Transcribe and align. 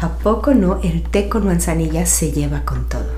¿A 0.00 0.10
poco 0.10 0.54
no 0.54 0.78
el 0.84 1.02
té 1.02 1.28
con 1.28 1.44
manzanilla 1.44 2.06
se 2.06 2.30
lleva 2.30 2.64
con 2.64 2.88
todo? 2.88 3.10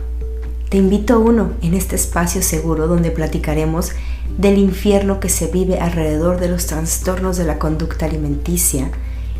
Te 0.70 0.78
invito 0.78 1.12
a 1.12 1.18
uno 1.18 1.52
en 1.60 1.74
este 1.74 1.94
espacio 1.94 2.40
seguro 2.40 2.86
donde 2.86 3.10
platicaremos 3.10 3.90
del 4.38 4.56
infierno 4.56 5.20
que 5.20 5.28
se 5.28 5.48
vive 5.48 5.78
alrededor 5.78 6.40
de 6.40 6.48
los 6.48 6.64
trastornos 6.64 7.36
de 7.36 7.44
la 7.44 7.58
conducta 7.58 8.06
alimenticia 8.06 8.90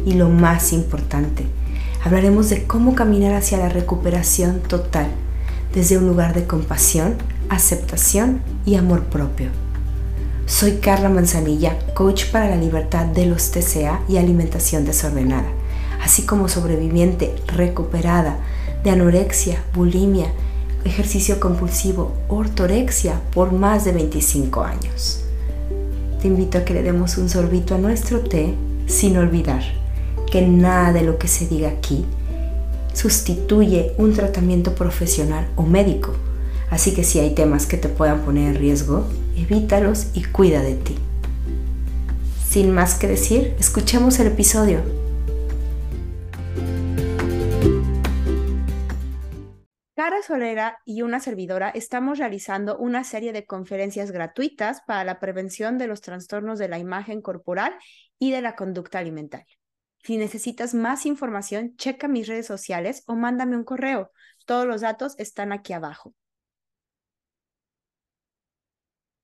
y 0.05 0.13
lo 0.13 0.29
más 0.29 0.75
importante, 0.75 1.47
hablaremos 2.05 2.51
de 2.51 2.65
cómo 2.65 2.95
caminar 2.95 3.33
hacia 3.33 3.57
la 3.57 3.71
recuperación 3.71 4.61
total 4.61 5.07
desde 5.73 5.97
un 5.97 6.07
lugar 6.07 6.35
de 6.35 6.45
compasión, 6.45 7.15
aceptación 7.49 8.43
y 8.67 8.75
amor 8.75 9.05
propio. 9.05 9.49
Soy 10.45 10.73
Carla 10.73 11.09
Manzanilla, 11.09 11.79
coach 11.95 12.27
para 12.27 12.51
la 12.51 12.57
libertad 12.57 13.07
de 13.07 13.25
los 13.25 13.51
TCA 13.51 14.03
y 14.11 14.19
alimentación 14.19 14.85
desordenada 14.85 15.49
así 16.03 16.25
como 16.25 16.49
sobreviviente 16.49 17.35
recuperada 17.47 18.39
de 18.83 18.91
anorexia, 18.91 19.63
bulimia, 19.75 20.33
ejercicio 20.85 21.41
compulsivo, 21.41 22.13
ortorexia 22.29 23.21
por 23.33 23.53
más 23.53 23.85
de 23.85 23.93
25 23.93 24.63
años. 24.63 25.25
Te 26.21 26.29
invito 26.29 26.59
a 26.59 26.65
que 26.65 26.75
le 26.75 26.83
demos 26.83 27.19
un 27.19 27.29
sorbito 27.29 27.75
a 27.75 27.79
nuestro 27.79 28.21
té 28.21 28.55
sin 28.87 29.17
olvidar 29.17 29.63
que 30.31 30.43
nada 30.43 30.93
de 30.93 31.03
lo 31.03 31.19
que 31.19 31.29
se 31.29 31.47
diga 31.47 31.69
aquí 31.69 32.05
sustituye 32.93 33.93
un 33.99 34.13
tratamiento 34.13 34.75
profesional 34.75 35.49
o 35.57 35.63
médico. 35.63 36.13
Así 36.71 36.93
que 36.95 37.05
si 37.05 37.19
hay 37.19 37.35
temas 37.35 37.67
que 37.67 37.77
te 37.77 37.89
puedan 37.89 38.21
poner 38.21 38.49
en 38.49 38.61
riesgo, 38.61 39.07
evítalos 39.37 40.07
y 40.15 40.25
cuida 40.25 40.63
de 40.63 40.75
ti. 40.75 40.97
Sin 42.49 42.73
más 42.73 42.95
que 42.95 43.07
decir, 43.07 43.55
escuchemos 43.59 44.19
el 44.19 44.29
episodio. 44.29 44.81
Y 50.85 51.03
una 51.03 51.19
servidora 51.19 51.71
estamos 51.71 52.19
realizando 52.19 52.79
una 52.79 53.03
serie 53.03 53.33
de 53.33 53.47
conferencias 53.47 54.13
gratuitas 54.13 54.81
para 54.87 55.03
la 55.03 55.19
prevención 55.19 55.77
de 55.77 55.89
los 55.89 56.03
trastornos 56.03 56.61
de 56.61 56.69
la 56.69 56.79
imagen 56.79 57.21
corporal 57.21 57.75
y 58.17 58.31
de 58.31 58.41
la 58.41 58.55
conducta 58.55 59.01
alimentaria. 59.01 59.57
Si 60.05 60.19
necesitas 60.19 60.73
más 60.73 61.05
información, 61.05 61.75
checa 61.77 62.07
mis 62.07 62.29
redes 62.29 62.47
sociales 62.47 63.03
o 63.07 63.17
mándame 63.17 63.57
un 63.57 63.65
correo. 63.65 64.13
Todos 64.47 64.67
los 64.67 64.83
datos 64.83 65.19
están 65.19 65.51
aquí 65.51 65.73
abajo. 65.73 66.15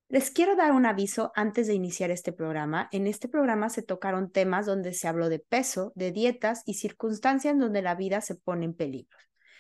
Les 0.09 0.33
quiero 0.33 0.57
dar 0.57 0.73
un 0.73 0.87
aviso 0.87 1.31
antes 1.37 1.69
de 1.69 1.75
iniciar 1.75 2.11
este 2.11 2.33
programa. 2.33 2.89
En 2.91 3.07
este 3.07 3.29
programa 3.29 3.71
se 3.71 3.83
tocaron 3.83 4.33
temas 4.33 4.67
donde 4.67 4.93
se 4.93 5.07
habló 5.07 5.29
de 5.29 5.39
peso, 5.39 5.93
de 5.95 6.11
dietas 6.11 6.63
y 6.67 6.75
circunstancias 6.75 7.57
donde 7.57 7.83
la 7.83 7.95
vida 7.95 8.21
se 8.21 8.35
pone 8.35 8.65
en 8.65 8.75
peligro. 8.75 9.17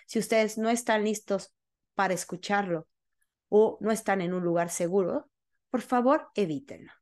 Si 0.07 0.21
ustedes 0.21 0.57
no 0.57 0.71
están 0.71 1.05
listos 1.05 1.53
para 1.95 2.15
escucharlo 2.15 2.87
o 3.49 3.77
no 3.81 3.91
están 3.91 4.21
en 4.21 4.35
un 4.35 4.43
lugar 4.43 4.71
seguro, 4.71 5.29
por 5.71 5.83
favor, 5.83 6.29
evítenlo. 6.35 6.93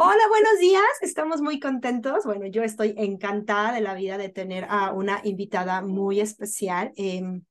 Hola, 0.00 0.22
buenos 0.28 0.58
días. 0.58 0.82
Estamos 1.00 1.40
muy 1.40 1.60
contentos. 1.60 2.24
Bueno, 2.24 2.46
yo 2.46 2.64
estoy 2.64 2.94
encantada 2.96 3.72
de 3.72 3.80
la 3.80 3.94
vida 3.94 4.18
de 4.18 4.28
tener 4.28 4.66
a 4.68 4.92
una 4.92 5.20
invitada 5.22 5.80
muy 5.80 6.18
especial. 6.18 6.92
Em, 6.96 7.44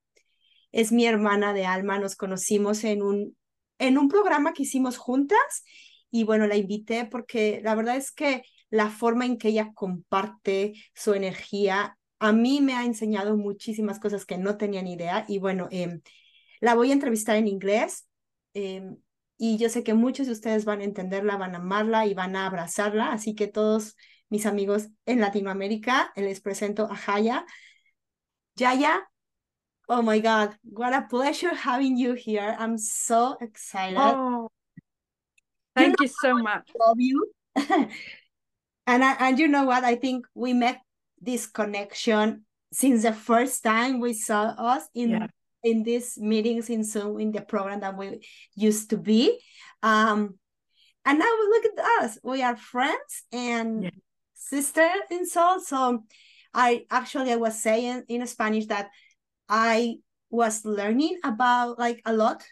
es 0.74 0.92
mi 0.92 1.06
hermana 1.06 1.54
de 1.54 1.66
alma. 1.66 1.98
Nos 1.98 2.18
conocimos 2.18 2.84
en 2.84 3.04
un, 3.04 3.38
en 3.80 3.98
un 3.98 4.10
programa 4.10 4.52
que 4.52 4.64
hicimos 4.64 4.98
juntas 4.98 5.64
y 6.12 6.26
bueno, 6.26 6.46
la 6.46 6.58
invité 6.58 7.06
porque 7.06 7.62
la 7.64 7.74
verdad 7.74 7.96
es 7.96 8.12
que 8.12 8.44
la 8.76 8.90
forma 8.90 9.26
en 9.26 9.38
que 9.38 9.48
ella 9.50 9.72
comparte 9.74 10.74
su 10.94 11.14
energía, 11.14 11.98
a 12.20 12.34
mí 12.34 12.60
me 12.60 12.74
ha 12.76 12.84
enseñado 12.84 13.38
muchísimas 13.38 14.00
cosas 14.00 14.26
que 14.26 14.38
no 14.38 14.58
tenía 14.58 14.82
ni 14.82 14.94
idea. 14.94 15.24
Y 15.30 15.40
bueno, 15.40 15.70
em, 15.72 16.02
la 16.60 16.76
voy 16.76 16.90
a 16.90 16.94
entrevistar 16.94 17.38
en 17.38 17.48
inglés. 17.48 18.08
Em, 18.54 18.98
y 19.38 19.58
yo 19.58 19.70
sé 19.70 19.84
que 19.84 19.94
muchos 19.94 20.28
de 20.28 20.34
ustedes 20.34 20.66
van 20.66 20.82
a 20.82 20.84
entenderla, 20.84 21.38
van 21.38 21.56
a 21.56 21.60
amarla 21.60 22.06
y 22.06 22.14
van 22.14 22.36
a 22.36 22.48
abrazarla. 22.48 23.14
Así 23.14 23.34
que 23.34 23.48
todos 23.48 23.96
mis 24.30 24.46
amigos 24.46 24.90
en 25.06 25.22
Latinoamérica, 25.22 26.12
les 26.18 26.42
presento 26.42 26.84
a 26.92 26.98
Jaya. 26.98 27.46
Jaya, 28.58 29.08
oh 29.88 30.02
my 30.02 30.20
God, 30.20 30.58
what 30.64 30.94
a 30.94 31.08
pleasure 31.08 31.56
having 31.56 31.98
you 31.98 32.14
here. 32.14 32.58
I'm 32.60 32.78
so 32.78 33.38
excited. 33.40 33.98
Oh, 33.98 34.50
thank 35.76 35.96
you, 36.02 36.08
you 36.08 36.14
so 36.22 36.38
much. 36.38 36.70
Love 36.78 37.00
you. 37.00 37.32
and 38.88 39.04
I, 39.04 39.14
and 39.20 39.40
you 39.40 39.48
know 39.48 39.66
what 39.66 39.84
i 39.84 39.96
think 39.96 40.26
we 40.34 40.54
met 40.54 40.80
this 41.22 41.48
connection 41.48 42.46
since 42.72 43.04
the 43.04 43.14
first 43.14 43.64
time 43.64 44.00
we 44.00 44.14
saw 44.14 44.54
us 44.58 44.84
in 44.94 45.10
yeah. 45.12 45.28
in 45.64 45.84
these 45.84 46.18
meetings 46.18 46.70
in 46.70 46.84
zoom 46.84 47.20
in 47.20 47.32
the 47.32 47.42
program 47.42 47.80
that 47.80 47.98
we 47.98 48.26
used 48.56 48.90
to 48.90 48.98
be 48.98 49.40
um 49.84 50.38
and 51.06 51.20
now 51.20 51.26
we 51.26 51.48
look 51.48 51.66
at 51.66 52.04
us 52.04 52.18
we 52.24 52.42
are 52.42 52.58
friends 52.58 53.24
and 53.32 53.84
yeah. 53.84 53.90
sister 54.34 54.88
in 55.10 55.26
soul 55.28 55.60
so 55.60 56.04
i 56.54 56.86
actually 56.92 57.32
i 57.32 57.36
was 57.36 57.62
saying 57.62 58.04
in 58.10 58.26
spanish 58.28 58.66
that 58.68 58.90
i 59.50 59.96
was 60.30 60.66
learning 60.66 61.18
about 61.24 61.80
like 61.80 62.02
a 62.06 62.14
lot 62.14 62.44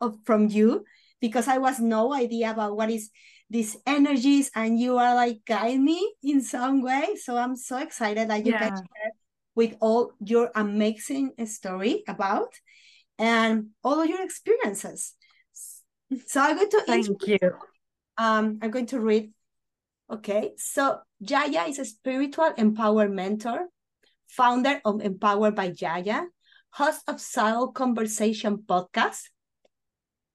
of 0.00 0.16
from 0.24 0.48
you 0.48 0.84
because 1.20 1.48
i 1.48 1.58
was 1.58 1.80
no 1.80 2.12
idea 2.12 2.50
about 2.50 2.76
what 2.76 2.90
is 2.90 3.10
these 3.50 3.76
energies 3.84 4.50
and 4.54 4.78
you 4.78 4.96
are 4.96 5.14
like 5.14 5.40
guide 5.44 5.80
me 5.80 6.14
in 6.22 6.40
some 6.40 6.82
way. 6.82 7.16
So 7.20 7.36
i'm 7.36 7.56
so 7.56 7.78
excited 7.78 8.30
that 8.30 8.46
you 8.46 8.52
yeah. 8.52 8.70
can 8.70 8.76
share 8.76 9.12
with 9.54 9.74
all 9.80 10.12
your 10.24 10.50
amazing 10.54 11.32
story 11.46 12.04
about 12.06 12.54
and 13.18 13.70
all 13.82 14.00
of 14.00 14.08
your 14.08 14.22
experiences. 14.22 15.14
So 16.26 16.40
i'm 16.40 16.56
going 16.56 16.70
to 16.70 16.82
thank 16.86 17.26
you. 17.26 17.38
Um 18.16 18.58
i'm 18.62 18.70
going 18.70 18.86
to 18.86 19.00
read. 19.00 19.32
Okay. 20.10 20.52
So 20.56 21.00
jaya 21.20 21.66
is 21.68 21.78
a 21.78 21.84
spiritual 21.84 22.52
empower 22.56 23.08
mentor 23.08 23.66
founder 24.28 24.80
of 24.84 25.02
empowered 25.02 25.56
by 25.56 25.70
jaya 25.70 26.22
host 26.70 27.02
of 27.08 27.20
soul 27.20 27.72
conversation 27.72 28.58
podcast 28.58 29.26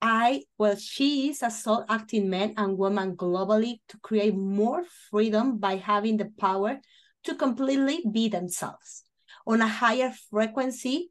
I, 0.07 0.43
well, 0.59 0.75
she 0.75 1.31
is 1.31 1.41
a 1.41 1.49
soul 1.49 1.83
acting 1.89 2.29
man 2.29 2.53
and 2.57 2.77
woman 2.77 3.15
globally 3.15 3.79
to 3.89 3.97
create 3.97 4.35
more 4.35 4.83
freedom 5.09 5.57
by 5.57 5.77
having 5.77 6.17
the 6.17 6.31
power 6.37 6.79
to 7.23 7.33
completely 7.33 8.03
be 8.11 8.29
themselves 8.29 9.01
on 9.47 9.61
a 9.61 9.67
higher 9.67 10.13
frequency 10.29 11.09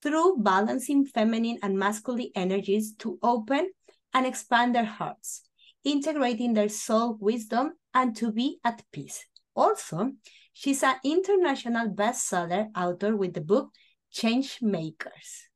through 0.00 0.36
balancing 0.38 1.06
feminine 1.06 1.58
and 1.64 1.76
masculine 1.76 2.30
energies 2.36 2.94
to 3.00 3.18
open 3.20 3.72
and 4.14 4.26
expand 4.26 4.76
their 4.76 4.84
hearts, 4.84 5.42
integrating 5.82 6.54
their 6.54 6.68
soul 6.68 7.16
wisdom 7.18 7.72
and 7.94 8.14
to 8.14 8.30
be 8.30 8.60
at 8.62 8.84
peace. 8.92 9.26
Also, 9.56 10.12
she's 10.52 10.84
an 10.84 10.94
international 11.02 11.88
bestseller 11.88 12.68
author 12.76 13.16
with 13.16 13.34
the 13.34 13.40
book 13.40 13.70
Change 14.12 14.58
Makers. 14.62 15.49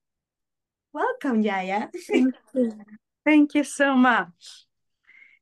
Welcome, 0.94 1.43
Jaya. 1.43 1.88
Thank 2.06 2.34
you. 2.55 2.72
Thank 3.25 3.55
you 3.56 3.65
so 3.65 3.97
much. 3.97 4.65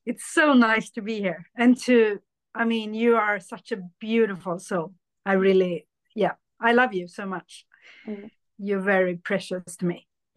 It's 0.06 0.24
so 0.24 0.54
nice 0.54 0.90
to 0.92 1.02
be 1.02 1.20
here 1.20 1.44
and 1.54 1.76
to, 1.82 2.20
I 2.54 2.64
mean, 2.64 2.94
you 2.94 3.16
are 3.16 3.38
such 3.38 3.70
a 3.70 3.82
beautiful 4.00 4.58
soul. 4.58 4.94
I 5.26 5.34
really, 5.34 5.86
yeah, 6.16 6.32
I 6.58 6.72
love 6.72 6.94
you 6.94 7.06
so 7.06 7.26
much. 7.26 7.66
Mm. 8.08 8.30
You're 8.58 8.80
very 8.80 9.16
precious 9.16 9.76
to 9.76 9.84
me. 9.84 10.08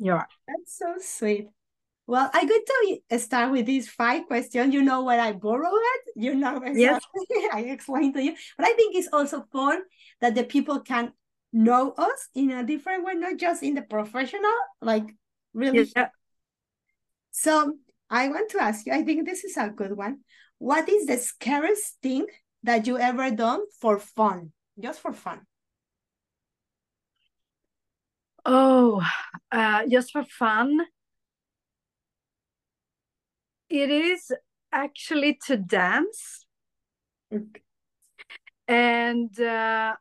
you 0.00 0.12
are. 0.12 0.26
That's 0.48 0.76
so 0.76 0.94
sweet. 0.98 1.46
Well, 2.08 2.28
I'm 2.32 2.48
going 2.48 2.98
to 3.10 3.18
start 3.20 3.52
with 3.52 3.64
these 3.64 3.88
five 3.88 4.26
questions. 4.26 4.74
You 4.74 4.82
know 4.82 5.04
where 5.04 5.20
I 5.20 5.34
borrow 5.34 5.70
it. 5.70 6.00
You 6.16 6.34
know 6.34 6.56
exactly. 6.56 6.80
Yes. 6.80 7.02
I 7.52 7.60
explained 7.60 8.14
to 8.14 8.22
you. 8.24 8.34
But 8.56 8.66
I 8.66 8.72
think 8.72 8.96
it's 8.96 9.10
also 9.12 9.44
fun 9.52 9.82
that 10.20 10.34
the 10.34 10.42
people 10.42 10.80
can 10.80 11.12
know 11.52 11.92
us 11.92 12.28
in 12.34 12.50
a 12.50 12.64
different 12.64 13.04
way, 13.04 13.14
not 13.14 13.36
just 13.36 13.62
in 13.62 13.74
the 13.74 13.82
professional, 13.82 14.58
like 14.80 15.14
really. 15.54 15.90
Yeah. 15.94 16.08
So 17.30 17.74
I 18.10 18.28
want 18.28 18.50
to 18.50 18.62
ask 18.62 18.86
you, 18.86 18.92
I 18.92 19.02
think 19.02 19.26
this 19.26 19.44
is 19.44 19.56
a 19.56 19.68
good 19.68 19.96
one. 19.96 20.20
What 20.58 20.88
is 20.88 21.06
the 21.06 21.16
scariest 21.16 21.98
thing 22.02 22.26
that 22.62 22.86
you 22.86 22.98
ever 22.98 23.30
done 23.30 23.60
for 23.80 23.98
fun? 23.98 24.52
Just 24.78 25.00
for 25.00 25.12
fun. 25.12 25.40
Oh, 28.44 29.02
uh, 29.52 29.86
just 29.88 30.12
for 30.12 30.24
fun. 30.24 30.80
It 33.68 33.90
is 33.90 34.32
actually 34.72 35.38
to 35.46 35.56
dance. 35.56 36.46
Okay. 37.32 37.62
And 38.66 39.38
uh, 39.38 39.96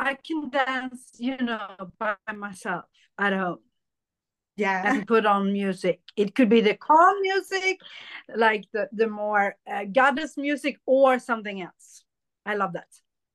I 0.00 0.14
can 0.14 0.48
dance, 0.48 1.10
you 1.18 1.36
know, 1.36 1.92
by 1.98 2.16
myself 2.34 2.84
at 3.18 3.32
home. 3.32 3.58
Yeah. 4.56 4.92
And 4.92 5.06
put 5.06 5.26
on 5.26 5.52
music. 5.52 6.00
It 6.16 6.34
could 6.34 6.48
be 6.48 6.60
the 6.60 6.74
calm 6.74 7.20
music, 7.22 7.80
like 8.34 8.64
the, 8.72 8.88
the 8.92 9.08
more 9.08 9.54
uh, 9.70 9.84
goddess 9.84 10.36
music, 10.36 10.76
or 10.86 11.18
something 11.18 11.62
else. 11.62 12.04
I 12.44 12.56
love 12.56 12.72
that. 12.74 12.88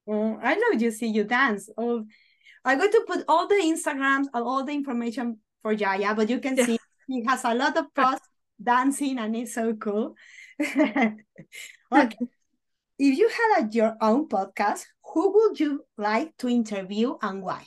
Oh, 0.08 0.38
I 0.42 0.54
love 0.54 0.82
you 0.82 0.92
see 0.92 1.08
you 1.08 1.24
dance. 1.24 1.70
Oh, 1.78 2.06
I'm 2.64 2.78
going 2.78 2.92
to 2.92 3.06
put 3.08 3.24
all 3.28 3.48
the 3.48 3.56
Instagrams 3.56 4.26
and 4.34 4.44
all 4.44 4.64
the 4.64 4.74
information 4.74 5.38
for 5.62 5.76
Jaya, 5.76 6.14
but 6.16 6.30
you 6.30 6.40
can 6.40 6.58
yeah. 6.58 6.66
see 6.66 6.80
he 7.08 7.24
has 7.26 7.44
a 7.44 7.54
lot 7.54 7.78
of 7.78 7.92
posts 7.96 8.28
dancing 8.62 9.18
and 9.18 9.36
it's 9.36 9.54
so 9.54 9.74
cool. 9.74 10.16
okay. 10.62 11.16
If 12.98 13.18
you 13.18 13.30
had 13.30 13.66
a, 13.66 13.72
your 13.72 13.98
own 14.02 14.28
podcast, 14.28 14.86
who 15.14 15.34
would 15.34 15.60
you 15.60 15.86
like 15.98 16.36
to 16.38 16.48
interview 16.48 17.16
and 17.22 17.42
why? 17.42 17.66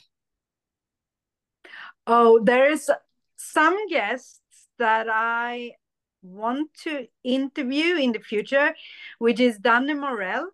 Oh, 2.07 2.39
there 2.43 2.71
is 2.71 2.89
some 3.35 3.87
guests 3.87 4.41
that 4.77 5.07
I 5.09 5.73
want 6.21 6.73
to 6.83 7.07
interview 7.23 7.95
in 7.95 8.11
the 8.11 8.19
future, 8.19 8.73
which 9.19 9.39
is 9.39 9.57
Danny 9.57 9.93
Morell. 9.93 10.49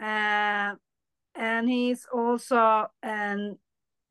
Uh, 0.00 0.74
and 1.34 1.68
he's 1.68 2.06
also 2.12 2.86
an 3.02 3.58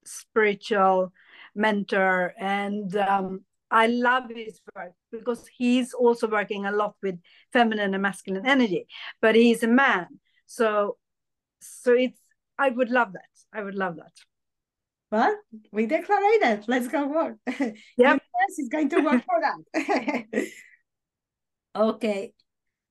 spiritual 0.05 1.11
mentor. 1.55 2.33
And 2.39 2.95
um, 2.95 3.41
I 3.69 3.87
love 3.87 4.29
his 4.33 4.59
work 4.75 4.93
because 5.11 5.47
he's 5.57 5.93
also 5.93 6.27
working 6.27 6.65
a 6.65 6.71
lot 6.71 6.95
with 7.01 7.19
feminine 7.51 7.93
and 7.93 8.01
masculine 8.01 8.45
energy, 8.45 8.87
but 9.21 9.35
he's 9.35 9.63
a 9.63 9.67
man. 9.67 10.07
So, 10.45 10.97
so 11.59 11.93
it's, 11.93 12.19
I 12.57 12.69
would 12.69 12.89
love 12.89 13.13
that. 13.13 13.29
I 13.53 13.63
would 13.63 13.75
love 13.75 13.97
that. 13.97 14.13
Well, 15.11 15.37
we 15.71 15.85
declared 15.85 16.21
it. 16.41 16.65
Let's 16.67 16.87
go 16.87 17.07
work. 17.07 17.37
Yeah, 17.97 18.17
yes, 18.17 18.57
it's 18.57 18.69
going 18.69 18.89
to 18.89 18.99
work 18.99 19.23
for 19.25 19.41
that. 19.41 20.47
okay. 21.75 22.33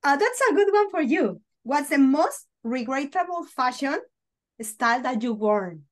Uh, 0.03 0.17
that's 0.17 0.41
a 0.51 0.55
good 0.55 0.73
one 0.73 0.91
for 0.91 1.03
you. 1.03 1.41
What's 1.63 1.91
the 1.91 1.99
most 1.99 2.47
regrettable 2.63 3.45
fashion 3.45 3.99
style 4.63 5.03
that 5.03 5.23
you 5.23 5.35
worn? 5.35 5.83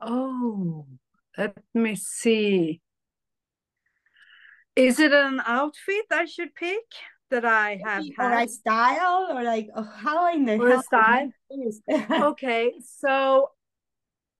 Oh, 0.00 0.86
let 1.38 1.56
me 1.74 1.94
see. 1.96 2.80
Is 4.74 5.00
it 5.00 5.12
an 5.12 5.40
outfit 5.46 6.04
I 6.10 6.26
should 6.26 6.54
pick 6.54 6.84
that 7.30 7.44
I 7.44 7.80
have 7.84 8.04
or 8.18 8.28
had? 8.30 8.48
a 8.48 8.50
style 8.50 9.28
or 9.30 9.42
like 9.42 9.68
oh, 9.74 9.82
how 9.82 10.32
in 10.32 10.44
the 10.44 10.58
Or 10.58 10.82
style? 10.82 11.30
okay, 12.10 12.72
so 12.84 13.50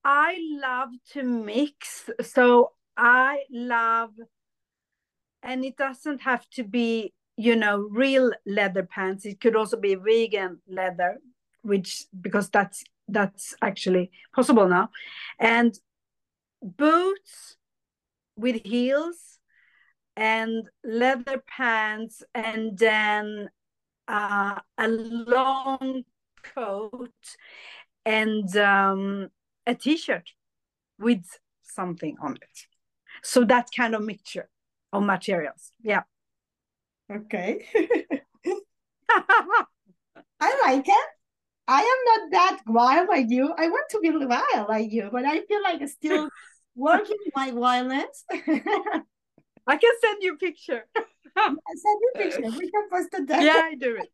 I 0.04 0.37
love 0.60 0.90
to 1.12 1.22
mix. 1.22 2.08
So 2.22 2.72
I 2.96 3.40
love, 3.50 4.10
and 5.42 5.64
it 5.64 5.76
doesn't 5.76 6.20
have 6.22 6.49
to 6.50 6.64
be, 6.64 7.12
you 7.37 7.56
know, 7.56 7.78
real 7.90 8.32
leather 8.46 8.82
pants. 8.84 9.25
It 9.25 9.40
could 9.40 9.56
also 9.56 9.76
be 9.76 9.94
vegan 9.94 10.60
leather, 10.69 11.19
which 11.62 12.04
because 12.20 12.50
that's 12.50 12.84
that's 13.08 13.54
actually 13.62 14.10
possible 14.34 14.69
now, 14.69 14.90
and 15.38 15.78
boots 16.62 17.56
with 18.36 18.64
heels 18.64 19.38
and 20.16 20.68
leather 20.84 21.42
pants 21.46 22.22
and 22.34 22.78
then 22.78 23.48
uh, 24.08 24.58
a 24.78 24.88
long 24.88 26.04
coat 26.42 27.10
and 28.04 28.56
um, 28.56 29.28
a 29.66 29.74
t-shirt 29.74 30.30
with 30.98 31.24
something 31.62 32.16
on 32.20 32.36
it 32.36 32.66
so 33.22 33.44
that 33.44 33.68
kind 33.76 33.94
of 33.94 34.02
mixture 34.02 34.48
of 34.92 35.02
materials 35.02 35.72
yeah 35.82 36.02
Okay. 37.10 37.64
I 39.08 39.64
like 40.62 40.88
it. 40.88 41.08
I 41.68 41.80
am 41.80 42.20
not 42.22 42.30
that 42.32 42.60
wild 42.66 43.08
like 43.08 43.26
you. 43.28 43.52
I 43.56 43.68
want 43.68 43.90
to 43.90 44.00
be 44.00 44.10
wild 44.10 44.68
like 44.68 44.92
you, 44.92 45.08
but 45.12 45.24
I 45.24 45.40
feel 45.42 45.62
like 45.62 45.80
I'm 45.80 45.88
still 45.88 46.28
working 46.76 47.16
my 47.34 47.50
violence. 47.50 48.24
i 49.68 49.76
can 49.76 49.90
send 50.00 50.22
you 50.22 50.34
a 50.34 50.36
picture 50.36 50.84
send 50.94 51.58
you 52.00 52.12
a 52.14 52.18
picture. 52.18 52.50
We 52.56 52.70
can 52.70 52.88
post 52.90 53.08
it 53.12 53.26
there. 53.26 53.42
yeah 53.42 53.62
i 53.64 53.74
do 53.74 53.96
it 53.96 54.10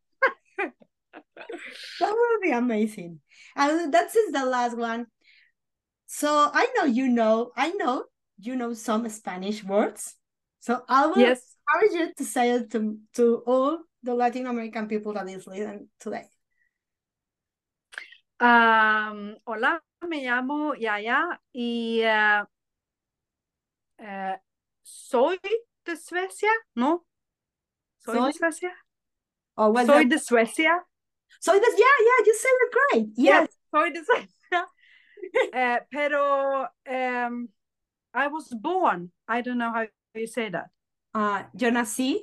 That 1.99 2.11
would 2.11 2.41
be 2.41 2.51
amazing. 2.51 3.19
And 3.55 3.93
that 3.93 4.15
is 4.15 4.31
the 4.31 4.45
last 4.45 4.77
one. 4.77 5.07
So 6.07 6.49
I 6.53 6.67
know 6.75 6.85
you 6.85 7.07
know, 7.07 7.51
I 7.55 7.69
know 7.71 8.05
you 8.39 8.55
know 8.55 8.73
some 8.73 9.07
Spanish 9.09 9.63
words. 9.63 10.15
So 10.59 10.81
I 10.87 11.07
will 11.07 11.17
yes 11.19 11.55
encourage 11.73 11.99
you 11.99 12.13
to 12.17 12.23
say 12.23 12.51
it 12.51 12.71
to, 12.71 12.97
to 13.15 13.43
all 13.45 13.79
the 14.01 14.13
Latin 14.13 14.47
American 14.47 14.87
people 14.87 15.13
that 15.13 15.29
is 15.29 15.47
listening 15.47 15.87
today. 15.99 16.25
Hola, 18.43 19.81
me 20.01 20.21
llamo 20.21 20.75
Yaya 20.75 21.41
y 21.53 22.01
eh, 22.03 22.43
eh, 23.99 24.37
soy 24.81 25.39
de 25.85 25.95
Suecia, 25.95 26.49
¿no? 26.75 27.05
Soy, 27.99 28.17
Soy- 28.17 28.31
de 28.33 28.37
Suecia. 28.37 28.73
Oh, 29.55 29.69
well, 29.69 29.85
soy 29.85 30.05
de 30.05 30.19
Suecia. 30.19 30.83
so 31.39 31.53
this, 31.53 31.75
yeah, 31.77 31.85
yeah, 32.05 32.25
you 32.25 32.33
said 32.35 32.51
it 32.59 32.71
great. 32.73 33.07
Yes. 33.15 33.49
soy 33.71 33.91
de 33.91 34.03
Suecia. 34.03 34.29
Eh, 35.53 35.79
pero 35.89 36.67
um, 36.85 37.47
I 38.13 38.27
was 38.27 38.49
born. 38.61 39.09
I 39.25 39.41
don't 39.41 39.57
know 39.57 39.71
how 39.71 39.87
you 40.13 40.27
say 40.27 40.49
that. 40.49 40.69
Uh, 41.13 41.43
yo 41.55 41.69
nací, 41.71 42.19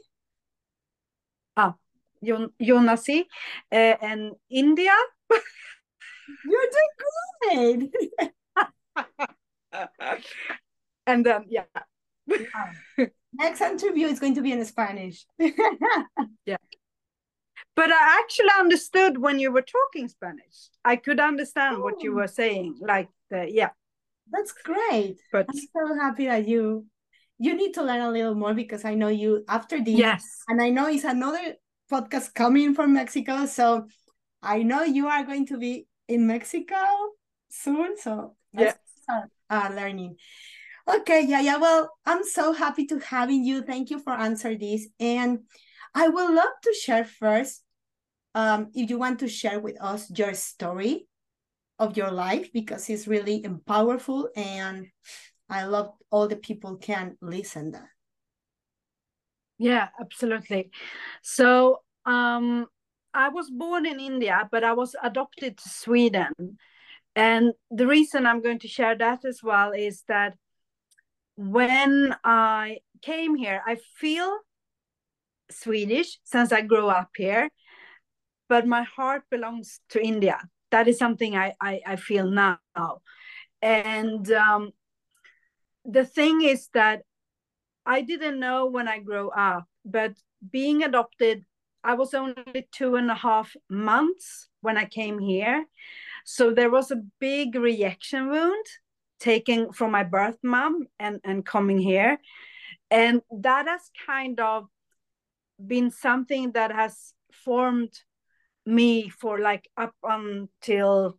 Yo, 2.21 2.51
yo 2.59 2.79
nací 2.81 3.27
en 3.71 4.33
India. 4.51 4.93
you're 6.45 6.71
doing 6.73 7.91
great. 7.91 7.95
and 11.07 11.25
then, 11.27 11.45
yeah. 11.49 11.65
Next 13.33 13.61
interview 13.61 14.07
is 14.09 14.19
going 14.19 14.35
to 14.35 14.43
be 14.43 14.53
in 14.53 14.65
Spanish. 14.65 15.25
Yeah. 16.47 16.57
But 17.77 17.91
I 17.93 18.19
actually 18.21 18.51
understood 18.59 19.19
when 19.19 19.39
you 19.39 19.53
were 19.53 19.63
talking 19.63 20.09
Spanish. 20.09 20.69
I 20.85 20.97
could 20.97 21.21
understand 21.21 21.81
what 21.83 22.03
you 22.03 22.13
Oh. 22.13 22.17
were 22.17 22.27
saying. 22.27 22.79
Like, 22.81 23.09
the, 23.31 23.47
yeah, 23.51 23.71
That's 24.33 24.53
great. 24.53 25.19
but 25.33 25.47
I'm 25.49 25.57
so 25.59 25.95
happy 26.01 26.27
that 26.27 26.47
you 26.49 26.87
you 27.39 27.55
need 27.55 27.73
to 27.75 27.83
learn 27.83 28.01
a 28.03 28.11
little 28.11 28.35
more 28.35 28.53
because 28.53 28.85
I 28.85 28.95
know 28.95 29.09
you 29.09 29.45
after 29.49 29.83
this 29.83 29.97
yes. 29.97 30.43
and 30.49 30.61
I 30.61 30.69
know 30.69 30.89
it's 30.89 31.05
another 31.05 31.55
podcast 31.91 32.35
coming 32.35 32.75
from 32.75 32.93
Mexico. 32.93 33.47
So 33.47 33.87
I 34.43 34.63
know 34.63 34.83
you 34.83 35.07
are 35.09 35.25
going 35.25 35.47
to 35.47 35.57
be 35.57 35.87
in 36.11 36.27
Mexico 36.27 36.77
soon. 37.49 37.97
So 37.97 38.35
let's 38.53 38.77
start 39.03 39.31
uh, 39.49 39.71
learning. 39.75 40.17
Okay, 40.89 41.25
yeah, 41.27 41.41
yeah. 41.41 41.57
Well, 41.57 41.91
I'm 42.05 42.25
so 42.25 42.53
happy 42.53 42.87
to 42.87 42.99
having 42.99 43.45
you. 43.45 43.63
Thank 43.63 43.91
you 43.91 44.01
for 44.01 44.13
answering 44.13 44.59
this. 44.59 44.89
And 44.99 45.41
I 45.95 46.09
would 46.09 46.35
love 46.35 46.55
to 46.63 46.75
share 46.75 47.05
first, 47.05 47.63
um, 48.35 48.71
if 48.75 48.91
you 48.91 48.99
want 48.99 49.21
to 49.21 49.29
share 49.29 49.61
with 49.61 49.81
us 49.81 50.11
your 50.11 50.35
story 50.35 51.07
of 51.79 51.97
your 51.97 52.11
life 52.11 52.53
because 52.53 52.91
it's 52.91 53.07
really 53.07 53.45
powerful 53.67 54.29
and 54.37 54.87
I 55.49 55.65
love 55.65 55.93
all 56.11 56.29
the 56.29 56.37
people 56.37 56.77
can 56.77 57.17
listen 57.21 57.73
that. 57.73 57.89
Yeah, 59.59 59.89
absolutely. 60.01 60.71
So, 61.23 61.83
um, 62.07 62.67
I 63.13 63.29
was 63.29 63.51
born 63.51 63.87
in 63.87 64.01
India, 64.01 64.49
but 64.51 64.65
I 64.65 64.73
was 64.73 64.95
adopted 65.03 65.59
to 65.59 65.69
Sweden. 65.69 66.33
And 67.17 67.53
the 67.71 67.87
reason 67.87 68.27
I'm 68.27 68.41
going 68.41 68.61
to 68.61 68.69
share 68.69 68.97
that 68.97 69.25
as 69.25 69.43
well 69.43 69.73
is 69.73 70.05
that 70.09 70.37
when 71.37 72.15
I 72.23 72.79
came 73.03 73.35
here, 73.35 73.63
I 73.67 73.79
feel 73.97 74.39
Swedish 75.51 76.19
since 76.25 76.53
I 76.53 76.61
grew 76.61 76.87
up 76.89 77.11
here, 77.17 77.51
but 78.49 78.67
my 78.67 78.83
heart 78.83 79.23
belongs 79.31 79.81
to 79.91 80.03
India. 80.03 80.39
That 80.71 80.87
is 80.87 80.99
something 80.99 81.37
I, 81.37 81.55
I, 81.61 81.81
I 81.87 81.97
feel 81.97 82.31
now. 82.31 82.59
And 83.61 84.31
um, 84.31 84.71
the 85.85 86.05
thing 86.05 86.43
is 86.43 86.69
that 86.75 87.03
I 87.85 88.03
didn't 88.03 88.39
know 88.39 88.67
when 88.67 88.87
I 88.87 89.01
grew 89.01 89.31
up, 89.31 89.65
but 89.85 90.13
being 90.53 90.83
adopted, 90.85 91.45
I 91.83 91.95
was 91.95 92.15
only 92.15 92.69
two 92.73 92.97
and 92.97 93.11
a 93.11 93.15
half 93.15 93.57
months 93.69 94.49
when 94.61 94.77
I 94.77 94.85
came 94.85 95.19
here. 95.19 95.67
So 96.25 96.53
there 96.53 96.71
was 96.71 96.91
a 96.91 97.03
big 97.19 97.55
reaction 97.55 98.29
wound 98.29 98.67
taken 99.19 99.73
from 99.73 99.91
my 99.91 100.05
birth 100.05 100.39
mom 100.43 100.87
and, 100.99 101.21
and 101.25 101.45
coming 101.45 101.79
here. 101.79 102.19
And 102.91 103.23
that 103.31 103.67
has 103.67 103.91
kind 104.07 104.41
of 104.41 104.67
been 105.65 105.91
something 105.91 106.53
that 106.53 106.73
has 106.73 107.13
formed 107.33 107.93
me 108.67 109.09
for 109.09 109.39
like 109.39 109.69
up 109.77 109.95
until 110.03 111.19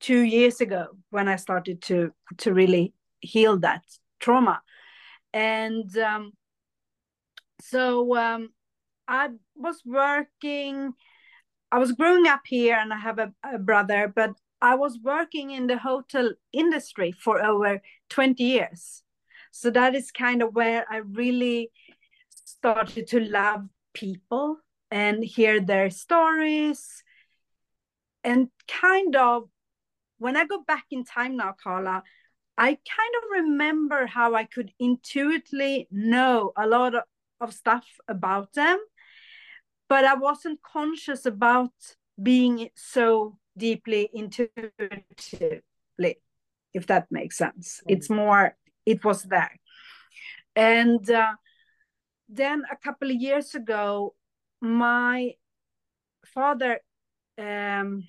two 0.00 0.20
years 0.20 0.60
ago 0.60 0.88
when 1.10 1.28
I 1.28 1.36
started 1.36 1.82
to 1.82 2.12
to 2.38 2.54
really 2.54 2.94
heal 3.20 3.58
that 3.58 3.82
trauma. 4.18 4.62
And 5.32 5.96
um, 5.98 6.32
so 7.60 8.16
um, 8.16 8.50
I 9.10 9.30
was 9.56 9.82
working 9.84 10.94
I 11.72 11.78
was 11.78 11.92
growing 11.92 12.26
up 12.26 12.42
here 12.46 12.76
and 12.76 12.92
I 12.92 12.98
have 12.98 13.18
a, 13.18 13.32
a 13.44 13.58
brother, 13.58 14.12
but 14.14 14.32
I 14.60 14.74
was 14.74 14.98
working 15.02 15.52
in 15.52 15.68
the 15.68 15.78
hotel 15.78 16.32
industry 16.52 17.12
for 17.12 17.42
over 17.42 17.80
20 18.08 18.42
years. 18.42 19.04
So 19.52 19.70
that 19.70 19.94
is 19.94 20.10
kind 20.10 20.42
of 20.42 20.54
where 20.54 20.84
I 20.90 20.98
really 20.98 21.70
started 22.28 23.06
to 23.08 23.20
love 23.20 23.68
people 23.94 24.58
and 24.90 25.22
hear 25.22 25.60
their 25.60 25.90
stories. 25.90 27.04
And 28.24 28.48
kind 28.66 29.14
of 29.14 29.48
when 30.18 30.36
I 30.36 30.46
go 30.46 30.62
back 30.66 30.86
in 30.90 31.04
time 31.04 31.36
now, 31.36 31.54
Carla, 31.62 32.02
I 32.58 32.66
kind 32.66 33.14
of 33.22 33.44
remember 33.44 34.06
how 34.06 34.34
I 34.34 34.44
could 34.44 34.72
intuitively 34.78 35.88
know 35.90 36.52
a 36.56 36.66
lot 36.66 36.94
of, 36.94 37.04
of 37.40 37.54
stuff 37.54 37.86
about 38.08 38.52
them, 38.52 38.78
but 39.90 40.04
I 40.04 40.14
wasn't 40.14 40.62
conscious 40.62 41.26
about 41.26 41.72
being 42.22 42.70
so 42.76 43.36
deeply 43.56 44.08
intuitively, 44.14 45.62
if 46.72 46.86
that 46.86 47.08
makes 47.10 47.36
sense. 47.36 47.82
Mm. 47.82 47.96
It's 47.96 48.08
more, 48.08 48.56
it 48.86 49.04
was 49.04 49.24
there. 49.24 49.58
And 50.54 51.10
uh, 51.10 51.32
then 52.28 52.62
a 52.70 52.76
couple 52.76 53.10
of 53.10 53.16
years 53.16 53.56
ago, 53.56 54.14
my 54.60 55.32
father 56.24 56.78
um, 57.36 58.04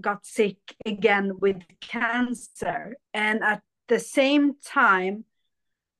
got 0.00 0.24
sick 0.24 0.56
again 0.86 1.32
with 1.40 1.60
cancer. 1.82 2.96
And 3.12 3.44
at 3.44 3.60
the 3.88 3.98
same 3.98 4.54
time, 4.64 5.26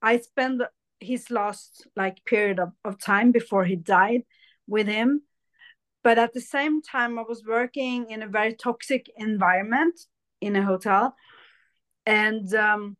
I 0.00 0.20
spent 0.20 0.62
his 1.00 1.30
last 1.30 1.86
like 1.96 2.24
period 2.24 2.58
of, 2.58 2.72
of 2.82 2.98
time 2.98 3.30
before 3.30 3.66
he 3.66 3.76
died 3.76 4.22
with 4.72 4.88
him. 4.88 5.22
But 6.02 6.18
at 6.18 6.32
the 6.32 6.40
same 6.40 6.82
time, 6.82 7.18
I 7.18 7.22
was 7.22 7.44
working 7.46 8.10
in 8.10 8.22
a 8.22 8.26
very 8.26 8.54
toxic 8.54 9.08
environment 9.16 10.00
in 10.40 10.56
a 10.56 10.64
hotel. 10.64 11.14
And 12.04 12.52
um, 12.54 12.96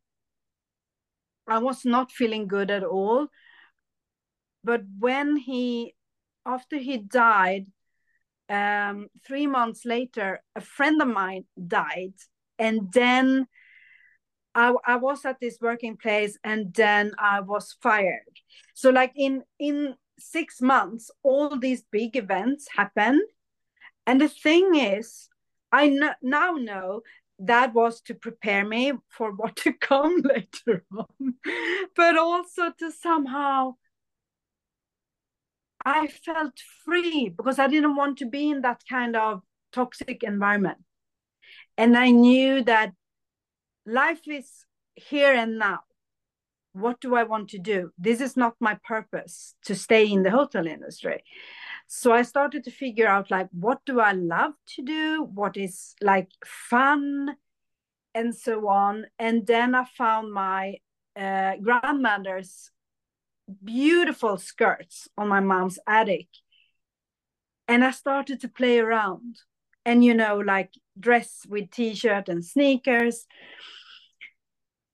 I 1.49 1.59
was 1.59 1.85
not 1.85 2.13
feeling 2.13 2.47
good 2.47 2.71
at 2.71 2.85
all. 2.85 3.27
But 4.63 4.83
when 5.01 5.37
he, 5.37 5.97
after 6.47 6.77
he 6.77 6.99
died, 6.99 7.67
um, 8.49 9.09
three 9.27 9.49
months 9.49 9.85
later, 9.85 10.43
a 10.55 10.61
friend 10.61 11.03
of 11.03 11.09
mine 11.09 11.45
died. 11.67 12.15
And 12.59 12.93
then 12.93 13.49
I, 14.55 14.75
I 14.87 14.97
was 14.97 15.25
at 15.25 15.41
this 15.41 15.59
working 15.61 15.97
place 15.97 16.39
and 16.45 16.73
then 16.75 17.13
I 17.19 17.41
was 17.41 17.77
fired. 17.83 18.41
So 18.75 18.91
like 18.91 19.13
in 19.17 19.43
in 19.59 19.95
six 20.19 20.61
months, 20.61 21.11
all 21.23 21.59
these 21.59 21.83
big 21.91 22.17
events 22.17 22.69
happened. 22.77 23.23
And 24.07 24.21
the 24.21 24.29
thing 24.29 24.75
is, 24.75 25.29
I 25.71 25.89
now 26.23 26.53
know 26.53 27.03
that 27.39 27.75
was 27.75 28.01
to 28.03 28.15
prepare 28.15 28.65
me 28.65 28.93
for 29.09 29.33
what 29.37 29.57
to 29.57 29.73
come 29.73 30.23
later 30.23 30.85
on, 30.97 31.35
but 31.97 32.17
also 32.17 32.71
to 32.79 32.91
somehow 32.91 33.75
I 35.85 36.07
felt 36.07 36.61
free 36.85 37.29
because 37.29 37.59
I 37.59 37.67
didn't 37.67 37.97
want 37.97 38.19
to 38.19 38.27
be 38.27 38.51
in 38.51 38.61
that 38.63 38.83
kind 38.89 39.17
of 39.17 39.43
toxic 39.73 40.23
environment. 40.23 40.79
And 41.77 41.97
I 41.97 42.11
knew 42.11 42.63
that 42.65 42.93
life 43.85 44.29
is 44.29 44.65
here 44.95 45.35
and 45.35 45.59
now. 45.59 45.81
What 46.73 47.01
do 47.01 47.15
I 47.15 47.25
want 47.25 47.51
to 47.51 47.59
do? 47.59 47.91
This 47.99 48.21
is 48.21 48.37
not 48.37 48.55
my 48.61 48.79
purpose 48.85 49.55
to 49.65 49.75
stay 49.75 50.07
in 50.07 50.23
the 50.23 50.31
hotel 50.31 50.67
industry. 50.67 51.23
So 51.87 52.13
I 52.13 52.23
started 52.23 52.65
to 52.65 52.71
figure 52.71 53.07
out 53.07 53.31
like 53.31 53.49
what 53.53 53.81
do 53.85 54.01
I 54.01 54.13
love 54.13 54.55
to 54.77 54.83
do? 54.83 55.29
What 55.35 55.57
is 55.57 55.95
like 56.01 56.29
fun 56.45 57.37
and 58.15 58.35
so 58.35 58.69
on. 58.69 59.07
And 59.19 59.47
then 59.47 59.75
I 59.75 59.85
found 59.85 60.33
my 60.33 60.77
uh, 61.17 61.57
grandmother's 61.57 62.71
beautiful 63.63 64.37
skirts 64.37 65.09
on 65.17 65.29
my 65.29 65.41
mom's 65.41 65.79
attic. 65.87 66.29
And 67.69 67.85
I 67.85 67.91
started 67.91 68.41
to 68.41 68.49
play 68.49 68.79
around 68.79 69.37
and, 69.85 70.05
you 70.05 70.15
know, 70.15 70.39
like 70.39 70.71
dress 70.99 71.47
with 71.49 71.71
t 71.71 71.95
shirt 71.95 72.29
and 72.29 72.45
sneakers. 72.45 73.27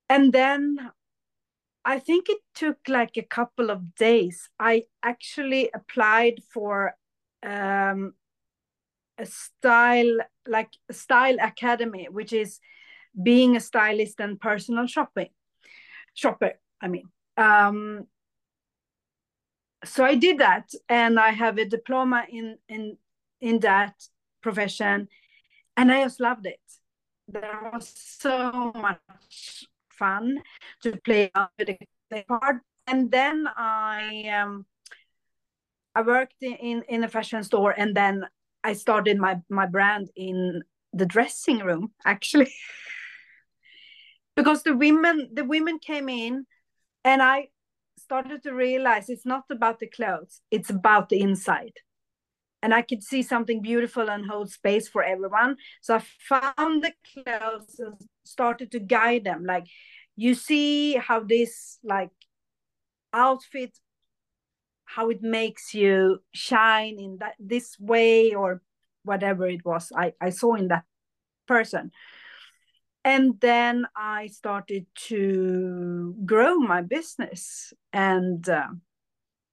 And 0.08 0.32
then 0.32 0.90
I 1.88 1.98
think 2.00 2.28
it 2.28 2.40
took 2.54 2.76
like 2.86 3.16
a 3.16 3.22
couple 3.22 3.70
of 3.70 3.94
days. 3.94 4.50
I 4.60 4.84
actually 5.02 5.70
applied 5.74 6.42
for 6.52 6.94
um, 7.42 8.12
a 9.16 9.24
style, 9.24 10.18
like 10.46 10.68
a 10.90 10.92
style 10.92 11.36
academy, 11.40 12.06
which 12.10 12.34
is 12.34 12.60
being 13.22 13.56
a 13.56 13.60
stylist 13.60 14.20
and 14.20 14.38
personal 14.38 14.86
shopping 14.86 15.30
shopper. 16.12 16.60
I 16.78 16.88
mean, 16.88 17.04
um, 17.38 18.06
so 19.82 20.04
I 20.04 20.14
did 20.14 20.40
that, 20.40 20.68
and 20.90 21.18
I 21.18 21.30
have 21.30 21.56
a 21.56 21.64
diploma 21.64 22.26
in 22.28 22.58
in 22.68 22.98
in 23.40 23.60
that 23.60 23.94
profession, 24.42 25.08
and 25.74 25.90
I 25.90 26.04
just 26.04 26.20
loved 26.20 26.44
it. 26.44 26.60
There 27.28 27.70
was 27.72 27.90
so 27.96 28.72
much 28.74 29.66
fun 29.98 30.42
to 30.82 30.96
play 31.04 31.30
with 31.58 31.76
the 32.10 32.24
part, 32.28 32.56
and 32.86 33.10
then 33.10 33.46
I 33.56 34.28
um, 34.28 34.66
I 35.94 36.02
worked 36.02 36.42
in 36.42 36.82
in 36.88 37.04
a 37.04 37.08
fashion 37.08 37.42
store, 37.44 37.74
and 37.76 37.94
then 37.94 38.26
I 38.64 38.72
started 38.74 39.18
my 39.18 39.40
my 39.48 39.66
brand 39.66 40.10
in 40.16 40.62
the 40.92 41.06
dressing 41.06 41.58
room 41.58 41.92
actually, 42.04 42.52
because 44.36 44.62
the 44.62 44.76
women 44.76 45.30
the 45.32 45.44
women 45.44 45.78
came 45.78 46.08
in, 46.08 46.46
and 47.04 47.22
I 47.22 47.48
started 47.98 48.42
to 48.44 48.54
realize 48.54 49.08
it's 49.08 49.26
not 49.26 49.44
about 49.50 49.80
the 49.80 49.88
clothes, 49.88 50.40
it's 50.50 50.70
about 50.70 51.08
the 51.08 51.20
inside. 51.20 51.74
And 52.62 52.74
I 52.74 52.82
could 52.82 53.02
see 53.02 53.22
something 53.22 53.62
beautiful 53.62 54.10
and 54.10 54.28
hold 54.28 54.50
space 54.50 54.88
for 54.88 55.02
everyone. 55.02 55.56
So 55.80 55.96
I 55.96 56.02
found 56.28 56.82
the 56.82 56.92
clothes 57.12 57.78
and 57.78 57.94
started 58.24 58.72
to 58.72 58.80
guide 58.80 59.24
them. 59.24 59.44
Like, 59.44 59.66
you 60.16 60.34
see 60.34 60.94
how 60.94 61.20
this, 61.20 61.78
like, 61.84 62.10
outfit, 63.12 63.78
how 64.84 65.10
it 65.10 65.22
makes 65.22 65.74
you 65.74 66.18
shine 66.32 66.98
in 66.98 67.18
that 67.20 67.34
this 67.38 67.78
way 67.78 68.34
or 68.34 68.62
whatever 69.04 69.46
it 69.46 69.64
was 69.64 69.90
I, 69.96 70.12
I 70.20 70.30
saw 70.30 70.54
in 70.54 70.68
that 70.68 70.84
person 71.46 71.90
and 73.04 73.40
then 73.40 73.86
I 73.96 74.26
started 74.26 74.86
to 75.08 76.14
grow 76.26 76.58
my 76.58 76.82
business 76.82 77.72
and 77.92 78.46
uh, 78.48 78.68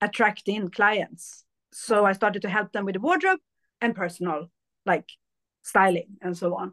attract 0.01 0.47
in 0.47 0.69
clients. 0.69 1.44
So 1.77 2.05
I 2.05 2.13
started 2.13 2.41
to 2.43 2.49
help 2.49 2.71
them 2.71 2.85
with 2.85 2.93
the 2.93 3.01
wardrobe 3.01 3.41
and 3.81 3.93
personal, 3.93 4.49
like 4.85 5.09
styling 5.61 6.15
and 6.21 6.37
so 6.37 6.55
on. 6.55 6.71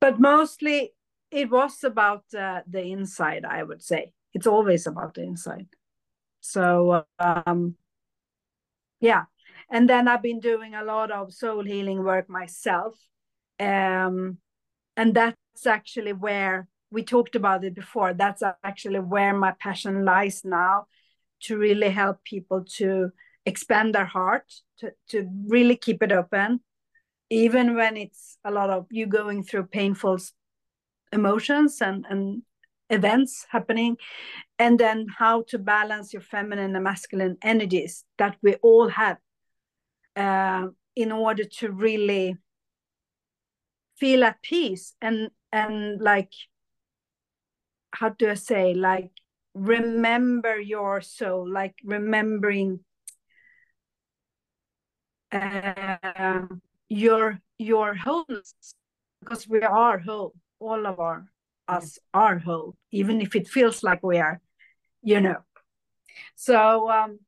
But 0.00 0.18
mostly 0.18 0.94
it 1.30 1.50
was 1.50 1.84
about 1.84 2.24
uh, 2.34 2.62
the 2.66 2.82
inside, 2.82 3.44
I 3.44 3.62
would 3.62 3.82
say. 3.82 4.12
It's 4.32 4.46
always 4.46 4.86
about 4.86 5.14
the 5.14 5.22
inside. 5.22 5.66
So, 6.40 7.04
um, 7.18 7.76
yeah. 9.00 9.24
And 9.70 9.86
then 9.88 10.08
I've 10.08 10.22
been 10.22 10.40
doing 10.40 10.74
a 10.74 10.84
lot 10.84 11.10
of 11.10 11.34
soul 11.34 11.62
healing 11.62 12.02
work 12.02 12.30
myself. 12.30 12.94
Um, 13.60 14.38
and 14.96 15.12
that's 15.12 15.66
actually 15.66 16.14
where 16.14 16.68
we 16.90 17.02
talked 17.02 17.36
about 17.36 17.64
it 17.64 17.74
before. 17.74 18.14
That's 18.14 18.42
actually 18.64 19.00
where 19.00 19.34
my 19.34 19.52
passion 19.60 20.06
lies 20.06 20.42
now 20.42 20.86
to 21.42 21.58
really 21.58 21.90
help 21.90 22.24
people 22.24 22.64
to 22.76 23.10
expand 23.46 23.94
their 23.94 24.04
heart, 24.04 24.52
to, 24.78 24.92
to 25.08 25.28
really 25.46 25.76
keep 25.76 26.02
it 26.02 26.12
open, 26.12 26.60
even 27.30 27.74
when 27.74 27.96
it's 27.96 28.38
a 28.44 28.50
lot 28.50 28.70
of 28.70 28.86
you 28.90 29.06
going 29.06 29.42
through 29.42 29.66
painful 29.66 30.18
emotions 31.12 31.80
and, 31.80 32.04
and 32.10 32.42
events 32.90 33.46
happening, 33.48 33.96
and 34.58 34.78
then 34.78 35.06
how 35.18 35.42
to 35.48 35.58
balance 35.58 36.12
your 36.12 36.22
feminine 36.22 36.74
and 36.74 36.84
masculine 36.84 37.36
energies 37.42 38.04
that 38.18 38.36
we 38.42 38.54
all 38.56 38.88
have 38.88 39.18
uh, 40.16 40.66
in 40.94 41.12
order 41.12 41.44
to 41.44 41.70
really 41.70 42.36
feel 43.98 44.24
at 44.24 44.42
peace 44.42 44.94
and 45.00 45.30
and 45.52 46.00
like 46.00 46.32
how 47.92 48.10
do 48.10 48.28
i 48.30 48.34
say 48.34 48.74
like 48.74 49.10
remember 49.54 50.60
your 50.60 51.00
soul 51.00 51.50
like 51.50 51.74
remembering 51.82 52.80
uh, 55.42 56.46
your 56.88 57.40
your 57.58 57.94
wholeness 57.94 58.54
because 59.20 59.48
we 59.48 59.60
are 59.62 59.98
whole 59.98 60.34
all 60.60 60.86
of 60.86 61.00
our 61.00 61.26
us 61.68 61.98
are 62.14 62.38
whole 62.38 62.76
even 62.92 63.20
if 63.20 63.34
it 63.34 63.48
feels 63.48 63.82
like 63.82 64.02
we 64.02 64.18
are 64.18 64.40
you 65.02 65.20
know 65.20 65.36
so 66.34 66.90
um 66.90 67.18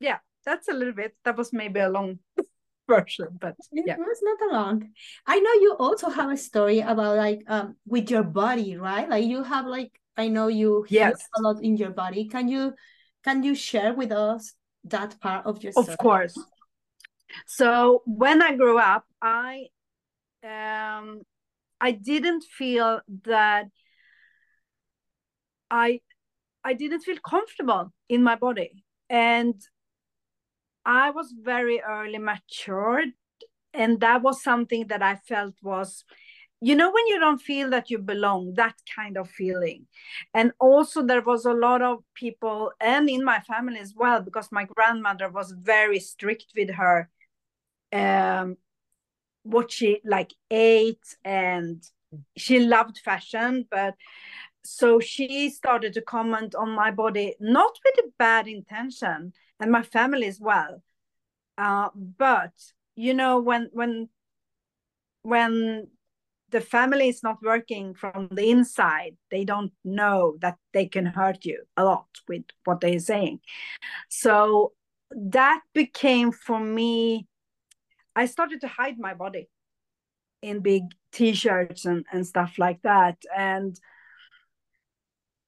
yeah 0.00 0.18
that's 0.44 0.68
a 0.68 0.72
little 0.72 0.92
bit 0.94 1.16
that 1.24 1.36
was 1.36 1.52
maybe 1.52 1.80
a 1.80 1.88
long 1.88 2.18
version, 2.88 3.28
but 3.40 3.56
yeah. 3.72 3.94
It 3.94 3.98
was 3.98 4.20
not 4.22 4.50
a 4.50 4.54
long. 4.54 4.90
I 5.26 5.40
know 5.40 5.52
you 5.54 5.76
also 5.78 6.08
have 6.08 6.30
a 6.30 6.36
story 6.36 6.80
about 6.80 7.16
like 7.16 7.42
um 7.48 7.76
with 7.86 8.10
your 8.10 8.22
body, 8.22 8.76
right? 8.76 9.08
Like 9.08 9.24
you 9.24 9.42
have 9.42 9.66
like 9.66 9.90
I 10.16 10.28
know 10.28 10.46
you 10.48 10.84
heal 10.84 11.10
Yes. 11.10 11.26
a 11.36 11.42
lot 11.42 11.62
in 11.62 11.76
your 11.76 11.90
body. 11.90 12.28
Can 12.28 12.48
you 12.48 12.74
can 13.24 13.42
you 13.42 13.54
share 13.54 13.92
with 13.92 14.12
us 14.12 14.54
that 14.84 15.18
part 15.20 15.46
of 15.46 15.62
your 15.62 15.72
story? 15.72 15.88
Of 15.90 15.98
course. 15.98 16.38
So 17.46 18.02
when 18.06 18.42
I 18.42 18.54
grew 18.56 18.78
up, 18.78 19.04
I 19.20 19.66
um 20.44 21.22
I 21.80 21.92
didn't 21.92 22.44
feel 22.44 23.00
that 23.24 23.66
I 25.70 26.00
I 26.64 26.74
didn't 26.74 27.02
feel 27.02 27.18
comfortable 27.18 27.92
in 28.08 28.22
my 28.22 28.36
body. 28.36 28.84
And 29.10 29.60
I 30.84 31.10
was 31.10 31.32
very 31.38 31.80
early 31.80 32.18
matured. 32.18 33.08
And 33.74 34.00
that 34.00 34.22
was 34.22 34.42
something 34.42 34.88
that 34.88 35.02
I 35.02 35.16
felt 35.16 35.54
was, 35.62 36.04
you 36.60 36.74
know, 36.76 36.90
when 36.92 37.06
you 37.08 37.18
don't 37.20 37.40
feel 37.40 37.70
that 37.70 37.90
you 37.90 37.98
belong, 37.98 38.54
that 38.54 38.74
kind 38.94 39.18
of 39.18 39.30
feeling. 39.30 39.86
And 40.34 40.52
also, 40.60 41.02
there 41.02 41.22
was 41.22 41.44
a 41.46 41.52
lot 41.52 41.82
of 41.82 42.04
people, 42.14 42.72
and 42.80 43.10
in 43.10 43.24
my 43.24 43.40
family 43.40 43.78
as 43.80 43.94
well, 43.96 44.22
because 44.22 44.50
my 44.52 44.64
grandmother 44.64 45.30
was 45.30 45.52
very 45.52 46.00
strict 46.00 46.46
with 46.56 46.70
her, 46.70 47.10
um, 47.92 48.56
what 49.42 49.70
she 49.70 50.00
like 50.04 50.32
ate, 50.50 51.16
and 51.24 51.82
she 52.36 52.60
loved 52.60 52.98
fashion, 52.98 53.66
but 53.70 53.94
so 54.66 54.98
she 54.98 55.48
started 55.50 55.92
to 55.94 56.02
comment 56.02 56.54
on 56.54 56.70
my 56.70 56.90
body 56.90 57.36
not 57.38 57.78
with 57.84 58.04
a 58.04 58.08
bad 58.18 58.48
intention 58.48 59.32
and 59.60 59.70
my 59.70 59.82
family 59.82 60.26
as 60.26 60.40
well. 60.40 60.82
Uh, 61.56 61.88
but 61.94 62.52
you 62.96 63.14
know 63.14 63.38
when 63.38 63.68
when 63.72 64.08
when 65.22 65.88
the 66.50 66.60
family 66.60 67.08
is 67.08 67.22
not 67.22 67.42
working 67.42 67.94
from 67.94 68.28
the 68.30 68.50
inside 68.50 69.16
they 69.30 69.44
don't 69.44 69.72
know 69.84 70.36
that 70.40 70.56
they 70.72 70.86
can 70.86 71.06
hurt 71.06 71.44
you 71.44 71.62
a 71.76 71.84
lot 71.84 72.08
with 72.28 72.44
what 72.64 72.80
they're 72.80 72.98
saying. 72.98 73.40
So 74.08 74.72
that 75.10 75.60
became 75.72 76.32
for 76.32 76.60
me 76.60 77.26
i 78.16 78.26
started 78.26 78.60
to 78.60 78.68
hide 78.68 78.98
my 78.98 79.14
body 79.14 79.48
in 80.42 80.60
big 80.60 80.82
t-shirts 81.12 81.84
and, 81.84 82.04
and 82.12 82.26
stuff 82.26 82.58
like 82.58 82.82
that 82.82 83.16
and 83.36 83.78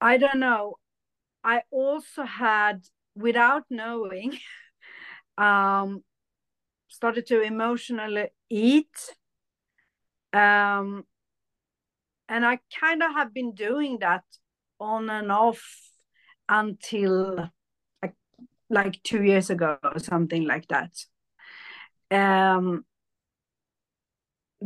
I 0.00 0.18
don't 0.18 0.38
know. 0.38 0.76
I 1.42 1.62
also 1.70 2.22
had, 2.22 2.84
without 3.14 3.64
knowing, 3.70 4.38
um, 5.38 6.04
started 6.88 7.26
to 7.26 7.42
emotionally 7.42 8.28
eat. 8.48 9.14
Um, 10.32 11.04
and 12.28 12.44
I 12.44 12.58
kind 12.78 13.02
of 13.02 13.12
have 13.12 13.32
been 13.32 13.54
doing 13.54 13.98
that 14.00 14.24
on 14.78 15.08
and 15.10 15.32
off 15.32 15.64
until 16.48 17.50
like, 18.02 18.14
like 18.70 19.02
two 19.02 19.22
years 19.22 19.50
ago 19.50 19.78
or 19.82 19.98
something 19.98 20.44
like 20.46 20.68
that. 20.68 20.90
Um, 22.10 22.84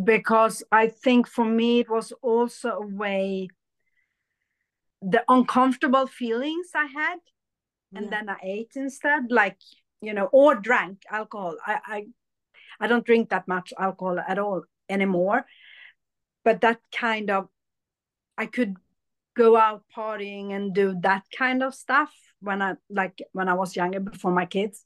because 0.04 0.62
I 0.72 0.88
think 0.88 1.26
for 1.28 1.44
me 1.44 1.80
it 1.80 1.90
was 1.90 2.12
also 2.22 2.70
a 2.70 2.86
way 2.86 3.48
the 5.00 5.24
uncomfortable 5.28 6.06
feelings 6.06 6.68
I 6.74 6.86
had, 6.86 7.18
and 7.94 8.06
Yeah. 8.06 8.10
then 8.10 8.28
I 8.28 8.38
ate 8.42 8.72
instead, 8.76 9.30
like 9.30 9.58
you 10.00 10.14
know, 10.14 10.26
or 10.32 10.54
drank 10.56 11.02
alcohol. 11.10 11.58
I, 11.66 11.80
I 11.86 12.06
I 12.80 12.86
don't 12.88 13.06
drink 13.06 13.30
that 13.30 13.48
much 13.48 13.72
alcohol 13.78 14.18
at 14.20 14.38
all 14.38 14.64
anymore, 14.88 15.46
but 16.44 16.60
that 16.62 16.80
kind 16.92 17.30
of 17.30 17.48
I 18.38 18.46
could 18.46 18.76
go 19.36 19.56
out 19.56 19.84
partying 19.96 20.52
and 20.52 20.74
do 20.74 20.96
that 21.02 21.24
kind 21.36 21.62
of 21.62 21.74
stuff 21.74 22.12
when 22.40 22.62
I 22.62 22.76
like 22.90 23.22
when 23.32 23.48
I 23.48 23.54
was 23.54 23.76
younger 23.76 24.00
before 24.00 24.32
my 24.32 24.46
kids. 24.46 24.84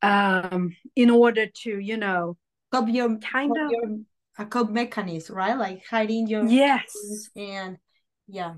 Um, 0.00 0.76
in 0.94 1.10
order 1.10 1.46
to 1.46 1.78
you 1.78 1.96
know 1.96 2.36
Cope 2.70 2.88
your 2.88 3.16
kind 3.18 3.54
cope 3.54 3.64
of 3.64 3.70
your 3.70 3.98
a 4.38 4.46
cope 4.46 4.70
mechanism, 4.70 5.36
right? 5.36 5.56
Like 5.56 5.84
hiding 5.88 6.26
your 6.26 6.46
yes 6.46 7.30
and 7.34 7.78
yeah. 8.26 8.54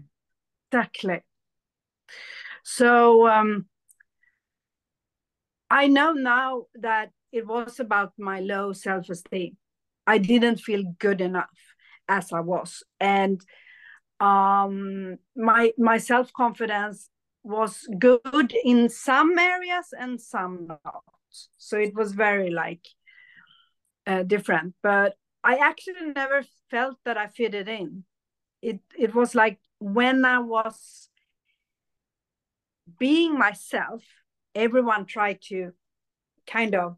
Exactly. 0.72 1.20
So 2.64 3.28
um, 3.28 3.66
I 5.70 5.86
know 5.86 6.12
now 6.12 6.64
that 6.74 7.10
it 7.32 7.46
was 7.46 7.78
about 7.78 8.12
my 8.18 8.40
low 8.40 8.72
self 8.72 9.08
esteem. 9.08 9.56
I 10.06 10.18
didn't 10.18 10.56
feel 10.58 10.82
good 10.98 11.20
enough 11.20 11.56
as 12.08 12.32
I 12.32 12.40
was, 12.40 12.82
and 12.98 13.40
um, 14.18 15.18
my 15.36 15.72
my 15.78 15.98
self 15.98 16.32
confidence 16.32 17.08
was 17.44 17.88
good 17.98 18.52
in 18.64 18.88
some 18.88 19.38
areas 19.38 19.94
and 19.96 20.20
some 20.20 20.66
not. 20.66 21.04
So 21.56 21.78
it 21.78 21.94
was 21.94 22.12
very 22.12 22.50
like 22.50 22.86
uh, 24.06 24.22
different. 24.22 24.74
But 24.82 25.14
I 25.42 25.56
actually 25.56 26.12
never 26.14 26.44
felt 26.70 26.98
that 27.04 27.16
I 27.16 27.28
fitted 27.28 27.68
in. 27.68 28.04
It 28.62 28.80
it 28.98 29.14
was 29.14 29.34
like 29.34 29.58
when 29.78 30.24
I 30.24 30.38
was 30.38 31.08
being 32.98 33.38
myself, 33.38 34.02
everyone 34.54 35.06
tried 35.06 35.40
to 35.48 35.72
kind 36.46 36.74
of 36.74 36.96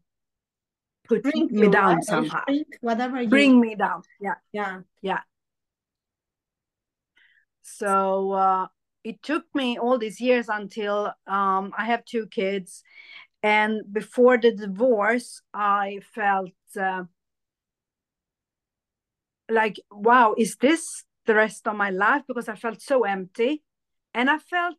put 1.05 1.23
Bring 1.23 1.47
me 1.51 1.69
down 1.69 1.95
right? 1.95 2.03
Somehow, 2.03 2.43
whatever 2.81 3.21
you 3.21 3.29
bring 3.29 3.59
me 3.59 3.75
down. 3.75 4.01
Yeah. 4.19 4.35
yeah. 4.51 4.81
Yeah. 5.01 5.19
So 7.61 8.31
uh, 8.33 8.67
it 9.03 9.21
took 9.21 9.45
me 9.53 9.77
all 9.77 9.97
these 9.97 10.19
years 10.19 10.49
until 10.49 11.13
um, 11.27 11.73
I 11.77 11.85
have 11.85 12.05
two 12.05 12.27
kids. 12.27 12.83
And 13.43 13.81
before 13.91 14.37
the 14.37 14.51
divorce, 14.51 15.41
I 15.53 15.99
felt 16.15 16.51
uh, 16.79 17.03
like, 19.51 19.79
wow, 19.91 20.33
is 20.37 20.55
this 20.55 21.03
the 21.25 21.35
rest 21.35 21.67
of 21.67 21.75
my 21.75 21.89
life? 21.89 22.23
Because 22.25 22.47
I 22.47 22.55
felt 22.55 22.81
so 22.81 23.03
empty. 23.03 23.61
And 24.13 24.29
I 24.29 24.37
felt 24.37 24.77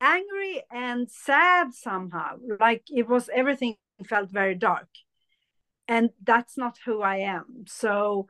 angry 0.00 0.62
and 0.72 1.08
sad 1.08 1.72
somehow. 1.72 2.38
Like 2.58 2.82
it 2.88 3.08
was 3.08 3.30
everything 3.32 3.76
felt 4.08 4.30
very 4.30 4.56
dark. 4.56 4.88
And 5.86 6.10
that's 6.22 6.56
not 6.58 6.78
who 6.84 7.00
I 7.02 7.18
am. 7.18 7.64
So 7.68 8.28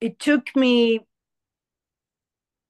it 0.00 0.20
took 0.20 0.54
me 0.54 1.00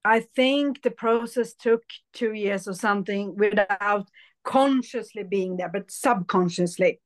I 0.06 0.20
think 0.20 0.82
the 0.82 0.92
process 0.92 1.52
took 1.52 1.82
two 2.12 2.32
years 2.32 2.68
or 2.68 2.74
something 2.74 3.34
without 3.34 4.08
consciously 4.46 5.24
being 5.24 5.56
there, 5.56 5.68
but 5.68 5.90
subconsciously 5.90 7.00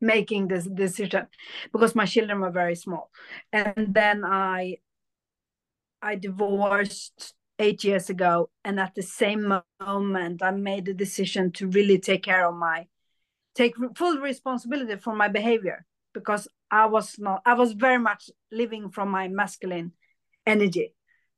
making 0.00 0.48
this 0.48 0.64
decision 0.66 1.26
because 1.72 1.94
my 1.94 2.06
children 2.06 2.40
were 2.40 2.50
very 2.50 2.76
small. 2.76 3.10
And 3.52 3.92
then 3.92 4.24
I 4.24 4.76
I 6.00 6.14
divorced 6.16 7.34
eight 7.58 7.82
years 7.84 8.10
ago. 8.10 8.50
And 8.64 8.78
at 8.78 8.94
the 8.94 9.02
same 9.02 9.60
moment, 9.80 10.42
I 10.42 10.50
made 10.50 10.84
the 10.86 10.94
decision 10.94 11.50
to 11.52 11.68
really 11.68 11.98
take 11.98 12.22
care 12.22 12.48
of 12.48 12.54
my 12.54 12.86
take 13.54 13.74
full 13.96 14.18
responsibility 14.18 14.96
for 14.96 15.14
my 15.14 15.28
behavior 15.28 15.84
because 16.12 16.48
I 16.70 16.86
was 16.86 17.18
not 17.18 17.42
I 17.44 17.54
was 17.54 17.72
very 17.72 17.98
much 17.98 18.30
living 18.50 18.90
from 18.90 19.10
my 19.10 19.28
masculine 19.28 19.92
energy 20.46 20.94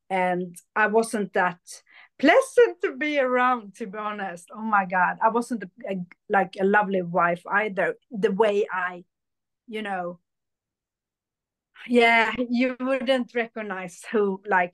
and 0.09 0.55
I 0.75 0.87
wasn't 0.87 1.33
that 1.33 1.59
pleasant 2.19 2.81
to 2.81 2.95
be 2.95 3.19
around, 3.19 3.75
to 3.75 3.87
be 3.87 3.97
honest. 3.97 4.49
Oh 4.53 4.61
my 4.61 4.85
God, 4.85 5.17
I 5.21 5.29
wasn't 5.29 5.63
a, 5.63 5.69
a, 5.89 5.95
like 6.29 6.55
a 6.59 6.65
lovely 6.65 7.01
wife 7.01 7.43
either. 7.49 7.95
The 8.11 8.31
way 8.31 8.65
I, 8.71 9.03
you 9.67 9.81
know, 9.81 10.19
yeah, 11.87 12.33
you 12.49 12.75
wouldn't 12.79 13.33
recognize 13.35 14.03
who 14.11 14.41
like 14.45 14.73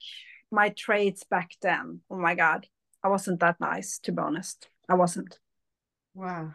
my 0.51 0.69
traits 0.69 1.23
back 1.23 1.51
then. 1.62 2.01
Oh 2.10 2.17
my 2.17 2.36
God, 2.36 2.67
I 3.03 3.10
wasn't 3.10 3.39
that 3.41 3.60
nice, 3.60 3.99
to 3.99 4.12
be 4.12 4.21
honest. 4.21 4.67
I 4.89 4.95
wasn't. 4.95 5.38
Wow. 6.13 6.53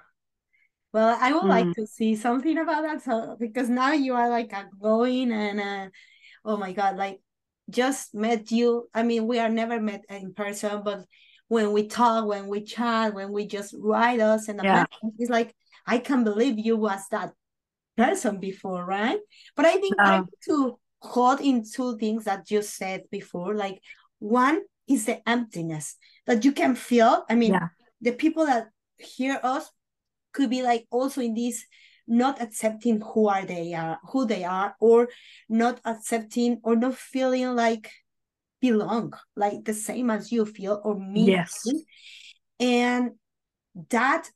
Well, 0.93 1.19
I 1.21 1.33
would 1.33 1.45
Mm. 1.45 1.49
like 1.49 1.73
to 1.75 1.87
see 1.87 2.17
something 2.17 2.59
about 2.59 2.83
that. 2.83 3.03
So 3.03 3.37
because 3.39 3.69
now 3.69 3.93
you 3.93 4.15
are 4.15 4.29
like 4.31 4.53
outgoing 4.53 5.33
and 5.33 5.61
uh, 5.61 5.91
oh 6.45 6.57
my 6.57 6.73
God, 6.73 6.97
like 6.97 7.21
just 7.71 8.15
met 8.15 8.51
you. 8.51 8.89
I 8.95 9.03
mean, 9.03 9.27
we 9.27 9.39
are 9.39 9.49
never 9.49 9.81
met 9.81 10.05
in 10.09 10.35
person, 10.35 10.83
but 10.85 11.05
when 11.49 11.73
we 11.73 11.87
talk, 11.87 12.27
when 12.27 12.49
we 12.49 12.63
chat, 12.63 13.15
when 13.15 13.33
we 13.33 13.47
just 13.47 13.75
write 13.79 14.21
us 14.21 14.49
and 14.49 14.61
Yeah. 14.63 14.87
it's 15.19 15.31
like 15.31 15.55
I 15.87 15.99
can't 15.99 16.25
believe 16.25 16.59
you 16.59 16.77
was 16.77 17.01
that 17.11 17.33
person 17.97 18.39
before, 18.39 18.85
right? 18.85 19.19
But 19.57 19.65
I 19.67 19.77
think 19.79 19.97
I 19.99 20.11
No. 20.11 20.21
need 20.21 20.29
to 20.45 20.79
hold 21.01 21.41
in 21.41 21.65
two 21.65 21.97
things 21.99 22.25
that 22.25 22.51
you 22.51 22.63
said 22.63 23.05
before. 23.11 23.55
Like 23.55 23.81
one 24.19 24.61
is 24.87 25.07
the 25.07 25.27
emptiness 25.29 25.97
that 26.27 26.45
you 26.45 26.53
can 26.53 26.75
feel. 26.75 27.25
I 27.29 27.35
mean, 27.35 27.53
Yeah. 27.53 27.69
the 28.01 28.13
people 28.13 28.47
that 28.47 28.69
hear 28.99 29.41
us 29.43 29.71
could 30.33 30.51
be 30.51 30.63
like 30.63 30.87
also 30.91 31.21
in 31.21 31.35
this 31.35 31.65
not 32.09 32.41
accepting 32.41 33.01
who 33.01 33.29
are 33.29 33.45
they 33.45 33.75
are 33.75 33.99
who 34.11 34.27
they 34.27 34.43
are 34.43 34.75
or 34.81 35.09
not 35.49 35.81
accepting 35.85 36.59
or 36.65 36.75
not 36.75 36.95
feeling 36.95 37.55
like 37.55 37.91
belong 38.61 39.13
like 39.37 39.65
the 39.65 39.75
same 39.75 40.11
as 40.11 40.33
you 40.33 40.45
feel 40.45 40.81
or 40.85 40.99
me 40.99 41.27
yes. 41.27 41.63
and 42.59 43.13
that 43.91 44.29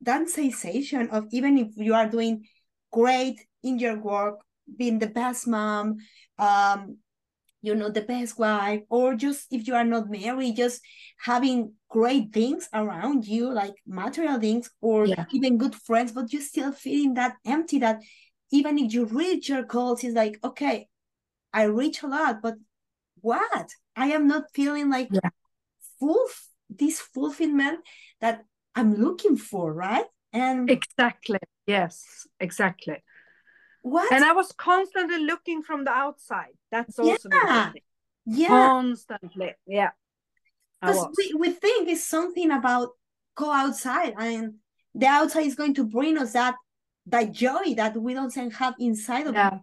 that 0.00 0.28
sensation 0.28 1.10
of 1.10 1.26
even 1.30 1.58
if 1.58 1.68
you 1.76 1.92
are 1.92 2.08
doing 2.08 2.46
great 2.90 3.44
in 3.62 3.78
your 3.78 3.98
work 3.98 4.40
being 4.76 4.98
the 4.98 5.06
best 5.06 5.46
mom 5.46 5.96
um 6.38 6.96
you 7.62 7.74
know 7.74 7.90
the 7.90 8.00
best 8.00 8.38
wife 8.38 8.80
or 8.88 9.14
just 9.14 9.46
if 9.50 9.66
you 9.66 9.74
are 9.74 9.84
not 9.84 10.10
married 10.10 10.56
just 10.56 10.80
having 11.24 11.72
great 11.88 12.32
things 12.32 12.68
around 12.72 13.26
you 13.26 13.52
like 13.52 13.74
material 13.86 14.40
things 14.40 14.70
or 14.80 15.06
yeah. 15.06 15.24
even 15.32 15.58
good 15.58 15.74
friends 15.74 16.12
but 16.12 16.32
you're 16.32 16.42
still 16.42 16.72
feeling 16.72 17.14
that 17.14 17.34
empty 17.44 17.78
that 17.78 18.00
even 18.50 18.78
if 18.78 18.92
you 18.92 19.04
reach 19.06 19.48
your 19.48 19.62
goals 19.62 20.02
it's 20.02 20.14
like 20.14 20.38
okay 20.42 20.88
i 21.52 21.64
reach 21.64 22.02
a 22.02 22.06
lot 22.06 22.40
but 22.42 22.54
what 23.20 23.68
i 23.96 24.06
am 24.06 24.26
not 24.26 24.44
feeling 24.54 24.88
like 24.88 25.08
yeah. 25.10 25.30
full 25.98 26.26
this 26.70 27.00
fulfillment 27.00 27.80
that 28.20 28.42
i'm 28.74 28.94
looking 28.94 29.36
for 29.36 29.72
right 29.72 30.06
and 30.32 30.70
exactly 30.70 31.38
yes 31.66 32.26
exactly 32.38 32.96
what? 33.82 34.12
And 34.12 34.24
I 34.24 34.32
was 34.32 34.52
constantly 34.52 35.18
looking 35.18 35.62
from 35.62 35.84
the 35.84 35.90
outside. 35.90 36.54
That's 36.70 36.98
also 36.98 37.28
yeah. 37.30 37.72
Yeah. 38.26 38.48
Constantly. 38.48 39.52
Yeah. 39.66 39.90
Because 40.80 41.08
we, 41.16 41.34
we 41.38 41.50
think 41.50 41.88
it's 41.88 42.06
something 42.06 42.50
about 42.50 42.90
go 43.34 43.50
outside 43.50 44.14
and 44.18 44.54
the 44.94 45.06
outside 45.06 45.46
is 45.46 45.54
going 45.54 45.74
to 45.74 45.84
bring 45.84 46.18
us 46.18 46.32
that 46.32 46.54
that 47.06 47.32
joy 47.32 47.74
that 47.76 47.96
we 47.96 48.14
don't 48.14 48.34
have 48.34 48.74
inside 48.78 49.26
of 49.26 49.34
yeah. 49.34 49.48
us 49.48 49.60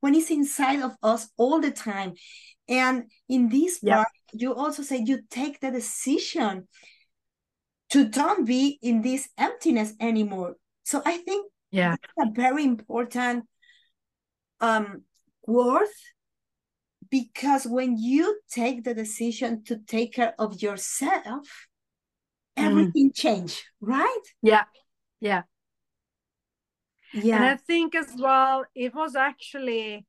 when 0.00 0.14
it's 0.14 0.30
inside 0.30 0.80
of 0.80 0.92
us 1.02 1.28
all 1.36 1.60
the 1.60 1.70
time. 1.70 2.14
And 2.68 3.10
in 3.28 3.48
this 3.48 3.80
yeah. 3.82 3.96
part, 3.96 4.08
you 4.32 4.54
also 4.54 4.82
say 4.82 5.02
you 5.04 5.20
take 5.30 5.60
the 5.60 5.70
decision 5.70 6.68
to 7.90 8.08
don't 8.08 8.46
be 8.46 8.78
in 8.82 9.02
this 9.02 9.28
emptiness 9.38 9.94
anymore. 10.00 10.56
So 10.82 11.02
I 11.04 11.18
think 11.18 11.50
yeah, 11.70 11.96
a 12.18 12.30
very 12.30 12.64
important 12.64 13.44
um, 14.60 15.02
worth 15.46 15.94
because 17.10 17.64
when 17.66 17.96
you 17.98 18.40
take 18.50 18.84
the 18.84 18.94
decision 18.94 19.62
to 19.64 19.78
take 19.86 20.14
care 20.14 20.34
of 20.38 20.62
yourself 20.62 21.46
mm. 22.58 22.64
everything 22.64 23.10
mm. 23.10 23.14
change 23.14 23.64
right? 23.80 24.24
Yeah 24.42 24.64
yeah. 25.20 25.42
Yeah. 27.12 27.36
And 27.36 27.44
i 27.44 27.56
think 27.56 27.94
as 27.94 28.08
well 28.18 28.64
it 28.74 28.94
was 28.94 29.14
actually 29.16 30.06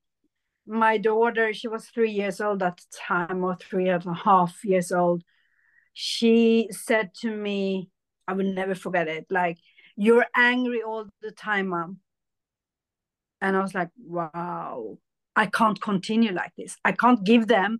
my 0.67 0.97
daughter 0.97 1.53
she 1.53 1.67
was 1.67 1.85
three 1.85 2.11
years 2.11 2.41
old 2.41 2.63
at 2.63 2.77
the 2.77 2.97
time 2.99 3.43
or 3.43 3.55
three 3.55 3.87
and 3.89 4.05
a 4.05 4.13
half 4.13 4.65
years 4.65 4.91
old. 4.91 5.23
She 5.93 6.67
said 6.71 7.13
to 7.21 7.29
me 7.29 7.89
i 8.27 8.33
will 8.33 8.51
never 8.51 8.75
forget 8.75 9.07
it. 9.07 9.27
Like 9.29 9.57
you're 9.95 10.25
angry 10.35 10.81
all 10.81 11.05
the 11.21 11.31
time 11.31 11.67
mom 11.67 11.99
and 13.45 13.55
i 13.55 13.61
was 13.61 13.75
like 13.75 13.89
wow 14.07 14.97
i 15.35 15.45
can't 15.45 15.79
continue 15.81 16.33
like 16.33 16.51
this 16.57 16.75
i 16.83 16.91
can't 16.91 17.23
give 17.23 17.47
them 17.47 17.79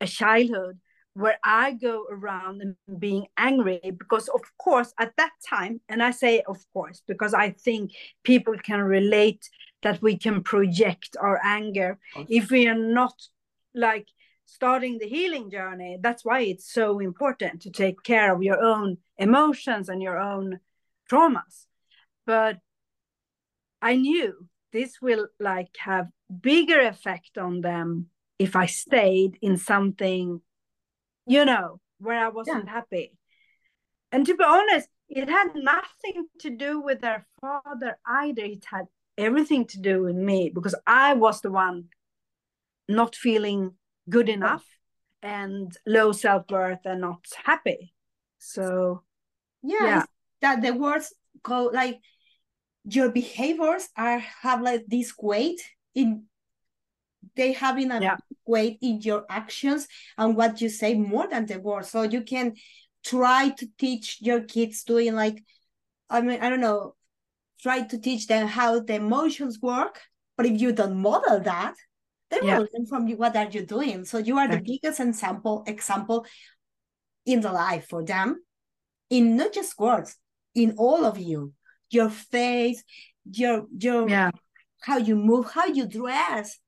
a 0.00 0.06
childhood 0.06 0.78
where 1.14 1.38
i 1.44 1.72
go 1.72 2.06
around 2.10 2.62
and 2.62 3.00
being 3.00 3.26
angry 3.36 3.80
because 3.98 4.28
of 4.28 4.40
course 4.58 4.94
at 4.98 5.12
that 5.16 5.32
time 5.46 5.80
and 5.88 6.02
i 6.02 6.10
say 6.10 6.42
of 6.46 6.58
course 6.72 7.02
because 7.06 7.34
i 7.34 7.50
think 7.50 7.90
people 8.22 8.54
can 8.62 8.80
relate 8.80 9.50
that 9.82 10.00
we 10.00 10.16
can 10.16 10.42
project 10.42 11.16
our 11.20 11.40
anger 11.44 11.98
okay. 12.16 12.34
if 12.34 12.50
we 12.50 12.68
are 12.68 12.82
not 13.00 13.14
like 13.74 14.06
starting 14.46 14.98
the 14.98 15.08
healing 15.08 15.50
journey 15.50 15.98
that's 16.00 16.24
why 16.24 16.40
it's 16.40 16.72
so 16.72 17.00
important 17.00 17.60
to 17.60 17.70
take 17.70 18.02
care 18.02 18.32
of 18.34 18.42
your 18.42 18.62
own 18.62 18.96
emotions 19.18 19.88
and 19.88 20.00
your 20.02 20.18
own 20.18 20.60
traumas 21.10 21.66
but 22.26 22.58
i 23.80 23.96
knew 23.96 24.46
this 24.72 25.00
will 25.00 25.28
like 25.38 25.76
have 25.78 26.08
bigger 26.40 26.80
effect 26.80 27.38
on 27.38 27.60
them 27.60 28.06
if 28.38 28.56
I 28.56 28.66
stayed 28.66 29.38
in 29.40 29.56
something, 29.56 30.40
you 31.26 31.44
know, 31.44 31.80
where 31.98 32.24
I 32.24 32.28
wasn't 32.28 32.64
yeah. 32.66 32.72
happy. 32.72 33.16
And 34.10 34.26
to 34.26 34.36
be 34.36 34.44
honest, 34.44 34.88
it 35.08 35.28
had 35.28 35.54
nothing 35.54 36.26
to 36.40 36.50
do 36.50 36.80
with 36.80 37.00
their 37.00 37.26
father 37.40 37.98
either. 38.06 38.42
It 38.42 38.64
had 38.64 38.86
everything 39.16 39.66
to 39.66 39.80
do 39.80 40.02
with 40.02 40.16
me 40.16 40.50
because 40.52 40.74
I 40.86 41.14
was 41.14 41.40
the 41.40 41.50
one 41.50 41.84
not 42.88 43.14
feeling 43.14 43.74
good 44.08 44.28
enough 44.28 44.64
and 45.22 45.76
low 45.86 46.12
self 46.12 46.50
worth 46.50 46.84
and 46.84 47.02
not 47.02 47.24
happy. 47.44 47.94
So, 48.38 49.02
yeah, 49.62 49.84
yeah. 49.84 50.04
that 50.40 50.62
the 50.62 50.72
words 50.72 51.14
go 51.42 51.70
like 51.72 52.00
your 52.84 53.10
behaviors 53.10 53.88
are 53.96 54.18
have 54.18 54.60
like 54.60 54.84
this 54.86 55.12
weight 55.20 55.60
in 55.94 56.24
they 57.36 57.52
having 57.52 57.90
a 57.90 58.00
yeah. 58.00 58.16
weight 58.46 58.78
in 58.82 59.00
your 59.00 59.24
actions 59.30 59.86
and 60.18 60.36
what 60.36 60.60
you 60.60 60.68
say 60.68 60.94
more 60.94 61.28
than 61.28 61.46
the 61.46 61.58
words 61.60 61.90
so 61.90 62.02
you 62.02 62.22
can 62.22 62.54
try 63.04 63.50
to 63.50 63.66
teach 63.78 64.18
your 64.20 64.40
kids 64.40 64.82
doing 64.84 65.14
like 65.14 65.42
i 66.10 66.20
mean 66.20 66.40
i 66.40 66.48
don't 66.48 66.60
know 66.60 66.94
try 67.60 67.82
to 67.82 67.98
teach 67.98 68.26
them 68.26 68.48
how 68.48 68.80
the 68.80 68.94
emotions 68.94 69.60
work 69.62 70.00
but 70.36 70.46
if 70.46 70.60
you 70.60 70.72
don't 70.72 70.96
model 70.96 71.40
that 71.40 71.74
they 72.30 72.40
yeah. 72.42 72.58
will 72.58 72.68
learn 72.74 72.86
from 72.86 73.06
you 73.06 73.16
what 73.16 73.36
are 73.36 73.48
you 73.48 73.64
doing 73.64 74.04
so 74.04 74.18
you 74.18 74.36
are 74.38 74.48
the 74.48 74.60
biggest 74.60 74.98
example 74.98 75.62
example 75.66 76.26
in 77.24 77.40
the 77.40 77.52
life 77.52 77.86
for 77.88 78.04
them 78.04 78.42
in 79.10 79.36
not 79.36 79.52
just 79.52 79.78
words 79.78 80.16
in 80.54 80.74
all 80.76 81.04
of 81.04 81.18
you 81.18 81.52
your 81.92 82.10
face, 82.10 82.82
your 83.30 83.66
your 83.76 84.08
yeah. 84.08 84.30
how 84.82 84.98
you 84.98 85.16
move, 85.16 85.50
how 85.52 85.66
you 85.66 85.86
dress, 85.86 86.58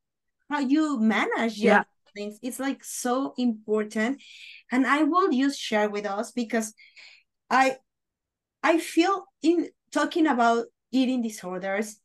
how 0.50 0.60
you 0.60 1.00
manage 1.00 1.58
your 1.58 1.74
yeah. 1.74 1.82
things. 2.14 2.38
It's 2.42 2.60
like 2.60 2.84
so 2.84 3.34
important. 3.36 4.22
And 4.70 4.86
I 4.86 5.02
will 5.02 5.30
just 5.30 5.58
share 5.58 5.88
with 5.88 6.06
us 6.06 6.32
because 6.32 6.74
I 7.50 7.76
I 8.62 8.78
feel 8.78 9.24
in 9.42 9.68
talking 9.92 10.26
about 10.26 10.66
eating 10.90 11.22
disorders 11.22 11.96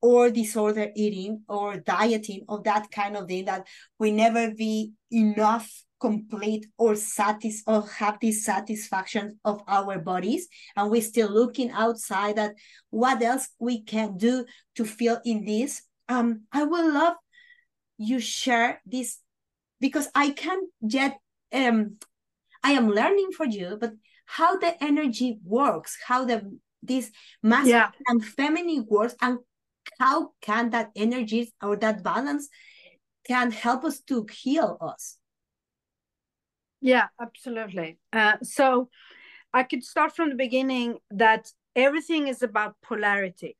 or 0.00 0.30
disorder 0.30 0.90
eating 0.94 1.42
or 1.48 1.78
dieting 1.78 2.44
or 2.48 2.62
that 2.62 2.90
kind 2.90 3.16
of 3.16 3.26
thing 3.26 3.46
that 3.46 3.66
we 3.98 4.12
never 4.12 4.52
be 4.52 4.92
enough 5.10 5.68
complete 6.00 6.66
or 6.76 6.94
satis 6.94 7.62
or 7.66 7.82
have 7.86 8.18
this 8.20 8.44
satisfaction 8.44 9.38
of 9.44 9.62
our 9.66 9.98
bodies 9.98 10.46
and 10.76 10.90
we're 10.90 11.00
still 11.00 11.30
looking 11.30 11.70
outside 11.70 12.38
at 12.38 12.54
what 12.90 13.22
else 13.22 13.48
we 13.58 13.82
can 13.82 14.16
do 14.16 14.44
to 14.74 14.84
feel 14.84 15.18
in 15.24 15.44
this 15.44 15.82
um 16.08 16.42
i 16.52 16.62
would 16.62 16.92
love 16.92 17.14
you 17.96 18.20
share 18.20 18.80
this 18.84 19.18
because 19.80 20.08
i 20.14 20.30
can 20.30 20.58
get 20.86 21.16
um 21.52 21.96
i 22.62 22.72
am 22.72 22.90
learning 22.90 23.30
for 23.34 23.46
you 23.46 23.78
but 23.80 23.92
how 24.26 24.58
the 24.58 24.82
energy 24.84 25.38
works 25.44 25.96
how 26.06 26.24
the 26.24 26.58
this 26.82 27.10
masculine 27.42 27.80
yeah. 27.80 27.90
and 28.08 28.24
feminine 28.24 28.84
works 28.88 29.14
and 29.22 29.38
how 29.98 30.30
can 30.42 30.70
that 30.70 30.90
energy 30.94 31.52
or 31.62 31.76
that 31.76 32.02
balance 32.02 32.48
can 33.26 33.50
help 33.50 33.84
us 33.84 34.00
to 34.00 34.26
heal 34.30 34.76
us 34.80 35.18
yeah, 36.86 37.08
absolutely. 37.20 37.98
Uh, 38.12 38.36
so 38.42 38.88
I 39.52 39.64
could 39.64 39.82
start 39.82 40.14
from 40.14 40.28
the 40.28 40.36
beginning 40.36 40.98
that 41.10 41.50
everything 41.74 42.28
is 42.28 42.42
about 42.42 42.76
polarity. 42.80 43.56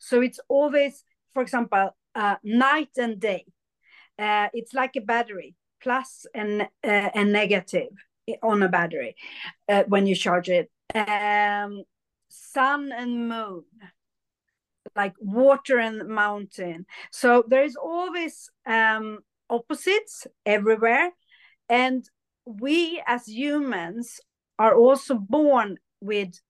So 0.00 0.22
it's 0.22 0.40
always, 0.48 1.04
for 1.34 1.42
example, 1.42 1.90
uh, 2.14 2.36
night 2.42 2.88
and 2.96 3.20
day. 3.20 3.44
Uh, 4.18 4.48
it's 4.54 4.72
like 4.72 4.96
a 4.96 5.02
battery, 5.02 5.54
plus 5.82 6.24
and 6.34 6.62
uh, 6.62 7.10
and 7.14 7.32
negative 7.32 7.90
on 8.42 8.62
a 8.62 8.68
battery 8.68 9.14
uh, 9.68 9.82
when 9.88 10.06
you 10.06 10.14
charge 10.14 10.48
it. 10.48 10.70
Um, 10.94 11.82
sun 12.28 12.92
and 12.96 13.28
moon, 13.28 13.64
like 14.96 15.14
water 15.20 15.78
and 15.78 16.08
mountain. 16.08 16.86
So 17.10 17.44
there 17.46 17.64
is 17.64 17.76
always 17.76 18.50
um, 18.66 19.18
opposites 19.50 20.26
everywhere, 20.46 21.10
and 21.68 22.08
we 22.46 23.02
as 23.06 23.26
humans 23.26 24.20
are 24.58 24.74
also 24.74 25.14
born 25.14 25.78
with 26.00 26.40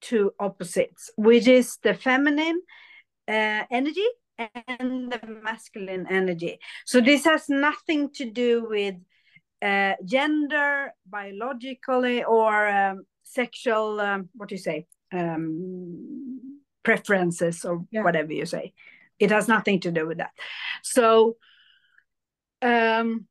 two 0.00 0.32
opposites, 0.38 1.10
which 1.16 1.48
is 1.48 1.78
the 1.82 1.94
feminine 1.94 2.60
uh, 3.26 3.64
energy 3.70 4.06
and 4.38 5.10
the 5.12 5.20
masculine 5.42 6.06
energy. 6.10 6.58
So 6.84 7.00
this 7.00 7.24
has 7.24 7.48
nothing 7.48 8.10
to 8.14 8.30
do 8.30 8.66
with 8.68 8.96
uh, 9.62 9.94
gender, 10.04 10.92
biologically, 11.08 12.22
or 12.24 12.68
um, 12.68 13.06
sexual. 13.22 14.00
Um, 14.00 14.28
what 14.34 14.48
do 14.48 14.56
you 14.56 14.60
say? 14.60 14.86
Um, 15.12 16.60
preferences 16.82 17.64
or 17.64 17.84
yeah. 17.90 18.02
whatever 18.02 18.32
you 18.32 18.44
say. 18.44 18.74
It 19.18 19.30
has 19.30 19.48
nothing 19.48 19.80
to 19.80 19.90
do 19.90 20.06
with 20.06 20.18
that. 20.18 20.32
So 20.82 21.36
um, 22.60 23.26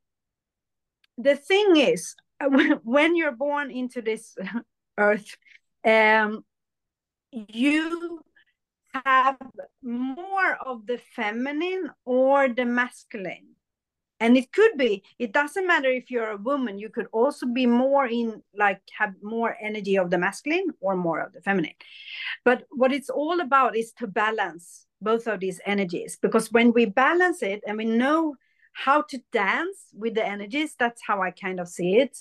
the 1.17 1.35
thing 1.35 1.77
is, 1.77 2.15
when 2.83 3.15
you're 3.15 3.35
born 3.35 3.71
into 3.71 4.01
this 4.01 4.35
earth, 4.97 5.37
um, 5.85 6.43
you 7.31 8.21
have 9.05 9.37
more 9.81 10.55
of 10.65 10.85
the 10.85 10.99
feminine 11.15 11.89
or 12.05 12.49
the 12.49 12.65
masculine. 12.65 13.55
And 14.19 14.37
it 14.37 14.53
could 14.53 14.77
be 14.77 15.03
it 15.19 15.33
doesn't 15.33 15.67
matter 15.67 15.89
if 15.89 16.09
you're 16.09 16.31
a 16.31 16.37
woman 16.37 16.77
you 16.77 16.89
could 16.89 17.07
also 17.11 17.45
be 17.45 17.65
more 17.65 18.05
in 18.05 18.41
like 18.55 18.79
have 18.97 19.13
more 19.21 19.57
energy 19.59 19.97
of 19.97 20.11
the 20.11 20.17
masculine 20.17 20.67
or 20.79 20.95
more 20.95 21.19
of 21.19 21.33
the 21.33 21.41
feminine. 21.41 21.73
But 22.45 22.63
what 22.69 22.93
it's 22.93 23.09
all 23.09 23.41
about 23.41 23.75
is 23.75 23.91
to 23.93 24.07
balance 24.07 24.85
both 25.01 25.27
of 25.27 25.41
these 25.41 25.59
energies 25.65 26.17
because 26.21 26.51
when 26.51 26.71
we 26.71 26.85
balance 26.85 27.41
it 27.41 27.63
and 27.67 27.77
we 27.77 27.85
know 27.85 28.35
how 28.73 29.01
to 29.01 29.19
dance 29.31 29.87
with 29.93 30.15
the 30.15 30.25
energies 30.25 30.75
that's 30.77 31.01
how 31.05 31.21
i 31.21 31.31
kind 31.31 31.59
of 31.59 31.67
see 31.67 31.97
it 31.97 32.17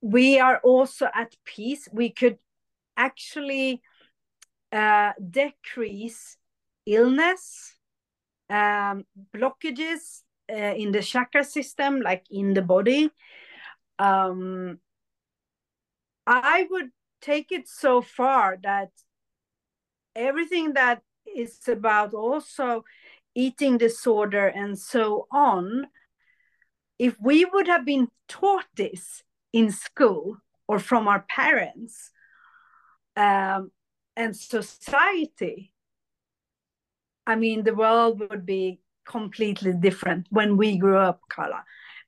we 0.00 0.38
are 0.38 0.58
also 0.58 1.08
at 1.14 1.34
peace 1.44 1.88
we 1.92 2.10
could 2.10 2.38
actually 2.96 3.82
uh, 4.72 5.12
decrease 5.30 6.36
illness, 6.86 7.76
um, 8.48 9.04
blockages 9.34 10.22
uh, 10.50 10.54
in 10.54 10.92
the 10.92 11.02
chakra 11.02 11.44
system, 11.44 12.00
like 12.00 12.24
in 12.30 12.54
the 12.54 12.62
body. 12.62 13.10
Um, 13.98 14.78
I 16.26 16.66
would 16.70 16.90
take 17.20 17.52
it 17.52 17.68
so 17.68 18.02
far 18.02 18.58
that 18.62 18.90
everything 20.14 20.74
that 20.74 21.02
is 21.34 21.58
about 21.68 22.14
also 22.14 22.84
eating 23.36 23.78
disorder 23.78 24.48
and 24.48 24.76
so 24.76 25.28
on, 25.30 25.86
if 26.98 27.14
we 27.20 27.44
would 27.44 27.68
have 27.68 27.84
been 27.84 28.08
taught 28.26 28.64
this 28.74 29.22
in 29.52 29.70
school 29.70 30.38
or 30.66 30.78
from 30.78 31.06
our 31.06 31.24
parents, 31.28 32.10
um, 33.16 33.70
and 34.16 34.34
society, 34.34 35.72
I 37.26 37.36
mean, 37.36 37.62
the 37.62 37.74
world 37.74 38.18
would 38.20 38.46
be 38.46 38.80
completely 39.06 39.72
different 39.72 40.26
when 40.30 40.56
we 40.56 40.78
grew 40.78 40.96
up, 40.96 41.20
Carla, 41.28 41.64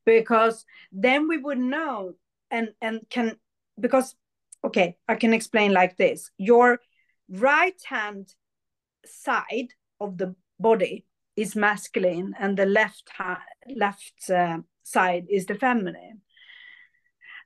because 0.07 0.65
then 0.91 1.29
we 1.29 1.37
would 1.37 1.59
know 1.59 2.15
and 2.51 2.71
and 2.81 3.01
can 3.11 3.37
because 3.79 4.15
okay, 4.65 4.97
I 5.07 5.17
can 5.17 5.35
explain 5.35 5.73
like 5.73 5.97
this: 5.97 6.31
your 6.39 6.81
right 7.29 7.81
hand 7.85 8.33
side 9.05 9.69
of 10.01 10.17
the 10.17 10.35
body 10.59 11.05
is 11.39 11.55
masculine, 11.57 12.35
and 12.39 12.57
the 12.57 12.67
left 12.67 13.05
left 13.75 14.31
uh, 14.31 14.59
side 14.83 15.27
is 15.31 15.47
the 15.47 15.55
feminine. 15.55 16.23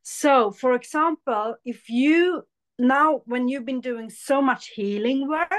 So, 0.03 0.51
for 0.51 0.75
example, 0.75 1.57
if 1.65 1.89
you 1.89 2.43
now 2.79 3.23
when 3.27 3.49
you've 3.49 3.65
been 3.65 3.81
doing 3.81 4.11
so 4.11 4.43
much 4.43 4.69
healing 4.75 5.29
work 5.29 5.53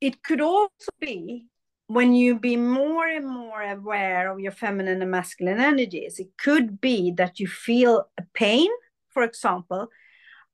it 0.00 0.22
could 0.22 0.40
also 0.40 0.90
be 1.00 1.46
when 1.86 2.14
you 2.14 2.38
be 2.38 2.56
more 2.56 3.06
and 3.06 3.26
more 3.26 3.62
aware 3.62 4.30
of 4.30 4.40
your 4.40 4.52
feminine 4.52 5.02
and 5.02 5.10
masculine 5.10 5.60
energies 5.60 6.18
it 6.18 6.28
could 6.38 6.80
be 6.80 7.12
that 7.12 7.38
you 7.38 7.46
feel 7.46 8.08
a 8.18 8.22
pain 8.34 8.68
for 9.08 9.22
example 9.22 9.88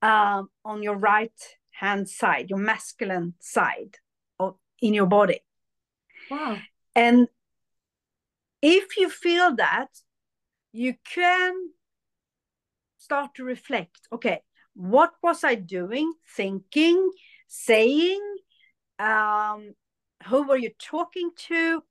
um, 0.02 0.48
on 0.64 0.82
your 0.82 0.96
right 0.96 1.40
hand 1.70 2.08
side 2.08 2.50
your 2.50 2.58
masculine 2.58 3.34
side 3.40 3.96
in 4.80 4.94
your 4.94 5.06
body. 5.06 5.40
Wow. 6.30 6.58
And 6.94 7.28
if 8.62 8.96
you 8.96 9.10
feel 9.10 9.54
that 9.56 9.88
you 10.72 10.94
can 11.04 11.54
start 12.98 13.34
to 13.34 13.44
reflect. 13.44 14.00
Okay 14.12 14.40
what 14.74 15.12
was 15.22 15.44
i 15.44 15.54
doing 15.54 16.12
thinking 16.36 17.10
saying? 17.46 18.20
Um, 18.98 19.74
who 20.26 20.46
were 20.46 20.56
you 20.56 20.70
talking 20.78 21.30
to? 21.48 21.82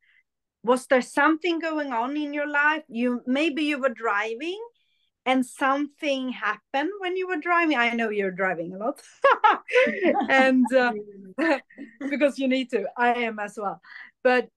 Was 0.64 0.88
there 0.88 1.02
something 1.02 1.60
going 1.60 1.92
on 1.92 2.16
in 2.18 2.34
your 2.34 2.48
life? 2.48 2.84
You 2.88 3.22
maybe 3.26 3.64
you 3.64 3.80
were 3.80 3.90
driving 3.90 4.62
and 5.26 5.46
something 5.46 6.30
happened 6.30 6.92
when 7.00 7.16
you 7.16 7.28
were 7.28 7.38
driving. 7.38 7.78
I 7.78 7.92
know 7.92 8.10
you're 8.10 8.32
driving 8.32 8.74
a 8.74 8.78
lot. 8.78 9.02
And 10.30 10.66
uh, 10.74 10.94
because 12.10 12.38
you 12.38 12.48
need 12.48 12.70
to 12.72 12.86
i 12.98 13.14
am 13.14 13.40
as 13.40 13.58
well. 13.58 13.82
But 14.24 14.50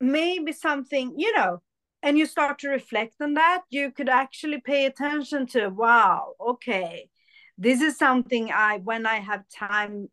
maybe 0.00 0.52
something 0.52 1.14
you 1.16 1.32
know 1.36 1.62
and 2.02 2.18
you 2.18 2.26
start 2.26 2.58
to 2.60 2.68
reflect 2.68 3.14
on 3.20 3.34
that, 3.34 3.62
you 3.70 3.92
could 3.92 4.08
actually 4.08 4.60
pay 4.60 4.86
attention 4.86 5.46
to, 5.46 5.68
wow, 5.68 6.34
okay, 6.40 7.08
this 7.56 7.80
is 7.80 7.96
something 7.96 8.50
I, 8.52 8.78
when 8.78 9.06
I 9.06 9.16
have 9.16 9.44
time, 9.48 10.08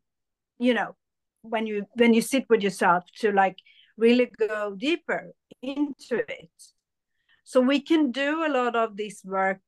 you 0.59 0.73
know, 0.73 0.95
when 1.41 1.65
you 1.65 1.85
when 1.93 2.13
you 2.13 2.21
sit 2.21 2.45
with 2.49 2.61
yourself 2.61 3.05
to 3.19 3.31
like 3.31 3.57
really 3.97 4.29
go 4.37 4.75
deeper 4.77 5.31
into 5.61 6.17
it. 6.27 6.51
So 7.49 7.61
we 7.61 7.79
can 7.79 8.11
do 8.11 8.45
a 8.45 8.53
lot 8.53 8.75
of 8.75 8.95
this 8.95 9.23
work 9.25 9.61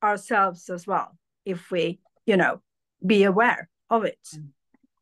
ourselves 0.00 0.70
as 0.70 0.86
well 0.86 1.18
if 1.44 1.72
we, 1.72 1.98
you 2.24 2.36
know, 2.36 2.62
be 3.04 3.24
aware 3.24 3.68
of 3.90 4.04
it. 4.04 4.24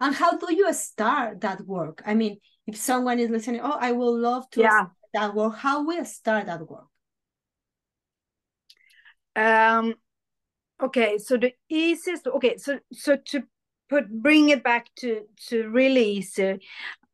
And 0.00 0.14
how 0.14 0.38
do 0.38 0.54
you 0.54 0.72
start 0.72 1.42
that 1.42 1.60
work? 1.66 2.02
I 2.06 2.14
mean, 2.14 2.38
if 2.66 2.78
someone 2.78 3.18
is 3.18 3.28
listening, 3.28 3.60
oh, 3.62 3.76
I 3.78 3.92
would 3.92 4.18
love 4.22 4.48
to 4.52 4.62
yeah 4.62 4.87
that 5.12 5.34
work? 5.34 5.56
How 5.56 5.84
we 5.84 6.02
start 6.04 6.46
that 6.46 6.66
work? 6.66 6.87
Um, 9.37 9.94
okay, 10.82 11.18
so 11.18 11.37
the 11.37 11.52
easiest. 11.68 12.26
Okay, 12.26 12.56
so 12.56 12.78
so 12.90 13.16
to 13.16 13.42
put 13.90 14.08
bring 14.08 14.48
it 14.48 14.64
back 14.64 14.87
to 15.00 15.26
to 15.48 15.68
really 15.68 16.12
easy, 16.12 16.58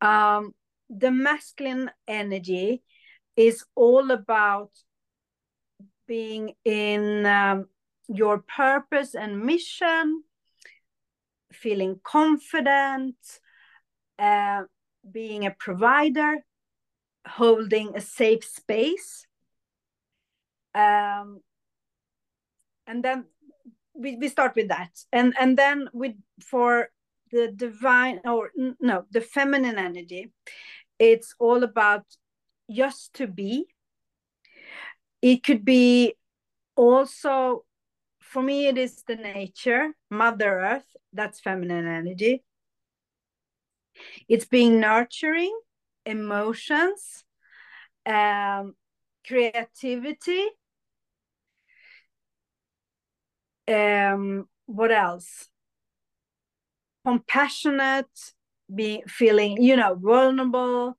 um, 0.00 0.54
the 0.88 1.10
masculine 1.10 1.90
energy 2.06 2.84
is 3.34 3.64
all 3.74 4.12
about 4.12 4.70
being 6.10 6.54
in 6.64 7.24
um, 7.24 7.68
your 8.08 8.38
purpose 8.38 9.14
and 9.14 9.40
mission, 9.40 10.24
feeling 11.52 12.00
confident, 12.02 13.14
uh, 14.18 14.62
being 15.08 15.46
a 15.46 15.52
provider, 15.52 16.38
holding 17.28 17.94
a 17.94 18.00
safe 18.00 18.42
space. 18.42 19.24
Um, 20.74 21.42
and 22.88 23.04
then 23.04 23.26
we, 23.94 24.16
we 24.16 24.26
start 24.26 24.56
with 24.56 24.66
that. 24.66 24.90
And, 25.12 25.32
and 25.38 25.56
then 25.56 25.88
with 25.92 26.16
for 26.44 26.88
the 27.30 27.52
divine 27.54 28.18
or 28.24 28.50
no, 28.80 29.04
the 29.12 29.20
feminine 29.20 29.78
energy, 29.78 30.32
it's 30.98 31.36
all 31.38 31.62
about 31.62 32.04
just 32.68 33.14
to 33.14 33.28
be. 33.28 33.68
It 35.22 35.42
could 35.44 35.64
be 35.64 36.14
also 36.76 37.64
for 38.20 38.42
me 38.42 38.66
it 38.66 38.78
is 38.78 39.02
the 39.06 39.16
nature 39.16 39.92
mother 40.10 40.60
earth 40.60 40.96
that's 41.12 41.40
feminine 41.40 41.86
energy 41.86 42.42
it's 44.28 44.44
being 44.44 44.80
nurturing 44.80 45.58
emotions, 46.06 47.24
um, 48.06 48.74
creativity. 49.26 50.46
Um, 53.68 54.48
what 54.66 54.90
else? 54.92 55.48
Compassionate, 57.04 58.34
be 58.72 59.02
feeling, 59.06 59.62
you 59.62 59.76
know, 59.76 59.94
vulnerable. 59.94 60.96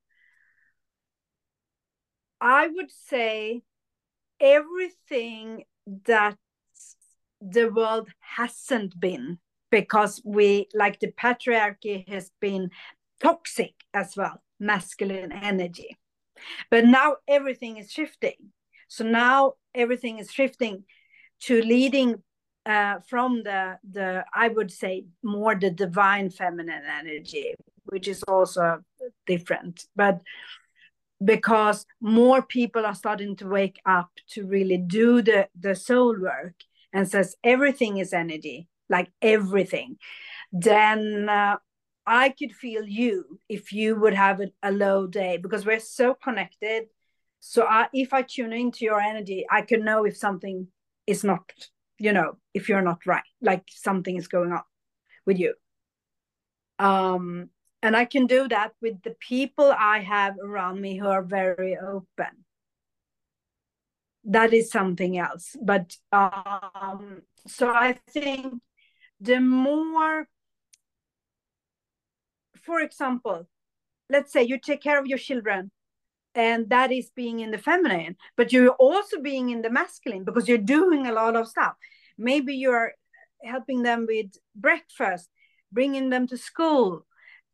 I 2.40 2.66
would 2.66 2.90
say 2.90 3.62
everything 4.42 5.64
that 6.06 6.36
the 7.40 7.68
world 7.70 8.08
hasn't 8.20 8.98
been 9.00 9.38
because 9.70 10.20
we 10.24 10.68
like 10.74 11.00
the 11.00 11.12
patriarchy 11.12 12.06
has 12.08 12.30
been 12.40 12.70
toxic 13.20 13.72
as 13.94 14.16
well 14.16 14.42
masculine 14.60 15.32
energy. 15.32 15.96
But 16.70 16.84
now 16.84 17.16
everything 17.28 17.76
is 17.76 17.90
shifting. 17.90 18.52
So 18.88 19.04
now 19.04 19.54
everything 19.74 20.18
is 20.18 20.30
shifting 20.30 20.84
to 21.42 21.62
leading 21.62 22.22
uh, 22.66 23.00
from 23.08 23.42
the 23.42 23.78
the 23.90 24.24
I 24.34 24.48
would 24.48 24.70
say 24.70 25.06
more 25.22 25.54
the 25.54 25.70
divine 25.70 26.30
feminine 26.30 26.84
energy, 27.00 27.54
which 27.84 28.06
is 28.06 28.22
also 28.24 28.80
different. 29.26 29.86
But 29.96 30.20
because 31.24 31.86
more 32.00 32.42
people 32.42 32.84
are 32.86 32.94
starting 32.94 33.36
to 33.36 33.46
wake 33.46 33.80
up 33.86 34.10
to 34.30 34.46
really 34.46 34.78
do 34.78 35.22
the 35.22 35.48
the 35.58 35.74
soul 35.74 36.18
work 36.20 36.54
and 36.92 37.08
says 37.08 37.36
everything 37.44 37.98
is 37.98 38.12
energy 38.12 38.68
like 38.92 39.10
everything, 39.20 39.96
then 40.52 41.28
uh, 41.28 41.56
I 42.06 42.28
could 42.28 42.52
feel 42.52 42.84
you 42.84 43.40
if 43.48 43.72
you 43.72 43.96
would 43.96 44.14
have 44.14 44.40
a, 44.40 44.48
a 44.62 44.70
low 44.70 45.08
day 45.08 45.38
because 45.38 45.66
we're 45.66 45.80
so 45.80 46.14
connected. 46.14 46.84
So 47.40 47.64
I, 47.64 47.88
if 47.92 48.12
I 48.12 48.22
tune 48.22 48.52
into 48.52 48.84
your 48.84 49.00
energy, 49.00 49.46
I 49.50 49.62
can 49.62 49.84
know 49.84 50.04
if 50.04 50.16
something 50.16 50.68
is 51.06 51.24
not, 51.24 51.42
you 51.98 52.12
know, 52.12 52.36
if 52.54 52.68
you're 52.68 52.82
not 52.82 53.04
right, 53.06 53.24
like 53.40 53.64
something 53.68 54.16
is 54.16 54.28
going 54.28 54.52
on 54.52 54.62
with 55.26 55.38
you. 55.40 55.54
Um, 56.78 57.48
and 57.82 57.96
I 57.96 58.04
can 58.04 58.26
do 58.26 58.48
that 58.48 58.72
with 58.80 59.02
the 59.02 59.16
people 59.18 59.72
I 59.76 60.00
have 60.00 60.36
around 60.38 60.80
me 60.80 60.96
who 60.96 61.08
are 61.08 61.22
very 61.22 61.76
open. 61.76 62.44
That 64.24 64.52
is 64.52 64.70
something 64.70 65.18
else. 65.18 65.56
But 65.60 65.96
um, 66.12 67.22
so 67.48 67.70
I 67.70 67.98
think 68.12 68.62
the 69.20 69.40
more 69.40 70.28
for 72.62 72.80
example, 72.80 73.48
let's 74.08 74.32
say 74.32 74.42
you 74.42 74.58
take 74.58 74.82
care 74.82 74.98
of 74.98 75.06
your 75.06 75.18
children 75.18 75.70
and 76.34 76.70
that 76.70 76.90
is 76.92 77.10
being 77.14 77.40
in 77.40 77.50
the 77.50 77.58
feminine, 77.58 78.16
but 78.36 78.52
you're 78.52 78.70
also 78.70 79.20
being 79.20 79.50
in 79.50 79.62
the 79.62 79.70
masculine 79.70 80.24
because 80.24 80.48
you're 80.48 80.58
doing 80.58 81.06
a 81.06 81.12
lot 81.12 81.36
of 81.36 81.48
stuff. 81.48 81.74
Maybe 82.16 82.54
you're 82.54 82.92
helping 83.44 83.82
them 83.82 84.06
with 84.08 84.32
breakfast, 84.54 85.28
bringing 85.70 86.10
them 86.10 86.26
to 86.28 86.38
school. 86.38 87.06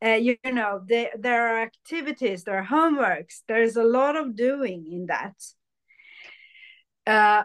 Uh, 0.04 0.10
you, 0.10 0.36
you, 0.44 0.52
know, 0.52 0.80
there, 0.86 1.10
there 1.18 1.48
are 1.48 1.62
activities, 1.62 2.44
there 2.44 2.58
are 2.58 2.66
homeworks. 2.66 3.42
There's 3.48 3.76
a 3.76 3.82
lot 3.82 4.16
of 4.16 4.36
doing 4.36 4.86
in 4.90 5.06
that. 5.06 5.34
Uh, 7.06 7.44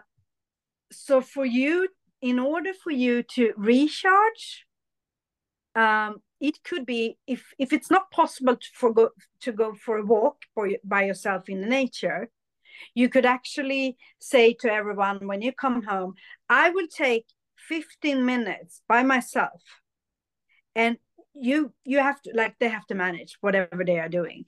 so 0.92 1.20
for 1.20 1.44
you, 1.44 1.88
in 2.22 2.38
order 2.38 2.72
for 2.72 2.92
you 2.92 3.22
to 3.34 3.52
recharge, 3.56 4.66
um, 5.74 6.22
it 6.40 6.62
could 6.62 6.84
be 6.84 7.16
if 7.26 7.52
if 7.58 7.72
it's 7.72 7.90
not 7.90 8.10
possible 8.10 8.56
to, 8.56 8.68
for 8.72 8.92
go, 8.92 9.10
to 9.40 9.52
go 9.52 9.74
for 9.74 9.98
a 9.98 10.04
walk 10.04 10.36
for, 10.54 10.68
by 10.84 11.04
yourself 11.04 11.48
in 11.48 11.68
nature 11.68 12.30
you 12.94 13.08
could 13.08 13.24
actually 13.24 13.96
say 14.18 14.52
to 14.52 14.70
everyone 14.70 15.26
when 15.26 15.42
you 15.42 15.52
come 15.52 15.82
home 15.82 16.14
i 16.48 16.70
will 16.70 16.86
take 16.88 17.26
15 17.56 18.24
minutes 18.24 18.82
by 18.88 19.02
myself 19.02 19.62
and 20.74 20.98
you 21.34 21.72
you 21.84 21.98
have 21.98 22.20
to 22.22 22.32
like 22.34 22.56
they 22.58 22.68
have 22.68 22.86
to 22.86 22.94
manage 22.94 23.36
whatever 23.40 23.84
they 23.84 23.98
are 23.98 24.08
doing. 24.08 24.44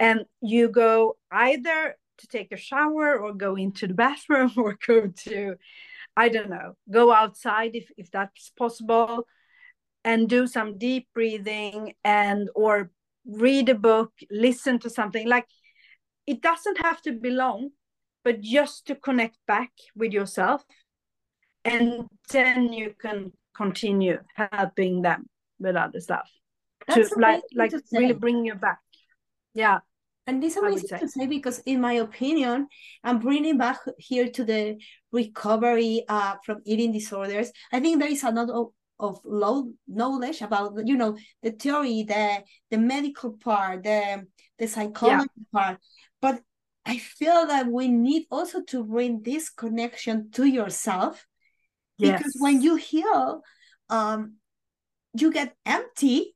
And 0.00 0.24
you 0.40 0.68
go 0.68 1.16
either 1.30 1.96
to 2.18 2.26
take 2.26 2.52
a 2.52 2.56
shower 2.56 3.18
or 3.18 3.32
go 3.32 3.56
into 3.56 3.86
the 3.86 3.94
bathroom 4.04 4.52
or 4.56 4.76
go 4.86 5.06
to 5.06 5.54
i 6.16 6.28
don't 6.28 6.50
know 6.50 6.74
go 6.90 7.12
outside 7.12 7.76
if 7.76 7.88
if 7.96 8.10
that's 8.10 8.50
possible 8.58 9.24
and 10.04 10.28
do 10.28 10.46
some 10.46 10.78
deep 10.78 11.06
breathing 11.14 11.94
and 12.02 12.48
or 12.54 12.90
read 13.26 13.68
a 13.68 13.74
book 13.74 14.12
listen 14.30 14.78
to 14.78 14.90
something. 14.90 15.28
Like 15.28 15.46
it 16.26 16.40
doesn't 16.40 16.78
have 16.82 17.02
to 17.02 17.12
be 17.12 17.30
long 17.30 17.70
but 18.24 18.40
just 18.40 18.86
to 18.86 18.94
connect 18.94 19.36
back 19.46 19.70
with 19.94 20.12
yourself. 20.12 20.64
And 21.64 22.06
then 22.30 22.72
you 22.72 22.94
can 23.00 23.32
continue 23.54 24.20
helping 24.34 25.02
them 25.02 25.26
with 25.58 25.76
other 25.76 26.00
stuff 26.00 26.30
That's 26.86 27.10
to 27.10 27.18
like 27.18 27.42
like 27.54 27.70
to 27.70 27.82
really 27.92 28.14
bring 28.14 28.44
you 28.44 28.54
back. 28.54 28.78
Yeah. 29.54 29.78
And 30.26 30.42
this 30.42 30.56
is 30.56 30.62
amazing 30.62 30.98
to 30.98 31.08
say 31.08 31.26
because 31.26 31.60
in 31.60 31.80
my 31.80 31.94
opinion 31.94 32.68
i'm 33.02 33.18
bringing 33.18 33.56
back 33.56 33.78
here 33.96 34.28
to 34.28 34.44
the 34.44 34.78
recovery 35.10 36.04
uh, 36.08 36.34
from 36.44 36.60
eating 36.66 36.92
disorders. 36.92 37.50
I 37.72 37.80
think 37.80 37.98
there 37.98 38.10
is 38.10 38.24
another 38.24 38.66
of 39.00 39.20
low 39.24 39.72
knowledge 39.86 40.42
about 40.42 40.74
you 40.84 40.96
know 40.96 41.16
the 41.42 41.52
theory 41.52 42.02
the 42.02 42.42
the 42.70 42.78
medical 42.78 43.32
part 43.32 43.84
the 43.84 44.26
the 44.58 44.66
psychology 44.66 45.28
yeah. 45.36 45.44
part. 45.52 45.78
But 46.20 46.40
i 46.84 46.96
feel 46.98 47.46
that 47.46 47.66
we 47.66 47.86
need 47.88 48.24
also 48.30 48.62
to 48.62 48.82
bring 48.84 49.22
this 49.22 49.50
connection 49.50 50.30
to 50.32 50.44
yourself. 50.44 51.26
Yes. 51.98 52.18
because 52.18 52.36
when 52.38 52.62
you 52.62 52.76
heal 52.76 53.42
um 53.90 54.37
you 55.20 55.32
get 55.32 55.54
empty 55.66 56.34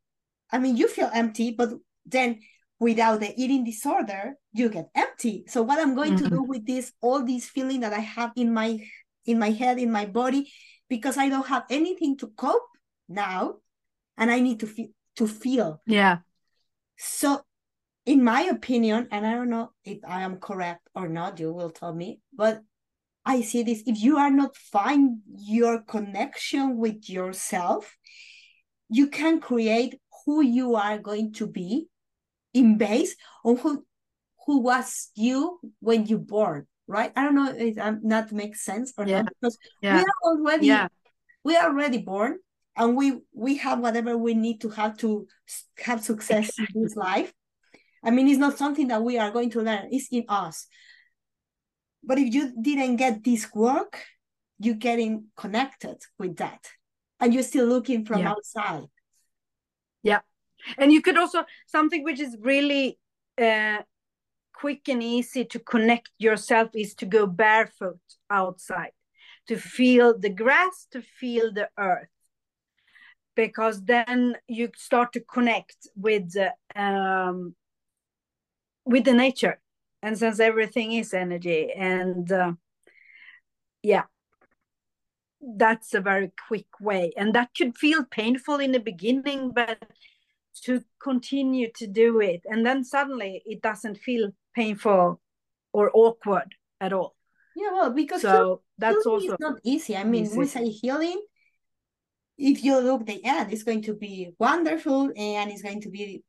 i 0.51 0.59
mean 0.59 0.77
you 0.77 0.88
feel 0.88 1.11
empty 1.14 1.51
but 1.51 1.71
then 2.07 2.38
without 2.79 3.21
the 3.21 3.33
eating 3.37 3.64
disorder 3.64 4.35
you 4.53 4.68
get 4.68 4.88
empty 4.95 5.45
so 5.49 5.62
what 5.62 5.79
i'm 5.79 5.95
going 5.95 6.14
mm-hmm. 6.14 6.25
to 6.25 6.31
do 6.31 6.42
with 6.42 6.66
this 6.66 6.92
all 7.01 7.25
these 7.25 7.49
feeling 7.49 7.81
that 7.81 7.92
i 7.92 8.01
have 8.01 8.33
in 8.37 8.53
my 8.53 8.79
in 9.27 9.38
my 9.38 9.51
head 9.51 9.79
in 9.79 9.90
my 9.90 10.07
body 10.07 10.51
because 10.88 11.16
I 11.16 11.31
don't 11.31 11.47
have 11.47 11.64
anything 11.71 12.18
to 12.18 12.27
cope 12.37 12.68
now 13.09 13.57
and 14.18 14.31
I 14.31 14.40
need 14.40 14.61
to 14.61 14.66
feel 14.66 14.88
to 15.16 15.27
feel. 15.27 15.81
Yeah. 15.87 16.18
So 16.99 17.40
in 18.05 18.23
my 18.23 18.42
opinion, 18.42 19.09
and 19.11 19.27
I 19.27 19.33
don't 19.33 19.51
know 19.51 19.73
if 19.85 19.99
I 20.07 20.21
am 20.23 20.37
correct 20.37 20.87
or 20.95 21.09
not, 21.09 21.38
you 21.40 21.53
will 21.53 21.71
tell 21.71 21.95
me, 21.95 22.21
but 22.35 22.61
I 23.25 23.42
see 23.42 23.62
this 23.62 23.83
if 23.87 24.03
you 24.03 24.18
are 24.18 24.31
not 24.31 24.57
find 24.57 25.21
your 25.35 25.83
connection 25.83 26.77
with 26.77 27.09
yourself, 27.09 27.97
you 28.93 29.09
can 29.09 29.41
create 29.41 30.01
who 30.25 30.43
you 30.43 30.77
are 30.77 30.99
going 30.99 31.33
to 31.33 31.47
be 31.47 31.89
in 32.55 32.77
base 32.79 33.17
on 33.45 33.57
who 33.57 33.85
who 34.47 34.61
was 34.61 35.11
you 35.15 35.61
when 35.81 36.07
you 36.07 36.19
born 36.19 36.67
right? 36.87 37.13
I 37.17 37.25
don't 37.25 37.35
know 37.35 37.53
if 37.57 37.77
that 37.77 38.05
not 38.05 38.33
makes 38.33 38.65
sense 38.65 38.93
or 38.97 39.07
yeah. 39.07 39.23
not 39.23 39.33
because 39.41 39.59
yeah. 39.81 39.97
we 39.97 40.01
are 40.03 40.31
already 40.31 40.67
yeah. 40.67 40.89
we 41.45 41.57
are 41.57 41.69
already 41.69 41.99
born 41.99 42.39
and 42.77 42.97
we 42.97 43.21
we 43.33 43.57
have 43.59 43.81
whatever 43.81 44.17
we 44.17 44.35
need 44.35 44.61
to 44.61 44.69
have 44.71 44.97
to 44.99 45.27
have 45.79 46.03
success 46.03 46.51
in 46.59 46.83
this 46.83 46.97
life. 46.97 47.33
I 48.05 48.11
mean, 48.11 48.29
it's 48.29 48.39
not 48.39 48.59
something 48.59 48.89
that 48.89 49.03
we 49.03 49.19
are 49.19 49.31
going 49.31 49.51
to 49.51 49.63
learn; 49.63 49.89
it's 49.91 50.09
in 50.11 50.25
us. 50.29 50.67
But 52.05 52.19
if 52.19 52.35
you 52.35 52.53
didn't 52.61 52.97
get 52.97 53.23
this 53.23 53.49
work, 53.55 54.05
you're 54.59 54.75
getting 54.75 55.27
connected 55.37 55.99
with 56.19 56.37
that, 56.39 56.69
and 57.23 57.33
you're 57.33 57.45
still 57.45 57.67
looking 57.67 58.05
from 58.05 58.21
yeah. 58.21 58.31
outside. 58.33 58.85
Yeah, 60.03 60.21
and 60.77 60.93
you 60.93 61.01
could 61.01 61.17
also 61.17 61.45
something 61.67 62.03
which 62.03 62.21
is 62.21 62.37
really 62.41 62.99
uh, 63.41 63.79
quick 64.53 64.89
and 64.89 65.03
easy 65.03 65.45
to 65.45 65.59
connect 65.61 66.11
yourself 66.19 66.71
is 66.75 66.95
to 66.97 67.07
go 67.07 67.27
barefoot 67.27 68.01
outside, 68.29 68.91
to 69.47 69.57
feel 69.57 70.19
the 70.19 70.29
grass, 70.29 70.89
to 70.91 71.01
feel 71.01 71.53
the 71.53 71.69
earth. 71.79 72.09
Because 73.35 73.85
then 73.85 74.37
you 74.47 74.69
start 74.77 75.13
to 75.15 75.21
connect 75.21 75.77
with 75.97 76.35
um, 76.75 77.55
with 78.85 79.05
the 79.05 79.15
nature, 79.15 79.61
and 80.03 80.19
since 80.19 80.41
everything 80.41 80.93
is 80.93 81.15
energy, 81.15 81.71
and 81.73 82.31
uh, 82.33 82.53
yeah, 83.83 84.03
that's 85.43 85.95
a 85.95 86.01
very 86.01 86.33
quick 86.49 86.67
way, 86.81 87.13
and 87.17 87.35
that 87.35 87.51
could 87.57 87.77
feel 87.77 88.05
painful 88.05 88.57
in 88.57 88.73
the 88.73 88.81
beginning, 88.81 89.53
but 89.53 89.83
to 90.65 90.83
continue 91.03 91.71
to 91.77 91.87
do 91.87 92.21
it, 92.21 92.43
and 92.47 92.65
then 92.65 92.85
suddenly 92.85 93.43
it 93.45 93.63
doesn't 93.63 93.99
feel 93.99 94.31
painful 94.55 95.21
or 95.73 95.91
awkward 95.95 96.55
at 96.81 96.93
all. 96.93 97.15
Yeah, 97.57 97.73
well, 97.73 97.91
because 97.91 98.23
so 98.23 98.63
that's 98.79 99.07
also 99.07 99.37
not 99.39 99.59
easy. 99.65 99.97
I 99.97 100.05
mean, 100.05 100.25
easy. 100.25 100.39
we 100.39 100.47
say 100.47 100.69
healing. 100.69 101.21
If 102.39 102.65
you 102.65 102.79
look 102.81 103.07
the 103.07 103.23
end, 103.25 103.53
it's 103.53 103.63
going 103.63 103.83
to 103.83 103.95
be 103.95 104.33
wonderful 104.39 105.13
and 105.17 105.51
it's 105.51 105.63
going 105.63 105.83
to 105.83 105.91
be 105.91 106.23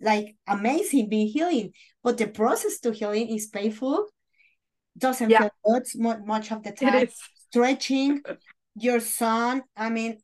like 0.00 0.36
amazing 0.46 1.08
being 1.08 1.28
healing. 1.28 1.72
But 2.02 2.18
the 2.18 2.26
process 2.26 2.80
to 2.80 2.92
healing 2.92 3.28
is 3.28 3.46
painful. 3.46 4.06
Doesn't 4.98 5.30
yeah. 5.30 5.40
feel 5.40 5.50
good 5.64 6.26
much 6.26 6.50
of 6.50 6.62
the 6.62 6.72
time. 6.72 7.08
Stretching 7.50 8.22
your 8.76 9.00
son. 9.00 9.62
I 9.76 9.90
mean, 9.90 10.18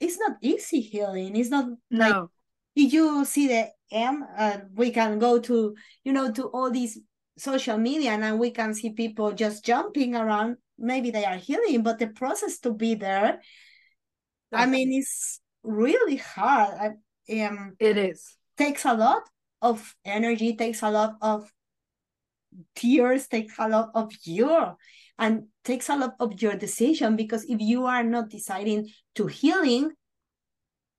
it's 0.00 0.18
not 0.18 0.36
easy 0.40 0.80
healing. 0.80 1.36
It's 1.36 1.50
not 1.50 1.66
no. 1.90 2.08
like 2.08 2.28
if 2.74 2.92
you 2.92 3.24
see 3.24 3.48
the 3.48 3.68
M, 3.90 4.24
uh, 4.36 4.58
we 4.74 4.90
can 4.90 5.18
go 5.18 5.38
to, 5.40 5.74
you 6.04 6.12
know, 6.12 6.32
to 6.32 6.44
all 6.48 6.70
these 6.70 6.98
social 7.36 7.78
media 7.78 8.12
and 8.12 8.38
we 8.38 8.50
can 8.50 8.74
see 8.74 8.90
people 8.90 9.32
just 9.32 9.64
jumping 9.64 10.14
around. 10.14 10.56
Maybe 10.78 11.10
they 11.10 11.24
are 11.24 11.36
healing, 11.36 11.82
but 11.82 11.98
the 11.98 12.08
process 12.08 12.58
to 12.60 12.72
be 12.72 12.94
there, 12.94 13.40
I 14.52 14.66
mean, 14.66 14.92
it's 14.92 15.40
really 15.62 16.16
hard. 16.16 16.96
I, 17.28 17.40
um, 17.40 17.76
it 17.78 17.96
is. 17.96 18.36
Takes 18.56 18.84
a 18.84 18.94
lot 18.94 19.22
of 19.60 19.94
energy, 20.04 20.56
takes 20.56 20.82
a 20.82 20.90
lot 20.90 21.16
of 21.22 21.50
tears, 22.74 23.28
takes 23.28 23.54
a 23.58 23.68
lot 23.68 23.90
of 23.94 24.12
your 24.24 24.76
and 25.22 25.44
takes 25.64 25.88
a 25.88 25.96
lot 25.96 26.14
of 26.20 26.42
your 26.42 26.56
decision 26.56 27.16
because 27.16 27.44
if 27.44 27.60
you 27.60 27.86
are 27.86 28.02
not 28.02 28.28
deciding 28.28 28.88
to 29.14 29.26
healing, 29.26 29.92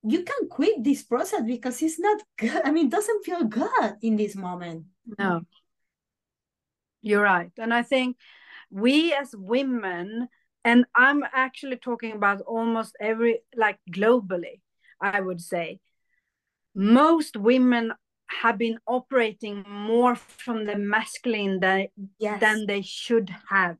you 0.03 0.23
can 0.23 0.49
quit 0.49 0.83
this 0.83 1.03
process 1.03 1.41
because 1.45 1.81
it's 1.81 1.99
not 1.99 2.21
good. 2.37 2.61
I 2.65 2.71
mean, 2.71 2.89
doesn't 2.89 3.25
feel 3.25 3.43
good 3.43 3.93
in 4.01 4.15
this 4.15 4.35
moment. 4.35 4.85
No, 5.19 5.41
you're 7.01 7.21
right. 7.21 7.51
And 7.57 7.73
I 7.73 7.83
think 7.83 8.17
we 8.71 9.13
as 9.13 9.35
women 9.37 10.27
and 10.65 10.85
i'm 10.95 11.23
actually 11.31 11.75
talking 11.75 12.13
about 12.13 12.41
almost 12.41 12.95
every 12.99 13.39
like 13.55 13.77
globally 13.91 14.61
i 14.99 15.19
would 15.19 15.39
say 15.39 15.79
most 16.73 17.37
women 17.37 17.93
have 18.41 18.57
been 18.57 18.79
operating 18.87 19.63
more 19.69 20.15
from 20.15 20.65
the 20.65 20.75
masculine 20.75 21.59
than, 21.59 21.87
Yes. 22.17 22.39
than 22.39 22.65
they 22.65 22.81
should 22.81 23.29
have 23.49 23.77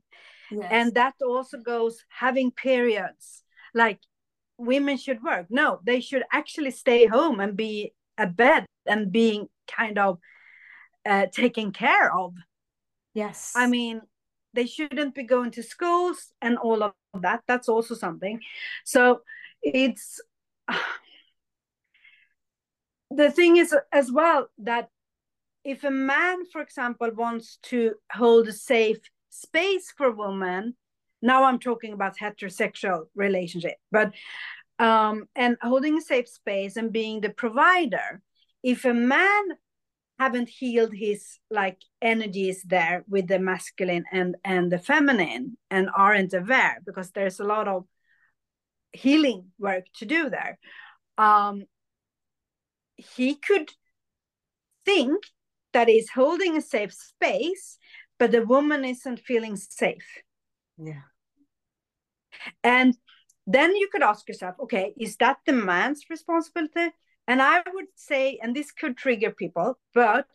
yes. 0.50 0.68
and 0.70 0.94
that 0.94 1.14
also 1.24 1.58
goes 1.58 2.04
having 2.08 2.50
periods 2.50 3.42
like 3.74 4.00
women 4.58 4.96
should 4.96 5.22
work 5.22 5.46
no 5.50 5.80
they 5.84 6.00
should 6.00 6.22
actually 6.32 6.70
stay 6.70 7.06
home 7.06 7.40
and 7.40 7.56
be 7.56 7.92
a 8.18 8.26
bed 8.26 8.66
and 8.86 9.10
being 9.10 9.48
kind 9.66 9.98
of 9.98 10.18
uh, 11.06 11.26
taken 11.32 11.72
care 11.72 12.14
of 12.16 12.34
yes. 13.14 13.52
i 13.56 13.66
mean 13.66 14.00
they 14.54 14.66
shouldn't 14.66 15.14
be 15.14 15.24
going 15.24 15.50
to 15.50 15.62
schools 15.62 16.32
and 16.40 16.56
all 16.58 16.82
of 16.82 16.92
that 17.20 17.42
that's 17.46 17.68
also 17.68 17.94
something 17.94 18.40
so 18.84 19.20
it's 19.62 20.20
the 23.10 23.30
thing 23.30 23.56
is 23.56 23.74
as 23.92 24.12
well 24.12 24.48
that 24.58 24.88
if 25.64 25.84
a 25.84 25.90
man 25.90 26.44
for 26.46 26.60
example 26.60 27.10
wants 27.14 27.58
to 27.62 27.94
hold 28.12 28.48
a 28.48 28.52
safe 28.52 28.98
space 29.34 29.92
for 29.96 30.10
women. 30.10 30.76
Now 31.22 31.44
i'm 31.44 31.58
talking 31.58 31.92
about 31.92 32.18
heterosexual 32.18 33.06
relationship 33.14 33.76
but 33.90 34.12
um 34.78 35.24
and 35.34 35.56
holding 35.62 35.96
a 35.98 36.02
safe 36.02 36.28
space 36.28 36.76
and 36.76 36.92
being 36.92 37.20
the 37.20 37.30
provider. 37.30 38.20
If 38.62 38.84
a 38.84 38.94
man 38.94 39.44
haven't 40.18 40.48
healed 40.48 40.94
his 40.94 41.38
like 41.50 41.78
energies 42.00 42.62
there 42.62 43.04
with 43.08 43.26
the 43.26 43.38
masculine 43.38 44.04
and 44.12 44.36
and 44.44 44.70
the 44.70 44.78
feminine 44.78 45.56
and 45.70 45.90
aren't 45.94 46.34
aware 46.34 46.80
because 46.86 47.10
there's 47.10 47.40
a 47.40 47.44
lot 47.44 47.66
of 47.68 47.84
healing 48.92 49.46
work 49.58 49.84
to 49.96 50.04
do 50.06 50.30
there 50.30 50.56
um 51.18 51.64
he 52.96 53.34
could 53.34 53.70
think 54.84 55.24
that 55.72 55.88
he's 55.88 56.10
holding 56.10 56.56
a 56.56 56.62
safe 56.62 56.92
space 56.92 57.78
but 58.18 58.30
the 58.30 58.44
woman 58.44 58.84
isn't 58.84 59.20
feeling 59.20 59.56
safe. 59.56 60.22
Yeah. 60.78 61.02
and 62.62 62.96
then 63.46 63.76
you 63.76 63.88
could 63.92 64.02
ask 64.02 64.26
yourself 64.28 64.56
okay 64.58 64.92
is 64.98 65.16
that 65.16 65.38
the 65.46 65.52
man's 65.52 66.02
responsibility? 66.10 66.92
And 67.28 67.40
i 67.40 67.62
would 67.72 67.86
say 67.94 68.38
and 68.42 68.54
this 68.54 68.72
could 68.72 68.96
trigger 68.96 69.30
people 69.30 69.78
but 69.94 70.26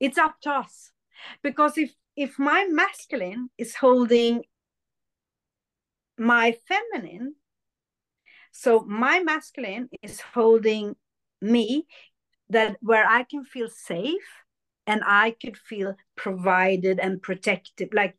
it's 0.00 0.18
up 0.18 0.40
to 0.42 0.50
us. 0.50 0.90
Because 1.42 1.78
if 1.78 1.92
if 2.16 2.38
my 2.38 2.66
masculine 2.70 3.50
is 3.58 3.74
holding 3.74 4.44
my 6.18 6.56
feminine 6.68 7.34
so 8.52 8.80
my 8.86 9.20
masculine 9.20 9.88
is 10.02 10.20
holding 10.20 10.94
me 11.40 11.86
that 12.48 12.76
where 12.80 13.06
i 13.08 13.24
can 13.24 13.44
feel 13.44 13.68
safe 13.68 14.43
and 14.86 15.02
i 15.06 15.34
could 15.42 15.56
feel 15.56 15.94
provided 16.16 16.98
and 17.00 17.22
protected 17.22 17.92
like 17.94 18.16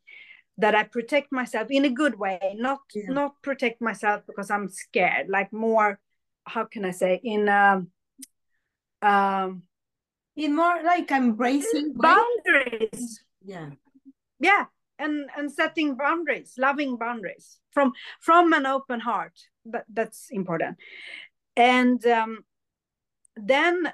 that 0.58 0.76
i 0.76 0.84
protect 0.84 1.32
myself 1.32 1.68
in 1.70 1.86
a 1.86 1.90
good 1.90 2.18
way 2.18 2.40
not 2.56 2.80
Yeah. 2.94 3.12
not 3.14 3.42
protect 3.42 3.82
myself 3.82 4.24
because 4.28 4.50
i'm 4.52 4.70
scared 4.70 5.28
like 5.30 5.52
more 5.54 6.00
how 6.46 6.66
can 6.66 6.86
i 6.86 6.92
say 6.92 7.20
in 7.24 7.50
um 7.50 7.90
um 9.02 9.64
In 10.36 10.56
more 10.56 10.82
like 10.84 11.12
embracing 11.12 11.94
boundaries 11.96 13.24
Yeah. 13.44 13.70
yeah 14.40 14.66
and 14.98 15.30
and 15.38 15.52
setting 15.52 15.96
boundaries 15.96 16.54
loving 16.58 16.98
boundaries 16.98 17.60
from 17.72 17.94
from 18.22 18.54
an 18.54 18.66
open 18.66 19.00
heart 19.00 19.38
that 19.66 19.86
that's 19.92 20.30
important 20.32 20.78
and 21.56 22.06
um 22.06 22.46
then 23.36 23.92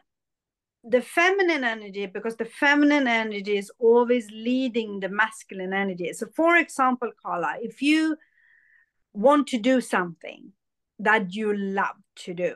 the 0.83 1.01
feminine 1.01 1.63
energy 1.63 2.07
because 2.07 2.35
the 2.37 2.45
feminine 2.45 3.07
energy 3.07 3.57
is 3.57 3.71
always 3.79 4.29
leading 4.31 4.99
the 4.99 5.09
masculine 5.09 5.73
energy. 5.73 6.11
So 6.13 6.27
for 6.35 6.57
example 6.57 7.11
Karla 7.23 7.55
if 7.61 7.81
you 7.81 8.17
want 9.13 9.47
to 9.47 9.57
do 9.57 9.81
something 9.81 10.51
that 10.99 11.33
you 11.33 11.55
love 11.55 11.95
to 12.15 12.33
do 12.33 12.55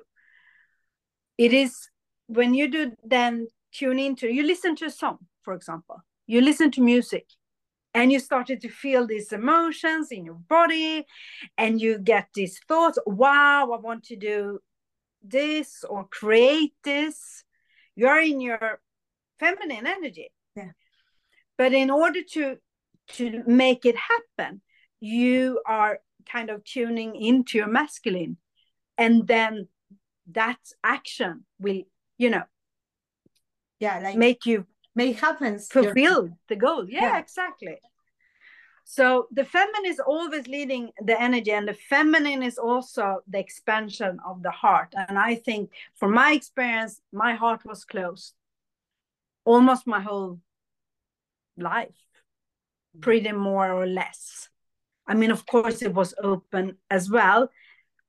it 1.37 1.53
is 1.53 1.89
when 2.27 2.53
you 2.53 2.69
do 2.69 2.93
then 3.03 3.47
tune 3.71 3.99
into 3.99 4.31
you 4.31 4.43
listen 4.43 4.75
to 4.77 4.85
a 4.85 4.91
song 4.91 5.19
for 5.43 5.53
example. 5.53 6.01
You 6.27 6.41
listen 6.41 6.71
to 6.71 6.81
music 6.81 7.27
and 7.93 8.11
you 8.11 8.19
started 8.19 8.59
to 8.61 8.69
feel 8.69 9.07
these 9.07 9.31
emotions 9.31 10.11
in 10.11 10.25
your 10.25 10.35
body 10.49 11.05
and 11.57 11.79
you 11.79 11.99
get 11.99 12.27
these 12.35 12.59
thoughts 12.67 12.99
wow 13.05 13.71
i 13.71 13.77
want 13.79 14.03
to 14.03 14.15
do 14.15 14.59
this 15.23 15.83
or 15.89 16.05
create 16.11 16.73
this 16.83 17.44
you're 17.95 18.19
in 18.21 18.39
your 18.41 18.79
feminine 19.39 19.85
energy 19.87 20.31
Yeah. 20.55 20.71
but 21.57 21.73
in 21.73 21.89
order 21.89 22.21
to 22.33 22.57
to 23.17 23.43
make 23.45 23.85
it 23.85 23.95
happen 23.95 24.61
you 24.99 25.61
are 25.65 25.99
kind 26.25 26.49
of 26.49 26.63
tuning 26.63 27.15
into 27.15 27.57
your 27.57 27.67
masculine 27.67 28.37
and 28.97 29.27
then 29.27 29.67
that 30.31 30.59
action 30.83 31.45
will 31.59 31.83
you 32.17 32.29
know 32.29 32.43
Yeah. 33.79 33.99
Like 33.99 34.17
make 34.17 34.45
you 34.45 34.65
make 34.95 35.19
happens. 35.19 35.67
Fulfill 35.67 36.29
the 36.47 36.55
goal 36.55 36.85
yeah, 36.89 37.01
Yeah. 37.03 37.17
exactly 37.19 37.77
so 38.87 39.27
the 39.31 39.43
feminine 39.43 39.87
is 39.87 39.99
always 39.99 40.47
leading 40.47 40.91
the 41.03 41.19
energy 41.19 41.51
and 41.51 41.67
the 41.67 41.73
feminine 41.73 42.43
is 42.43 42.59
also 42.59 43.21
the 43.27 43.39
expansion 43.39 44.19
of 44.25 44.43
the 44.43 44.51
heart. 44.51 44.93
And 44.95 45.17
i 45.17 45.33
think 45.35 45.71
from 45.95 46.13
my 46.13 46.33
experience 46.33 47.01
my 47.11 47.33
heart 47.33 47.65
was 47.65 47.83
closed 47.83 48.35
almost 49.43 49.87
my 49.87 49.99
whole 49.99 50.39
life 51.57 51.95
pretty 53.01 53.31
more 53.31 53.71
or 53.71 53.87
less. 53.87 54.49
I 55.07 55.15
mean 55.15 55.31
of 55.31 55.45
course 55.47 55.81
it 55.81 55.93
was 55.93 56.13
open 56.21 56.77
as 56.89 57.09
well 57.09 57.49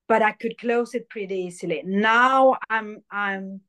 but 0.08 0.22
i 0.22 0.32
could 0.32 0.58
close 0.58 0.94
it 0.94 1.08
pretty 1.08 1.36
easily. 1.36 1.82
Now 1.86 2.56
i'm 2.68 3.02
i'm 3.10 3.62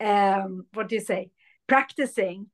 um 0.00 0.66
what 0.72 0.88
do 0.88 0.94
you 0.94 1.00
say? 1.00 1.30
Practicing 1.66 2.46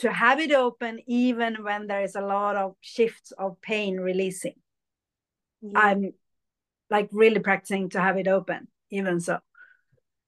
to 0.00 0.12
have 0.12 0.40
it 0.40 0.52
open 0.52 1.00
even 1.06 1.62
when 1.62 1.86
there 1.86 2.02
is 2.02 2.16
a 2.16 2.20
lot 2.20 2.56
of 2.56 2.74
shifts 2.80 3.32
of 3.32 3.60
pain 3.60 3.96
releasing. 4.00 4.54
Yeah. 5.62 5.78
i'm 5.78 6.12
like 6.88 7.08
really 7.12 7.38
practicing 7.38 7.90
to 7.90 8.00
have 8.00 8.16
it 8.16 8.26
open 8.26 8.68
even 8.90 9.20
so. 9.20 9.38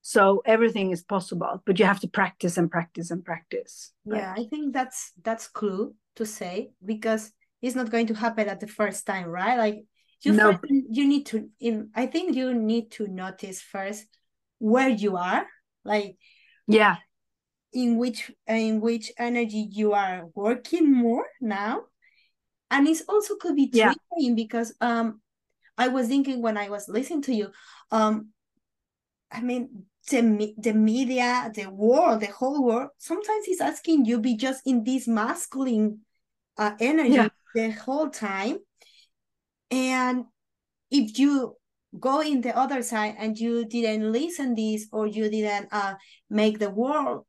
So 0.03 0.43
everything 0.45 0.91
is 0.91 1.03
possible 1.03 1.63
but 1.65 1.79
you 1.79 1.87
have 1.87 2.01
to 2.01 2.09
practice 2.09 2.59
and 2.59 2.71
practice 2.71 3.11
and 3.11 3.25
practice 3.25 3.93
yeah 4.05 4.35
i 4.37 4.45
think 4.51 4.75
that's 4.75 5.13
that's 5.23 5.49
clue 5.49 5.95
to 6.17 6.27
say 6.27 6.73
because 6.85 7.33
it's 7.63 7.77
not 7.77 7.91
going 7.91 8.09
to 8.09 8.15
happen 8.15 8.49
at 8.49 8.61
the 8.61 8.67
first 8.67 9.07
time 9.07 9.27
right? 9.27 9.57
Like 9.57 9.79
you 10.23 10.33
No. 10.33 10.53
first, 10.53 10.73
you 10.91 11.07
need 11.09 11.27
to 11.27 11.49
in 11.61 11.91
i 11.95 12.07
think 12.07 12.37
you 12.37 12.53
need 12.55 12.91
to 12.99 13.07
notice 13.07 13.63
first 13.63 14.07
where 14.59 14.89
you 14.89 15.17
are 15.17 15.47
like 15.85 16.17
yeah 16.67 16.97
in 17.73 17.97
which 17.97 18.31
in 18.47 18.81
which 18.81 19.13
energy 19.19 19.69
you 19.71 19.93
are 19.93 20.27
working 20.35 20.93
more 20.93 21.27
now 21.41 21.83
and 22.71 22.87
it's 22.89 23.03
also 23.09 23.37
could 23.37 23.57
be 23.57 23.71
Yeah. 23.73 23.95
because 24.35 24.75
um 24.81 25.21
i 25.79 25.89
was 25.89 26.09
thinking 26.09 26.43
when 26.43 26.57
i 26.57 26.69
was 26.69 26.89
listening 26.89 27.23
to 27.23 27.33
you 27.35 27.51
um 27.91 28.29
i 29.31 29.41
mean 29.41 29.87
the, 30.11 30.55
the 30.59 30.73
media 30.73 31.51
the 31.55 31.67
world 31.71 32.21
the 32.21 32.27
whole 32.27 32.65
world 32.65 32.91
sometimes 32.99 33.45
it's 33.47 33.61
asking 33.61 34.05
you 34.05 34.19
be 34.19 34.37
just 34.37 34.63
in 34.67 34.85
this 34.85 35.07
masculine 35.07 36.01
uh, 36.59 36.73
energy 36.81 37.13
Yeah. 37.15 37.29
the 37.55 37.71
whole 37.71 38.11
time 38.11 38.59
and 39.71 40.25
if 40.91 41.19
you 41.19 41.57
go 41.99 42.21
in 42.21 42.41
the 42.41 42.57
other 42.57 42.83
side 42.83 43.15
and 43.19 43.39
you 43.39 43.65
didn't 43.65 44.11
listen 44.13 44.55
this 44.55 44.89
or 44.93 45.07
you 45.07 45.29
didn't 45.31 45.69
uh 45.73 45.95
make 46.29 46.59
the 46.59 46.71
world 46.71 47.25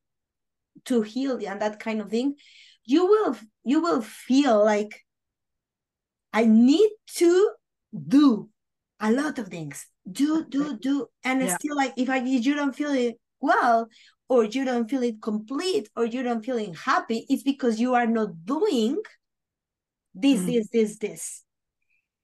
to 0.86 1.02
heal 1.02 1.40
and 1.48 1.62
that 1.62 1.80
kind 1.80 2.02
of 2.02 2.10
thing 2.10 2.36
you 2.86 3.06
will 3.06 3.36
you 3.64 3.82
will 3.82 4.02
feel 4.02 4.64
like 4.64 5.04
i 6.34 6.46
need 6.46 6.90
to 7.08 7.52
do 8.08 8.50
a 9.04 9.12
lot 9.12 9.38
of 9.38 9.50
things. 9.50 9.86
Do 10.10 10.46
do 10.46 10.78
do. 10.78 11.08
And 11.24 11.44
it's 11.44 11.56
still 11.56 11.76
like 11.76 11.94
if 11.98 12.10
i 12.10 12.18
if 12.18 12.46
you 12.46 12.56
don't 12.56 12.76
feel 12.76 12.92
it 12.92 13.20
well 13.40 13.88
or 14.30 14.46
you 14.46 14.64
don't 14.64 14.90
feel 14.90 15.04
it 15.04 15.22
complete 15.22 15.90
or 15.96 16.06
you 16.06 16.24
don't 16.24 16.44
feel 16.44 16.58
it 16.58 16.76
happy 16.76 17.26
it's 17.30 17.44
because 17.44 17.80
you 17.80 17.94
are 17.94 18.08
not 18.08 18.46
doing 18.46 19.02
this 20.16 20.42
Mm. 20.42 20.48
this 20.48 20.68
this 20.72 20.98
this. 20.98 21.44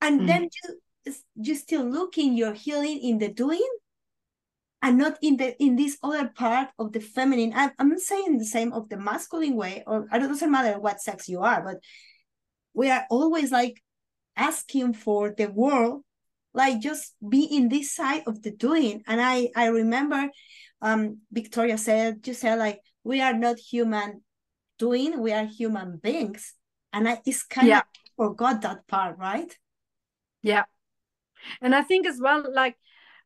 And 0.01 0.21
Mm. 0.21 0.27
then 0.27 0.49
you 0.63 1.13
you 1.35 1.55
still 1.55 1.83
look 1.83 1.93
looking 2.17 2.37
your 2.37 2.53
healing 2.53 2.99
in 2.99 3.17
the 3.19 3.29
doing 3.29 3.71
and 4.81 4.97
not 4.97 5.17
in 5.21 5.37
the 5.37 5.61
in 5.61 5.75
this 5.75 5.97
other 6.03 6.31
part 6.35 6.69
of 6.79 6.93
the 6.93 6.99
feminine. 6.99 7.53
I'm, 7.55 7.71
I'm 7.79 7.89
not 7.89 7.99
saying 7.99 8.37
the 8.37 8.45
same 8.45 8.73
of 8.73 8.89
the 8.89 8.97
masculine 8.97 9.55
way 9.55 9.83
or 9.85 10.07
it 10.11 10.19
doesn't 10.19 10.51
matter 10.51 10.79
what 10.79 11.01
sex 11.01 11.27
you 11.27 11.41
are 11.41 11.61
but 11.63 11.77
we 12.73 12.89
are 12.89 13.05
always 13.09 13.51
like 13.51 13.81
asking 14.35 14.93
for 14.93 15.33
the 15.37 15.47
world 15.47 16.03
like 16.53 16.79
just 16.79 17.13
be 17.27 17.43
in 17.43 17.69
this 17.69 17.93
side 17.93 18.23
of 18.25 18.41
the 18.41 18.51
doing. 18.51 19.03
And 19.07 19.21
i 19.21 19.49
i 19.55 19.67
remember 19.67 20.29
um 20.81 21.19
victoria 21.31 21.77
said 21.77 22.25
you 22.25 22.33
said 22.33 22.57
like 22.57 22.79
we 23.03 23.21
are 23.21 23.33
not 23.33 23.59
human 23.59 24.21
doing 24.77 25.21
we 25.21 25.33
are 25.33 25.45
human 25.45 25.97
beings. 25.97 26.53
And 26.93 27.07
i 27.07 27.19
it's 27.25 27.43
kind 27.43 27.67
yeah. 27.67 27.79
of 27.79 27.85
forgot 28.15 28.61
that 28.61 28.87
part 28.87 29.17
right? 29.17 29.53
Yeah. 30.41 30.63
And 31.61 31.75
i 31.75 31.81
think 31.81 32.07
as 32.07 32.19
well 32.21 32.43
like 32.53 32.77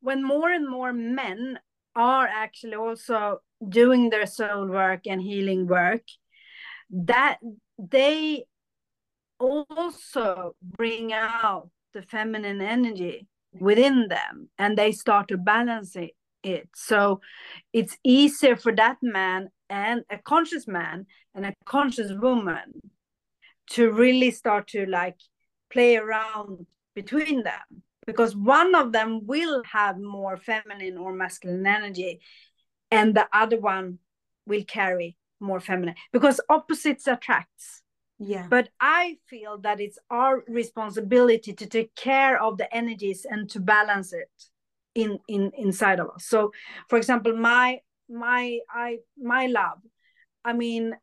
when 0.04 0.22
more 0.22 0.50
and 0.50 0.68
more 0.68 0.92
men 0.92 1.58
are 1.96 2.26
actually 2.26 2.74
also 2.74 3.38
doing 3.66 4.10
their 4.10 4.26
soul 4.26 4.66
work 4.68 5.06
and 5.06 5.22
healing 5.22 5.66
work 5.66 6.02
that 6.90 7.38
they 7.78 8.44
also 9.40 10.54
bring 10.62 11.12
out 11.14 11.70
the 11.94 12.02
feminine 12.02 12.60
energy 12.60 13.26
within 13.58 14.08
them 14.08 14.50
and 14.58 14.76
they 14.76 14.92
start 14.92 15.28
to 15.28 15.38
balance 15.38 15.96
it, 15.96 16.10
it. 16.42 16.68
So 16.74 17.22
it's 17.72 17.96
easier 18.04 18.56
for 18.56 18.72
that 18.76 18.98
man 19.00 19.48
and 19.70 20.02
a 20.10 20.18
conscious 20.18 20.68
man 20.68 21.06
and 21.34 21.46
a 21.46 21.54
conscious 21.64 22.12
woman 22.12 22.74
to 23.70 23.90
really 23.90 24.30
start 24.30 24.68
to 24.68 24.84
like 24.84 25.16
play 25.72 25.96
around 25.96 26.66
between 26.94 27.42
them 27.42 27.83
because 28.06 28.36
one 28.36 28.74
of 28.74 28.92
them 28.92 29.26
will 29.26 29.62
have 29.64 29.98
more 29.98 30.36
feminine 30.36 30.98
or 30.98 31.12
masculine 31.12 31.66
energy 31.66 32.20
and 32.90 33.14
the 33.14 33.26
other 33.32 33.58
one 33.58 33.98
will 34.46 34.64
carry 34.64 35.16
more 35.40 35.60
feminine 35.60 35.94
because 36.12 36.40
opposites 36.48 37.06
attracts. 37.06 37.82
Yeah. 38.18 38.46
But 38.48 38.68
i 38.80 39.16
feel 39.26 39.58
that 39.58 39.80
it's 39.80 39.98
our 40.08 40.44
responsibility 40.46 41.52
to 41.52 41.66
take 41.66 41.94
care 41.96 42.40
of 42.40 42.58
the 42.58 42.72
energies 42.74 43.26
and 43.28 43.50
to 43.50 43.60
balance 43.60 44.12
it 44.12 44.30
in 44.94 45.18
in 45.28 45.50
inside 45.56 45.98
of 45.98 46.10
us. 46.10 46.24
So 46.24 46.52
for 46.88 46.96
example 46.96 47.36
my 47.36 47.80
my 48.08 48.58
i 48.70 48.98
my 49.16 49.46
love 49.46 49.78
i 50.44 50.52
mean 50.52 50.94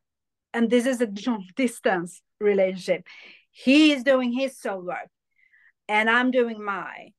and 0.54 0.70
this 0.70 0.86
is 0.86 1.00
a 1.00 1.08
long 1.26 1.46
distance 1.56 2.22
relationship. 2.40 3.04
He 3.50 3.92
is 3.92 4.02
doing 4.02 4.32
his 4.32 4.58
soul 4.58 4.82
work 4.82 5.08
and 5.88 6.10
i'm 6.10 6.30
doing 6.30 6.62
my. 6.62 7.12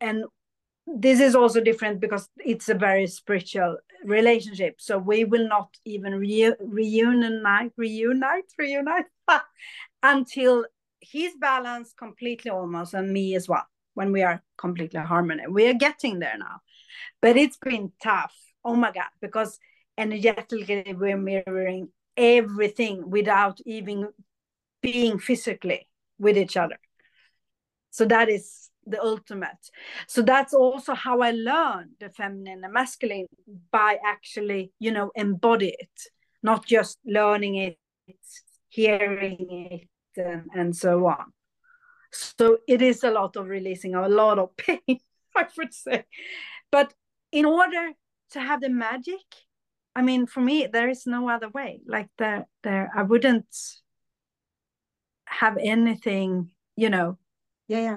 And 0.00 0.24
this 0.86 1.20
is 1.20 1.34
also 1.34 1.60
different 1.60 2.00
because 2.00 2.28
it's 2.38 2.68
a 2.68 2.74
very 2.74 3.06
spiritual 3.06 3.76
relationship. 4.04 4.76
So 4.78 4.98
we 4.98 5.24
will 5.24 5.48
not 5.48 5.76
even 5.84 6.14
re- 6.14 6.54
reunite 6.60 7.72
reunite 7.76 8.52
reunite 8.58 9.04
until 10.02 10.64
he's 11.00 11.34
balanced 11.36 11.96
completely 11.96 12.50
almost 12.50 12.94
and 12.94 13.12
me 13.12 13.34
as 13.34 13.48
well 13.48 13.66
when 13.94 14.12
we 14.12 14.22
are 14.22 14.42
completely 14.58 15.00
harmony. 15.00 15.44
We 15.48 15.68
are 15.68 15.74
getting 15.74 16.18
there 16.18 16.38
now. 16.38 16.60
But 17.22 17.36
it's 17.36 17.58
been 17.58 17.92
tough. 18.02 18.34
Oh 18.64 18.74
my 18.74 18.92
god 18.92 19.08
because 19.20 19.58
energetically 19.96 20.94
we're 20.98 21.16
mirroring 21.16 21.88
everything 22.16 23.08
without 23.10 23.58
even 23.64 24.08
being 24.82 25.18
physically 25.18 25.88
with 26.18 26.36
each 26.36 26.56
other 26.56 26.78
so 27.90 28.04
that 28.06 28.28
is 28.28 28.70
the 28.86 29.00
ultimate. 29.02 29.70
So 30.06 30.22
that's 30.22 30.54
also 30.54 30.94
how 30.94 31.20
I 31.20 31.32
learned 31.32 31.92
the 32.00 32.10
feminine 32.10 32.64
and 32.64 32.72
masculine 32.72 33.26
by 33.70 33.98
actually, 34.04 34.72
you 34.78 34.92
know, 34.92 35.10
embody 35.14 35.74
it, 35.78 36.02
not 36.42 36.66
just 36.66 36.98
learning 37.04 37.56
it, 37.56 37.78
hearing 38.68 39.68
it, 39.70 39.88
and, 40.16 40.46
and 40.54 40.76
so 40.76 41.06
on. 41.06 41.32
So 42.12 42.58
it 42.66 42.82
is 42.82 43.04
a 43.04 43.10
lot 43.10 43.36
of 43.36 43.46
releasing 43.46 43.94
a 43.94 44.08
lot 44.08 44.38
of 44.38 44.56
pain, 44.56 45.00
I 45.36 45.46
would 45.56 45.74
say. 45.74 46.04
But 46.70 46.94
in 47.32 47.44
order 47.44 47.92
to 48.30 48.40
have 48.40 48.60
the 48.60 48.68
magic, 48.68 49.20
I 49.94 50.02
mean, 50.02 50.26
for 50.26 50.40
me, 50.40 50.68
there 50.72 50.88
is 50.88 51.06
no 51.06 51.28
other 51.28 51.48
way. 51.48 51.80
Like 51.86 52.08
there, 52.18 52.46
there, 52.62 52.90
I 52.94 53.02
wouldn't 53.02 53.54
have 55.24 55.56
anything, 55.60 56.50
you 56.76 56.90
know. 56.90 57.18
Yeah, 57.70 57.80
yeah 57.80 57.96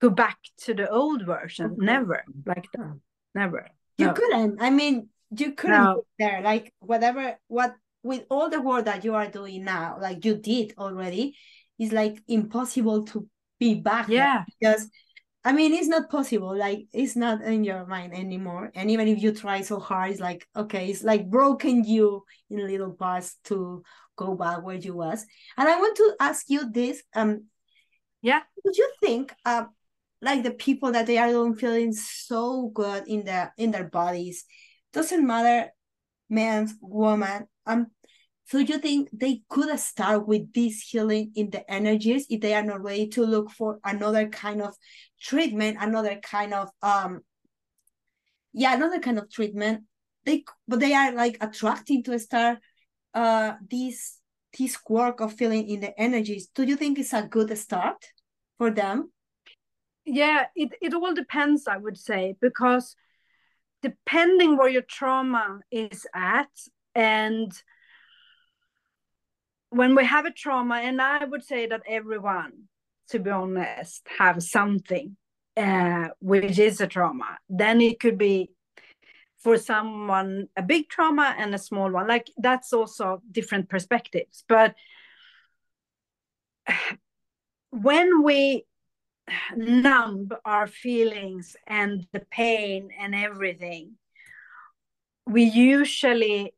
go 0.00 0.10
back 0.10 0.38
to 0.58 0.74
the 0.74 0.88
old 0.88 1.24
version. 1.24 1.66
Okay. 1.72 1.84
Never 1.84 2.24
like 2.46 2.66
that. 2.74 2.98
Never. 3.34 3.68
You 3.96 4.06
no. 4.06 4.12
couldn't. 4.12 4.62
I 4.62 4.70
mean, 4.70 5.08
you 5.36 5.52
couldn't 5.52 5.84
no. 5.84 6.02
there. 6.18 6.40
Like 6.42 6.72
whatever 6.80 7.36
what 7.48 7.74
with 8.02 8.24
all 8.30 8.48
the 8.48 8.60
work 8.60 8.84
that 8.84 9.04
you 9.04 9.14
are 9.14 9.28
doing 9.28 9.64
now, 9.64 9.98
like 10.00 10.24
you 10.24 10.36
did 10.36 10.74
already, 10.78 11.36
is 11.78 11.92
like 11.92 12.22
impossible 12.28 13.04
to 13.06 13.28
be 13.58 13.74
back. 13.74 14.08
Yeah. 14.08 14.44
Because 14.60 14.88
I 15.44 15.52
mean 15.52 15.72
it's 15.72 15.88
not 15.88 16.10
possible. 16.10 16.56
Like 16.56 16.86
it's 16.92 17.16
not 17.16 17.42
in 17.42 17.64
your 17.64 17.86
mind 17.86 18.14
anymore. 18.14 18.70
And 18.74 18.90
even 18.90 19.08
if 19.08 19.20
you 19.22 19.32
try 19.32 19.62
so 19.62 19.78
hard, 19.80 20.12
it's 20.12 20.20
like, 20.20 20.46
okay, 20.54 20.88
it's 20.88 21.02
like 21.02 21.28
broken 21.28 21.84
you 21.84 22.24
in 22.50 22.66
little 22.66 22.92
parts 22.92 23.36
to 23.44 23.82
go 24.16 24.34
back 24.34 24.62
where 24.62 24.76
you 24.76 24.94
was. 24.94 25.24
And 25.56 25.68
I 25.68 25.76
want 25.78 25.96
to 25.96 26.14
ask 26.20 26.48
you 26.48 26.70
this. 26.70 27.02
Um 27.14 27.44
yeah. 28.22 28.40
Would 28.64 28.76
you 28.76 28.90
think 29.00 29.34
um 29.44 29.70
like 30.20 30.42
the 30.42 30.50
people 30.50 30.92
that 30.92 31.06
they 31.06 31.18
are 31.18 31.28
doing 31.28 31.54
feeling 31.54 31.92
so 31.92 32.68
good 32.74 33.06
in 33.06 33.24
their 33.24 33.54
in 33.56 33.70
their 33.70 33.88
bodies 33.88 34.44
doesn't 34.92 35.26
matter 35.26 35.70
man 36.28 36.68
woman 36.80 37.46
um 37.66 37.86
so 38.46 38.58
you 38.58 38.78
think 38.78 39.08
they 39.12 39.42
could 39.48 39.78
start 39.78 40.26
with 40.26 40.52
this 40.52 40.80
healing 40.80 41.30
in 41.34 41.50
the 41.50 41.70
energies 41.70 42.26
if 42.30 42.40
they 42.40 42.54
are 42.54 42.62
not 42.62 42.82
ready 42.82 43.06
to 43.08 43.24
look 43.24 43.50
for 43.50 43.78
another 43.84 44.28
kind 44.28 44.60
of 44.60 44.74
treatment 45.20 45.76
another 45.80 46.16
kind 46.16 46.52
of 46.52 46.68
um 46.82 47.20
yeah 48.52 48.74
another 48.74 48.98
kind 48.98 49.18
of 49.18 49.30
treatment 49.30 49.84
they 50.24 50.44
but 50.66 50.80
they 50.80 50.94
are 50.94 51.12
like 51.12 51.36
attracting 51.40 52.02
to 52.02 52.18
start 52.18 52.58
uh 53.14 53.52
this 53.70 54.18
this 54.56 54.78
work 54.88 55.20
of 55.20 55.32
feeling 55.32 55.68
in 55.68 55.80
the 55.80 55.98
energies 56.00 56.48
do 56.54 56.62
you 56.64 56.76
think 56.76 56.98
it's 56.98 57.12
a 57.12 57.22
good 57.22 57.56
start 57.58 58.06
for 58.56 58.70
them? 58.70 59.10
Yeah 60.04 60.46
it, 60.54 60.70
it 60.80 60.94
all 60.94 61.14
depends 61.14 61.66
i 61.68 61.76
would 61.76 61.98
say 61.98 62.34
because 62.40 62.96
depending 63.82 64.56
where 64.56 64.68
your 64.68 64.82
trauma 64.82 65.60
is 65.70 66.06
at 66.14 66.48
and 66.94 67.52
when 69.70 69.94
we 69.94 70.04
have 70.04 70.24
a 70.24 70.32
trauma 70.32 70.76
and 70.76 71.00
i 71.00 71.24
would 71.24 71.44
say 71.44 71.66
that 71.66 71.82
everyone 71.86 72.52
to 73.10 73.18
be 73.18 73.30
honest 73.30 74.06
have 74.18 74.42
something 74.42 75.16
uh, 75.56 76.08
which 76.20 76.58
is 76.58 76.80
a 76.80 76.86
trauma 76.86 77.36
then 77.48 77.80
it 77.80 78.00
could 78.00 78.16
be 78.16 78.50
for 79.38 79.56
someone 79.56 80.48
a 80.56 80.62
big 80.62 80.88
trauma 80.88 81.34
and 81.38 81.54
a 81.54 81.58
small 81.58 81.90
one 81.90 82.08
like 82.08 82.28
that's 82.38 82.72
also 82.72 83.22
different 83.30 83.68
perspectives. 83.68 84.44
But 84.48 84.74
when 87.70 88.22
we 88.22 88.64
numb 89.56 90.30
our 90.44 90.66
feelings 90.66 91.56
and 91.66 92.06
the 92.12 92.20
pain 92.30 92.90
and 92.98 93.14
everything, 93.14 93.92
we 95.26 95.44
usually 95.44 96.54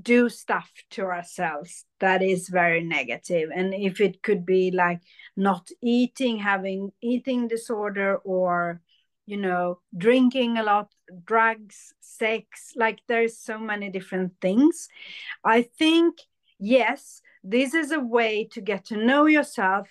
do 0.00 0.28
stuff 0.28 0.70
to 0.90 1.02
ourselves 1.02 1.84
that 2.00 2.22
is 2.22 2.48
very 2.48 2.82
negative. 2.82 3.50
And 3.54 3.74
if 3.74 4.00
it 4.00 4.22
could 4.22 4.44
be 4.44 4.70
like 4.70 5.00
not 5.36 5.68
eating 5.82 6.38
having 6.38 6.90
eating 7.00 7.48
disorder 7.48 8.16
or 8.24 8.80
you 9.26 9.36
know 9.36 9.78
drinking 9.96 10.58
a 10.58 10.62
lot 10.62 10.88
drugs 11.24 11.94
sex 12.00 12.72
like 12.76 13.00
there's 13.08 13.38
so 13.38 13.58
many 13.58 13.90
different 13.90 14.32
things 14.40 14.88
i 15.44 15.62
think 15.62 16.18
yes 16.58 17.20
this 17.42 17.74
is 17.74 17.90
a 17.90 18.00
way 18.00 18.48
to 18.50 18.60
get 18.60 18.84
to 18.84 18.96
know 18.96 19.26
yourself 19.26 19.88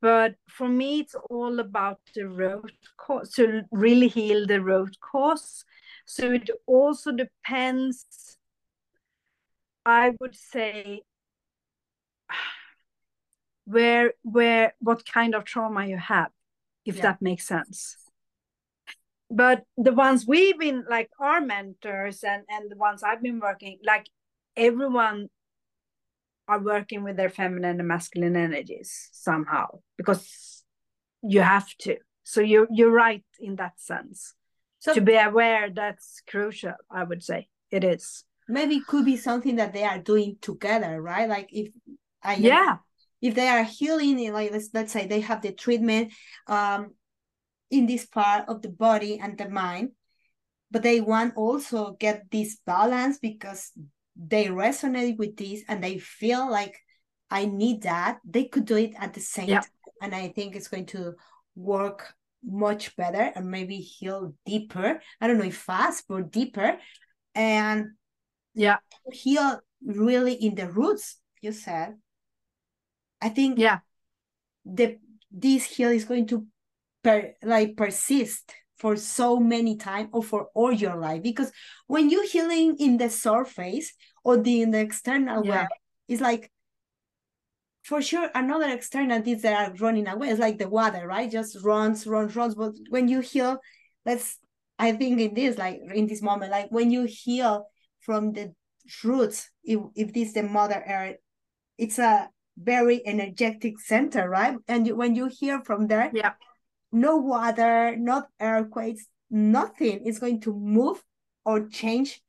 but 0.00 0.34
for 0.48 0.68
me, 0.68 1.00
it's 1.00 1.14
all 1.30 1.58
about 1.58 2.00
the 2.14 2.28
root 2.28 2.72
cause 2.96 3.32
to 3.34 3.62
really 3.70 4.08
heal 4.08 4.46
the 4.46 4.60
root 4.60 4.96
cause. 5.00 5.64
So 6.04 6.32
it 6.32 6.50
also 6.66 7.12
depends, 7.12 8.36
I 9.84 10.12
would 10.20 10.36
say, 10.36 11.02
where 13.64 14.12
where 14.22 14.74
what 14.78 15.04
kind 15.06 15.34
of 15.34 15.44
trauma 15.44 15.86
you 15.86 15.96
have, 15.96 16.30
if 16.84 16.96
yeah. 16.96 17.02
that 17.02 17.22
makes 17.22 17.46
sense. 17.46 17.96
But 19.30 19.64
the 19.76 19.92
ones 19.92 20.24
we've 20.26 20.58
been 20.58 20.84
like 20.88 21.10
our 21.18 21.40
mentors 21.40 22.22
and 22.22 22.44
and 22.48 22.70
the 22.70 22.76
ones 22.76 23.02
I've 23.02 23.22
been 23.22 23.40
working, 23.40 23.78
like 23.84 24.06
everyone 24.56 25.28
are 26.48 26.60
working 26.60 27.02
with 27.02 27.16
their 27.16 27.28
feminine 27.28 27.80
and 27.80 27.88
masculine 27.88 28.36
energies 28.36 29.08
somehow 29.12 29.66
because 29.96 30.64
you 31.22 31.40
have 31.40 31.68
to. 31.78 31.96
So 32.22 32.40
you're 32.40 32.68
you're 32.70 32.90
right 32.90 33.24
in 33.40 33.56
that 33.56 33.80
sense. 33.80 34.34
So 34.78 34.94
to 34.94 35.00
be 35.00 35.16
aware 35.16 35.70
that's 35.70 36.22
crucial 36.28 36.74
i 36.90 37.02
would 37.02 37.22
say. 37.22 37.48
It 37.70 37.82
is. 37.82 38.24
Maybe 38.48 38.76
it 38.76 38.86
could 38.86 39.04
be 39.04 39.16
something 39.16 39.56
that 39.56 39.72
they 39.72 39.82
are 39.82 39.98
doing 39.98 40.36
together 40.40 41.00
right? 41.02 41.28
Like 41.28 41.48
if 41.52 41.72
I 42.22 42.34
yeah. 42.36 42.76
if 43.20 43.34
they 43.34 43.48
are 43.48 43.64
healing 43.64 44.32
like 44.32 44.52
let's, 44.52 44.70
let's 44.72 44.92
say 44.92 45.06
they 45.06 45.20
have 45.20 45.42
the 45.42 45.52
treatment 45.52 46.12
um 46.46 46.94
in 47.70 47.86
this 47.86 48.06
part 48.06 48.48
of 48.48 48.62
the 48.62 48.68
body 48.68 49.18
and 49.18 49.36
the 49.38 49.48
mind 49.48 49.90
but 50.70 50.82
they 50.82 51.00
want 51.00 51.36
also 51.36 51.96
get 51.98 52.30
this 52.30 52.58
balance 52.66 53.18
because 53.18 53.72
they 54.16 54.46
resonate 54.46 55.16
with 55.16 55.36
this 55.36 55.62
and 55.68 55.82
they 55.82 55.98
feel 55.98 56.50
like 56.50 56.76
i 57.30 57.44
need 57.44 57.82
that. 57.82 58.18
They 58.24 58.44
could 58.44 58.64
do 58.64 58.76
it 58.76 58.92
at 58.98 59.14
the 59.14 59.20
same 59.20 59.48
yeah. 59.48 59.60
time 59.60 59.70
and 60.02 60.14
i 60.14 60.28
think 60.28 60.54
it's 60.54 60.68
going 60.68 60.86
to 60.86 61.14
work 61.54 62.14
much 62.46 62.96
better 62.96 63.32
and 63.34 63.50
maybe 63.50 63.76
heal 63.78 64.34
deeper. 64.44 65.00
I 65.20 65.26
don't 65.26 65.38
know 65.38 65.44
if 65.44 65.56
fast 65.56 66.04
but 66.08 66.30
deeper 66.30 66.78
and 67.34 67.92
yeah. 68.54 68.76
heal 69.12 69.60
really 69.84 70.34
in 70.34 70.54
the 70.54 70.70
roots 70.70 71.16
you 71.40 71.52
said. 71.52 71.96
I 73.20 73.30
think 73.30 73.58
yeah. 73.58 73.78
the 74.64 74.98
this 75.30 75.64
heal 75.64 75.90
is 75.90 76.04
going 76.04 76.26
to 76.28 76.46
per, 77.06 77.34
like 77.44 77.76
persist 77.76 78.52
for 78.78 78.96
so 78.96 79.38
many 79.38 79.76
time 79.76 80.08
or 80.12 80.22
for 80.22 80.48
all 80.54 80.72
your 80.72 80.96
life 80.96 81.22
because 81.22 81.52
when 81.86 82.10
you 82.10 82.26
healing 82.26 82.76
in 82.78 82.98
the 82.98 83.08
surface 83.08 83.92
or 84.24 84.36
the 84.36 84.62
in 84.62 84.72
the 84.72 84.80
external 84.80 85.46
yeah. 85.46 85.62
way 85.62 85.68
it's 86.08 86.20
like 86.20 86.50
for 87.84 88.02
sure 88.02 88.28
another 88.34 88.68
externalities 88.68 89.42
that 89.42 89.70
are 89.70 89.74
running 89.76 90.08
away 90.08 90.28
it's 90.28 90.40
like 90.40 90.58
the 90.58 90.68
water 90.68 91.06
right? 91.06 91.30
Just 91.30 91.64
runs 91.64 92.06
runs 92.06 92.34
runs. 92.34 92.56
But 92.56 92.72
when 92.90 93.06
you 93.06 93.20
heal 93.20 93.58
let's 94.04 94.38
i 94.78 94.92
think 94.92 95.20
in 95.20 95.32
this 95.32 95.56
like 95.56 95.78
in 95.94 96.06
this 96.06 96.20
moment 96.20 96.50
like 96.50 96.70
when 96.70 96.90
you 96.90 97.04
heal 97.04 97.66
from 98.00 98.32
the 98.32 98.52
roots 99.04 99.48
if, 99.64 99.80
if 99.94 100.12
this 100.12 100.32
the 100.32 100.42
mother 100.42 100.82
earth 100.88 101.16
it's 101.78 101.98
a 101.98 102.28
very 102.58 103.06
energetic 103.06 103.78
center 103.78 104.28
right? 104.28 104.56
And 104.66 104.86
you, 104.86 104.96
when 104.96 105.14
you 105.14 105.28
hear 105.30 105.62
from 105.64 105.86
there 105.86 106.10
yeah 106.12 106.32
no 106.92 107.16
water 107.16 107.96
not 107.96 108.28
earthquakes 108.40 109.06
nothing 109.30 110.06
is 110.06 110.18
going 110.18 110.40
to 110.40 110.54
move 110.54 111.02
or 111.44 111.68
change 111.68 112.22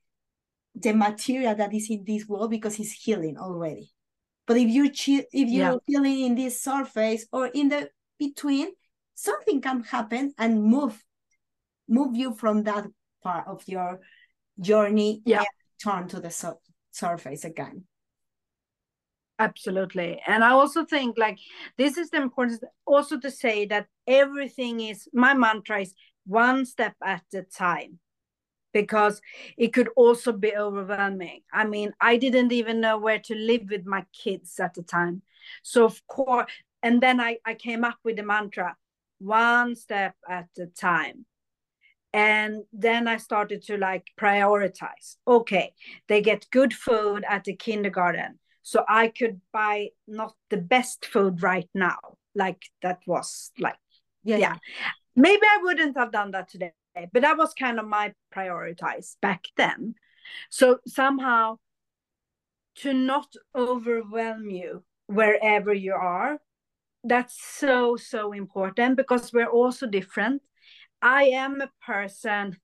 the 0.76 0.94
material 0.94 1.56
that 1.56 1.74
is 1.74 1.90
in 1.90 2.04
this 2.06 2.28
world 2.28 2.52
because 2.52 2.80
it's 2.80 2.92
healing 2.92 3.38
already. 3.38 3.92
But 4.46 4.58
if 4.58 4.70
you 4.70 4.86
if 4.86 5.50
you're 5.50 5.74
yeah. 5.74 5.76
healing 5.86 6.20
in 6.22 6.36
this 6.36 6.62
surface 6.62 7.26
or 7.32 7.48
in 7.48 7.70
the 7.70 7.90
between 8.18 8.70
something 9.16 9.60
can 9.62 9.84
happen 9.84 10.34
and 10.38 10.64
move 10.64 11.04
move 11.90 12.16
you 12.16 12.34
from 12.34 12.64
that 12.64 12.86
part 13.24 13.48
of 13.48 13.64
your 13.68 14.00
journey 14.60 15.22
yeah. 15.26 15.44
turn 15.84 16.08
to 16.08 16.20
the 16.20 16.30
su- 16.30 16.60
surface 16.92 17.44
again 17.44 17.84
absolutely. 19.40 20.22
And 20.26 20.44
i 20.44 20.52
also 20.52 20.86
think 20.86 21.18
like 21.18 21.40
this 21.78 21.98
is 21.98 22.10
the 22.10 22.22
importance 22.22 22.60
also 22.86 23.20
to 23.20 23.32
say 23.32 23.66
that 23.68 23.88
everything 24.08 24.80
is 24.80 25.08
my 25.14 25.34
mantra 25.34 25.82
is 25.82 25.94
one 26.26 26.66
step 26.66 26.96
at 27.04 27.24
a 27.34 27.44
time 27.44 28.00
because 28.74 29.22
it 29.58 29.74
could 29.74 29.90
also 29.96 30.32
be 30.32 30.56
overwhelming. 30.56 31.42
I 31.54 31.66
mean 31.66 31.94
i 32.02 32.18
didn't 32.18 32.52
even 32.52 32.82
know 32.82 32.98
where 32.98 33.20
to 33.20 33.36
live 33.36 33.64
with 33.70 33.86
my 33.86 34.06
kids 34.24 34.60
at 34.60 34.74
the 34.74 34.84
time. 34.84 35.22
So 35.64 35.86
of 35.86 36.06
course 36.08 36.52
and 36.84 37.02
then 37.02 37.20
i, 37.20 37.38
I 37.46 37.54
came 37.54 37.84
up 37.84 37.98
with 38.04 38.16
the 38.18 38.24
mantra 38.24 38.76
one 39.20 39.76
step 39.76 40.16
at 40.30 40.48
a 40.60 40.68
time. 40.68 41.26
And 42.14 42.64
then 42.74 43.08
i 43.08 43.18
started 43.18 43.62
to 43.64 43.78
like 43.78 44.08
prioritize. 44.20 45.18
Okay 45.28 45.74
they 46.08 46.22
get 46.22 46.50
good 46.52 46.74
food 46.74 47.24
at 47.30 47.44
the 47.44 47.56
kindergarten 47.56 48.40
so 48.68 48.84
i 48.88 49.08
could 49.08 49.40
buy 49.54 49.88
not 50.08 50.34
the 50.50 50.58
best 50.58 51.06
food 51.06 51.42
right 51.42 51.70
now 51.74 52.00
like 52.36 52.64
that 52.82 53.00
was 53.06 53.52
like 53.60 53.78
yeah, 54.24 54.38
yeah. 54.38 54.56
maybe 55.16 55.44
i 55.44 55.60
wouldn't 55.62 55.98
have 55.98 56.12
done 56.12 56.32
that 56.32 56.50
today 56.50 56.72
but 57.14 57.22
that 57.22 57.38
was 57.38 57.54
kind 57.54 57.80
of 57.80 57.88
my 57.88 58.14
prioritize 58.36 59.16
back 59.22 59.46
then. 59.56 59.96
So 60.50 60.80
somehow 60.88 61.58
to 62.78 62.94
not 62.94 63.34
overwhelm 63.56 64.50
you 64.50 64.84
wherever 65.08 65.74
you 65.74 65.94
are 65.94 66.40
that's 67.04 67.42
so 67.42 67.96
so 67.96 68.34
important 68.34 68.98
because 68.98 69.32
we're 69.32 69.50
also 69.50 69.88
different. 69.88 70.42
I 71.02 71.26
am 71.26 71.62
a 71.62 71.72
person 71.86 72.58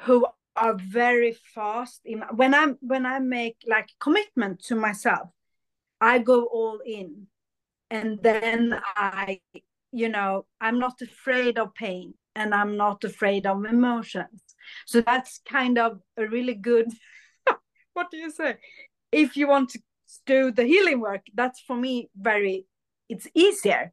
who 0.00 0.26
are 0.56 0.74
very 0.74 1.36
fast 1.54 2.00
in 2.04 2.22
when 2.34 2.54
i'm 2.54 2.76
when 2.80 3.04
i 3.06 3.18
make 3.18 3.56
like 3.66 3.88
commitment 4.00 4.62
to 4.62 4.74
myself 4.74 5.28
i 6.00 6.18
go 6.18 6.44
all 6.44 6.80
in. 6.84 7.26
And 7.90 8.18
then 8.22 8.78
i 8.96 9.40
you 9.92 10.08
know 10.08 10.46
i'm 10.60 10.78
not 10.78 11.00
afraid 11.00 11.58
of 11.58 11.74
pain 11.74 12.14
and 12.34 12.52
i'm 12.54 12.76
not 12.76 13.04
afraid 13.04 13.46
of 13.46 13.64
emotions. 13.64 14.42
So 14.86 15.00
that's 15.00 15.40
kind 15.48 15.78
of 15.78 16.00
a 16.16 16.26
really 16.26 16.54
good 16.54 16.88
what 17.94 18.10
do 18.10 18.16
you 18.16 18.30
say? 18.30 18.56
If 19.12 19.36
you 19.36 19.46
want 19.48 19.70
to 19.70 19.80
do 20.24 20.50
the 20.50 20.64
healing 20.64 21.00
work 21.00 21.22
that's 21.34 21.60
for 21.60 21.76
me 21.76 22.10
very 22.16 22.66
it's 23.08 23.28
easier. 23.34 23.92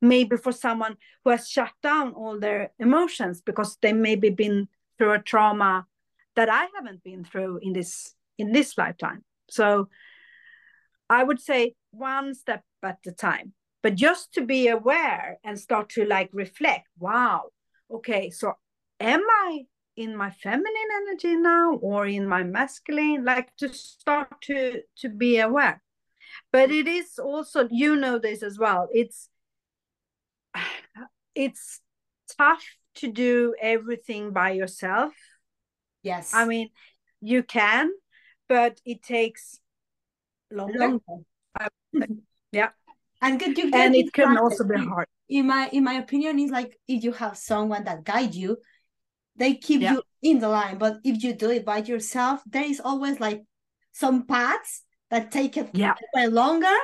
Maybe 0.00 0.36
for 0.36 0.52
someone 0.52 0.96
who 1.22 1.30
has 1.30 1.48
shut 1.48 1.72
down 1.82 2.12
all 2.12 2.38
their 2.38 2.72
emotions 2.78 3.40
because 3.40 3.76
they 3.80 3.92
maybe 3.92 4.30
been 4.30 4.68
through 4.98 5.12
a 5.12 5.18
trauma 5.18 5.86
that 6.36 6.48
I 6.48 6.66
haven't 6.74 7.02
been 7.02 7.24
through 7.24 7.60
in 7.62 7.72
this 7.72 8.14
in 8.38 8.52
this 8.52 8.76
lifetime. 8.76 9.24
So 9.48 9.88
I 11.08 11.22
would 11.22 11.40
say 11.40 11.74
one 11.90 12.34
step 12.34 12.62
at 12.82 12.98
a 13.06 13.12
time. 13.12 13.52
But 13.82 13.94
just 13.94 14.32
to 14.34 14.40
be 14.40 14.68
aware 14.68 15.38
and 15.44 15.58
start 15.58 15.90
to 15.90 16.06
like 16.06 16.30
reflect, 16.32 16.88
wow, 16.98 17.50
okay, 17.90 18.30
so 18.30 18.54
am 18.98 19.20
I 19.20 19.66
in 19.96 20.16
my 20.16 20.30
feminine 20.30 20.90
energy 21.02 21.36
now 21.36 21.74
or 21.74 22.06
in 22.06 22.26
my 22.26 22.42
masculine? 22.42 23.24
Like 23.24 23.54
to 23.56 23.68
start 23.72 24.40
to 24.44 24.80
to 24.98 25.08
be 25.08 25.38
aware. 25.38 25.82
But 26.50 26.70
it 26.70 26.88
is 26.88 27.18
also, 27.18 27.68
you 27.70 27.94
know 27.96 28.18
this 28.18 28.42
as 28.42 28.58
well. 28.58 28.88
It's 28.92 29.28
it's 31.34 31.80
tough 32.38 32.64
to 32.96 33.12
do 33.12 33.54
everything 33.60 34.32
by 34.32 34.52
yourself 34.52 35.12
Yes. 36.04 36.32
I 36.34 36.44
mean, 36.44 36.68
you 37.20 37.42
can, 37.42 37.90
but 38.48 38.80
it 38.84 39.02
takes 39.02 39.58
longer. 40.52 40.78
longer. 40.78 41.24
yeah. 42.52 42.68
And 43.22 43.40
you 43.40 43.70
and 43.72 43.96
it 43.96 44.12
can 44.12 44.36
also 44.36 44.64
be 44.64 44.76
hard. 44.76 45.08
In 45.30 45.46
my 45.46 45.70
in 45.72 45.82
my 45.82 45.94
opinion, 45.94 46.38
is 46.38 46.50
like 46.50 46.78
if 46.86 47.02
you 47.02 47.12
have 47.12 47.38
someone 47.38 47.84
that 47.84 48.04
guide 48.04 48.34
you, 48.34 48.58
they 49.34 49.54
keep 49.54 49.80
yeah. 49.80 49.94
you 49.94 50.02
in 50.22 50.40
the 50.40 50.48
line. 50.48 50.76
But 50.76 50.98
if 51.02 51.24
you 51.24 51.32
do 51.32 51.50
it 51.50 51.64
by 51.64 51.78
yourself, 51.78 52.42
there 52.46 52.64
is 52.64 52.80
always 52.84 53.18
like 53.20 53.42
some 53.92 54.26
paths 54.26 54.82
that 55.10 55.30
take 55.30 55.56
it 55.56 55.70
yeah. 55.72 55.94
way 56.14 56.26
longer. 56.26 56.76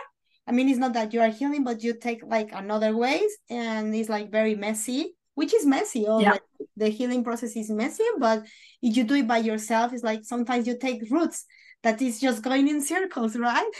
I 0.46 0.52
mean, 0.52 0.70
it's 0.70 0.78
not 0.78 0.94
that 0.94 1.12
you 1.12 1.20
are 1.20 1.28
healing, 1.28 1.62
but 1.62 1.82
you 1.82 1.92
take 1.92 2.22
like 2.24 2.52
another 2.52 2.96
ways, 2.96 3.30
and 3.50 3.94
it's 3.94 4.08
like 4.08 4.32
very 4.32 4.54
messy 4.54 5.14
which 5.40 5.54
is 5.54 5.64
messy. 5.64 6.06
Or 6.06 6.20
yeah. 6.20 6.36
the 6.76 6.88
healing 6.88 7.24
process 7.24 7.56
is 7.56 7.70
messy, 7.70 8.04
but 8.18 8.44
if 8.82 8.94
you 8.94 9.04
do 9.04 9.14
it 9.14 9.26
by 9.26 9.38
yourself, 9.38 9.94
it's 9.94 10.04
like 10.04 10.20
sometimes 10.24 10.66
you 10.66 10.76
take 10.76 11.10
roots 11.10 11.46
that 11.82 12.02
is 12.02 12.20
just 12.20 12.42
going 12.42 12.68
in 12.68 12.84
circles, 12.84 13.36
right? 13.48 13.72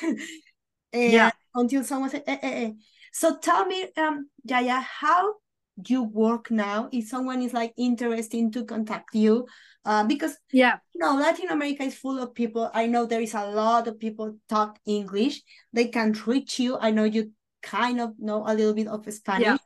yeah. 0.94 1.30
Until 1.54 1.84
someone 1.84 2.08
says, 2.08 2.22
eh, 2.26 2.38
eh, 2.42 2.64
eh. 2.64 2.70
So 3.12 3.36
tell 3.36 3.66
me, 3.66 3.88
um, 3.98 4.30
Jaya, 4.46 4.80
how 4.80 5.34
you 5.88 6.02
work 6.02 6.50
now 6.50 6.88
if 6.92 7.08
someone 7.08 7.42
is 7.42 7.52
like 7.52 7.72
interested 7.76 8.52
to 8.52 8.64
contact 8.64 9.14
you 9.14 9.46
uh, 9.86 10.04
because 10.04 10.36
yeah 10.52 10.76
you 10.92 11.00
know 11.00 11.14
latin 11.14 11.48
america 11.48 11.82
is 11.84 11.94
full 11.94 12.18
of 12.18 12.34
people 12.34 12.70
i 12.74 12.84
know 12.86 13.06
there 13.06 13.22
is 13.22 13.32
a 13.32 13.46
lot 13.46 13.88
of 13.88 13.98
people 13.98 14.36
talk 14.46 14.78
english 14.84 15.40
they 15.72 15.86
can 15.86 16.12
reach 16.26 16.58
you 16.60 16.76
i 16.80 16.90
know 16.90 17.04
you 17.04 17.32
kind 17.62 17.98
of 17.98 18.12
know 18.18 18.44
a 18.46 18.52
little 18.52 18.74
bit 18.74 18.88
of 18.88 19.10
spanish 19.10 19.46
yeah. 19.46 19.56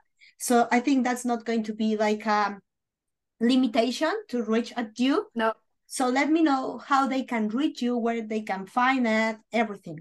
So 0.45 0.69
I 0.71 0.81
think 0.81 1.05
that's 1.05 1.25
not 1.25 1.47
going 1.47 1.63
to 1.63 1.73
be 1.73 1.97
like 1.97 2.27
a 2.27 2.61
limitation 3.41 4.13
to 4.29 4.43
reach 4.43 4.75
at 4.77 5.01
you. 5.01 5.29
No. 5.35 5.55
So 5.87 6.11
let 6.11 6.31
me 6.31 6.43
know 6.43 6.77
how 6.77 7.07
they 7.07 7.23
can 7.23 7.49
reach 7.49 7.81
you, 7.81 7.97
where 7.97 8.21
they 8.21 8.43
can 8.43 8.67
find 8.67 9.07
it, 9.07 9.39
everything. 9.55 10.01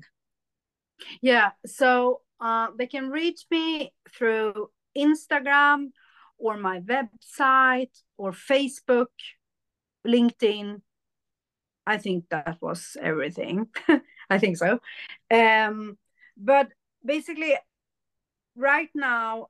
Yeah. 1.22 1.52
So 1.66 2.24
uh, 2.42 2.68
they 2.78 2.88
can 2.88 3.10
reach 3.10 3.46
me 3.50 3.94
through 4.14 4.68
Instagram 4.98 5.92
or 6.38 6.58
my 6.58 6.82
website 6.82 7.96
or 8.18 8.34
Facebook, 8.34 9.16
LinkedIn. 10.06 10.82
I 11.88 11.98
think 12.00 12.26
that 12.32 12.58
was 12.60 12.98
everything. 13.02 13.68
I 14.30 14.40
think 14.40 14.58
so. 14.58 14.82
Um, 15.32 15.98
but 16.36 16.68
basically, 17.06 17.56
right 18.58 18.90
now 18.94 19.48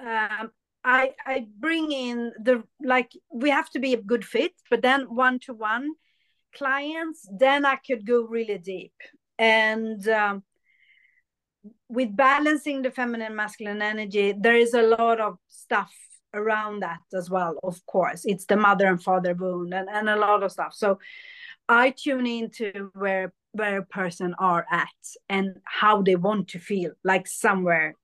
um, 0.00 0.50
I 0.84 1.12
I 1.26 1.46
bring 1.58 1.92
in 1.92 2.32
the 2.42 2.62
like 2.82 3.12
we 3.32 3.50
have 3.50 3.70
to 3.70 3.78
be 3.78 3.94
a 3.94 4.02
good 4.02 4.24
fit, 4.24 4.52
but 4.70 4.82
then 4.82 5.02
one 5.14 5.38
to 5.40 5.54
one 5.54 5.92
clients, 6.56 7.28
then 7.30 7.64
I 7.64 7.76
could 7.76 8.06
go 8.06 8.22
really 8.22 8.58
deep. 8.58 8.94
And 9.38 10.06
um, 10.08 10.42
with 11.88 12.14
balancing 12.16 12.82
the 12.82 12.90
feminine 12.90 13.34
masculine 13.34 13.82
energy 13.82 14.34
there 14.38 14.56
is 14.56 14.74
a 14.74 14.82
lot 14.82 15.20
of 15.20 15.38
stuff 15.48 15.92
around 16.34 16.80
that 16.80 17.00
as 17.14 17.30
well 17.30 17.58
of 17.62 17.84
course. 17.86 18.24
It's 18.24 18.44
the 18.44 18.56
mother 18.56 18.86
and 18.86 19.02
father 19.02 19.34
wound 19.34 19.74
and, 19.74 19.88
and 19.88 20.08
a 20.08 20.16
lot 20.16 20.42
of 20.42 20.52
stuff. 20.52 20.74
So 20.74 20.98
i 21.70 21.90
tune 21.90 22.26
into 22.26 22.90
where 22.94 23.32
where 23.52 23.78
a 23.78 23.86
person 23.86 24.34
are 24.38 24.66
at 24.70 24.88
and 25.28 25.56
how 25.64 26.02
they 26.02 26.16
want 26.16 26.48
to 26.48 26.58
feel 26.58 26.92
like 27.04 27.26
somewhere 27.26 27.94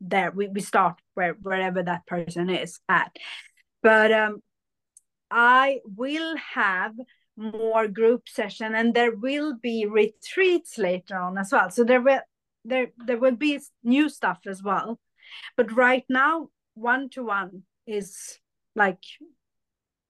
there. 0.00 0.30
We, 0.30 0.48
we 0.48 0.60
start 0.60 1.00
where 1.16 1.34
wherever 1.42 1.82
that 1.82 2.06
person 2.06 2.50
is 2.50 2.78
at. 2.88 3.16
But 3.82 4.12
um 4.12 4.42
i 5.28 5.80
will 5.84 6.36
have 6.36 6.94
more 7.36 7.88
group 7.88 8.28
session 8.28 8.76
and 8.76 8.94
there 8.94 9.14
will 9.14 9.54
be 9.60 9.84
retreats 9.84 10.78
later 10.78 11.16
on 11.18 11.36
as 11.36 11.50
well. 11.52 11.70
So 11.70 11.84
there 11.84 12.00
will 12.00 12.20
there 12.64 12.88
there 13.06 13.18
will 13.18 13.36
be 13.36 13.60
new 13.82 14.08
stuff 14.08 14.40
as 14.46 14.62
well. 14.62 14.98
But 15.56 15.72
right 15.72 16.04
now 16.08 16.48
one 16.74 17.08
to 17.10 17.24
one 17.24 17.62
is 17.86 18.38
like 18.74 19.02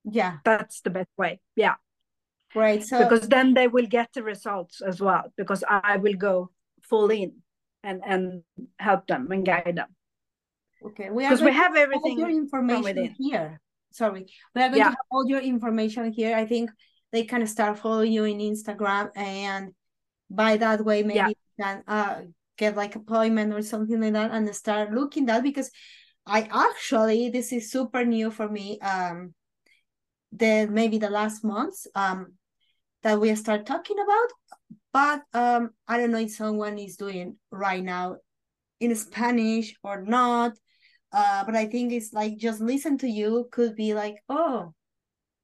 yeah. 0.04 0.38
that's 0.44 0.80
the 0.82 0.90
best 0.90 1.10
way. 1.16 1.40
Yeah. 1.56 1.76
Right 2.54 2.82
so 2.82 3.02
because 3.02 3.28
then 3.28 3.54
they 3.54 3.68
will 3.68 3.86
get 3.86 4.10
the 4.14 4.22
results 4.22 4.80
as 4.80 5.00
well 5.00 5.30
because 5.36 5.62
i 5.68 5.98
will 5.98 6.14
go 6.14 6.50
full 6.80 7.10
in 7.10 7.42
and 7.82 8.02
and 8.04 8.42
help 8.78 9.06
them 9.06 9.30
and 9.30 9.44
guide 9.44 9.76
them 9.76 9.88
okay 10.86 11.10
we 11.10 11.24
because 11.24 11.42
we 11.42 11.52
have 11.52 11.76
everything 11.76 12.18
your 12.18 12.30
information 12.30 13.14
here 13.18 13.60
sorry 13.92 14.26
we 14.54 14.62
are 14.62 14.68
going 14.68 14.78
yeah. 14.78 14.84
to 14.84 14.90
have 14.90 15.10
all 15.10 15.26
your 15.28 15.40
information 15.40 16.12
here 16.12 16.36
i 16.36 16.46
think 16.46 16.70
they 17.12 17.24
can 17.24 17.46
start 17.46 17.78
following 17.78 18.12
you 18.12 18.24
in 18.24 18.38
instagram 18.38 19.10
and 19.16 19.72
by 20.30 20.56
that 20.56 20.84
way 20.84 21.02
maybe 21.02 21.18
yeah. 21.18 21.64
can 21.64 21.82
uh 21.86 22.20
get 22.56 22.76
like 22.76 22.96
appointment 22.96 23.52
or 23.52 23.62
something 23.62 24.00
like 24.00 24.12
that 24.12 24.30
and 24.30 24.54
start 24.54 24.92
looking 24.92 25.26
that 25.26 25.42
because 25.42 25.70
I 26.26 26.48
actually 26.50 27.30
this 27.30 27.52
is 27.52 27.70
super 27.70 28.04
new 28.04 28.30
for 28.30 28.48
me. 28.48 28.80
Um, 28.80 29.34
the 30.32 30.66
maybe 30.68 30.98
the 30.98 31.08
last 31.08 31.44
months 31.44 31.86
um 31.94 32.34
that 33.02 33.20
we 33.20 33.34
start 33.36 33.64
talking 33.64 33.96
about, 33.98 34.78
but 34.92 35.22
um 35.32 35.70
I 35.86 35.98
don't 35.98 36.10
know 36.10 36.18
if 36.18 36.32
someone 36.32 36.78
is 36.78 36.96
doing 36.96 37.36
right 37.50 37.82
now 37.82 38.16
in 38.80 38.94
Spanish 38.96 39.74
or 39.84 40.02
not. 40.02 40.52
Uh, 41.16 41.44
but 41.46 41.56
I 41.56 41.64
think 41.64 41.92
it's 41.92 42.12
like 42.12 42.36
just 42.36 42.60
listen 42.60 42.98
to 42.98 43.08
you 43.08 43.48
could 43.50 43.74
be 43.74 43.94
like, 43.94 44.16
oh, 44.28 44.74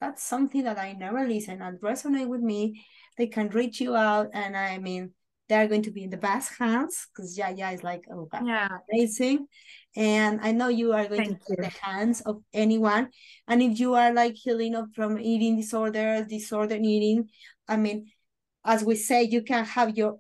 that's 0.03 0.23
something 0.23 0.65
that 0.65 0.79
I 0.79 0.93
never 0.93 1.27
listen 1.27 1.63
and 1.63 1.81
resonate 1.81 2.29
with 2.29 2.43
me. 2.43 2.85
They 3.17 3.27
can 3.27 3.49
reach 3.49 3.81
you 3.81 3.97
out, 3.97 4.29
and 4.35 4.55
I 4.55 4.77
mean, 4.77 5.13
they're 5.49 5.69
going 5.69 5.85
to 5.85 5.91
be 5.91 6.05
in 6.05 6.11
the 6.11 6.19
best 6.19 6.53
hands 6.59 7.07
because 7.09 7.35
Jaya 7.35 7.71
is 7.73 7.83
like, 7.83 8.05
oh, 8.13 8.27
God, 8.31 8.47
yeah, 8.47 8.69
amazing. 8.93 9.47
And 9.97 10.41
I 10.43 10.53
know 10.53 10.69
you 10.69 10.93
are 10.93 11.07
going 11.07 11.25
Thank 11.25 11.45
to 11.47 11.57
be 11.57 11.63
the 11.63 11.73
hands 11.81 12.21
of 12.21 12.43
anyone. 12.53 13.09
And 13.49 13.63
if 13.63 13.81
you 13.81 13.95
are 13.95 14.13
like 14.13 14.35
healing 14.35 14.75
up 14.75 14.89
from 14.95 15.19
eating 15.19 15.57
disorder, 15.57 16.27
disorder 16.29 16.77
eating, 16.77 17.31
I 17.67 17.79
mean, 17.79 18.11
as 18.65 18.85
we 18.85 18.97
say, 18.97 19.23
you 19.23 19.43
can 19.43 19.65
have 19.65 19.97
your 19.97 20.19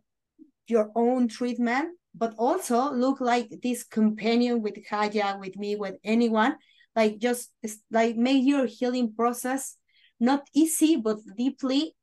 your 0.66 0.90
own 0.94 1.28
treatment, 1.28 1.98
but 2.15 2.35
also 2.39 2.93
look 2.93 3.21
like 3.21 3.49
this 3.63 3.85
companion 3.85 4.63
with 4.63 4.77
Jaya, 4.89 5.37
with 5.39 5.57
me, 5.57 5.77
with 5.77 5.97
anyone. 6.05 6.57
Like 6.95 7.19
just 7.19 7.51
like 7.91 8.17
make 8.17 8.45
your 8.45 8.67
healing 8.67 9.15
process 9.15 9.77
not 10.21 10.47
easy 10.55 10.97
but 10.97 11.19
deeply 11.37 11.97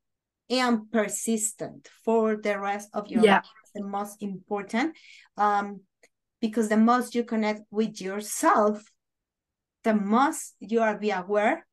and 0.50 0.92
persistent 0.92 1.88
for 2.04 2.36
the 2.36 2.60
rest 2.60 2.90
of 2.94 3.08
your 3.08 3.24
yeah. 3.24 3.36
life. 3.36 3.46
The 3.76 3.84
most 3.84 4.24
important. 4.24 4.98
Um, 5.38 5.82
because 6.42 6.70
the 6.70 6.78
most 6.78 7.14
you 7.14 7.24
connect 7.24 7.62
with 7.70 8.02
yourself, 8.02 8.84
the 9.84 9.94
most 9.94 10.56
you 10.60 10.82
are 10.82 10.98
be 10.98 11.12
aware 11.12 11.66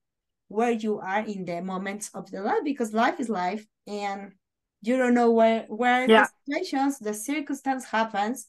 where 0.49 0.71
you 0.71 1.01
are 1.01 1.21
in 1.21 1.45
the 1.45 1.61
moments 1.61 2.11
of 2.15 2.31
the 2.31 2.41
life 2.41 2.63
because 2.65 2.93
life 2.93 3.19
is 3.19 3.29
life 3.29 3.67
and 3.87 4.33
you 4.83 4.97
don't 4.97 5.15
know 5.15 5.31
where 5.31 5.65
where 5.69 6.09
yeah. 6.09 6.27
the 6.47 6.55
situations 6.55 6.99
the 6.99 7.15
circumstance 7.15 7.85
happens 7.85 8.47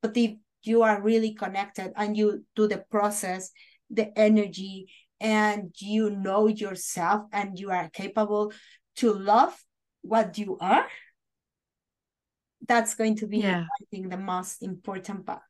but 0.00 0.16
if 0.16 0.36
you 0.62 0.82
are 0.82 1.02
really 1.02 1.34
connected 1.34 1.92
and 1.96 2.16
you 2.16 2.44
do 2.56 2.66
the 2.66 2.78
process 2.90 3.50
the 3.90 4.16
energy 4.18 4.90
and 5.20 5.74
you 5.78 6.10
know 6.10 6.46
yourself 6.46 7.22
and 7.32 7.58
you 7.58 7.70
are 7.70 7.88
capable 7.90 8.52
to 8.96 9.12
love 9.12 9.54
what 10.02 10.36
you 10.38 10.56
are 10.60 10.86
that's 12.66 12.94
going 12.94 13.16
to 13.16 13.26
be 13.26 13.38
yeah. 13.38 13.64
i 13.64 13.84
think 13.90 14.10
the 14.10 14.16
most 14.16 14.62
important 14.62 15.26
part 15.26 15.42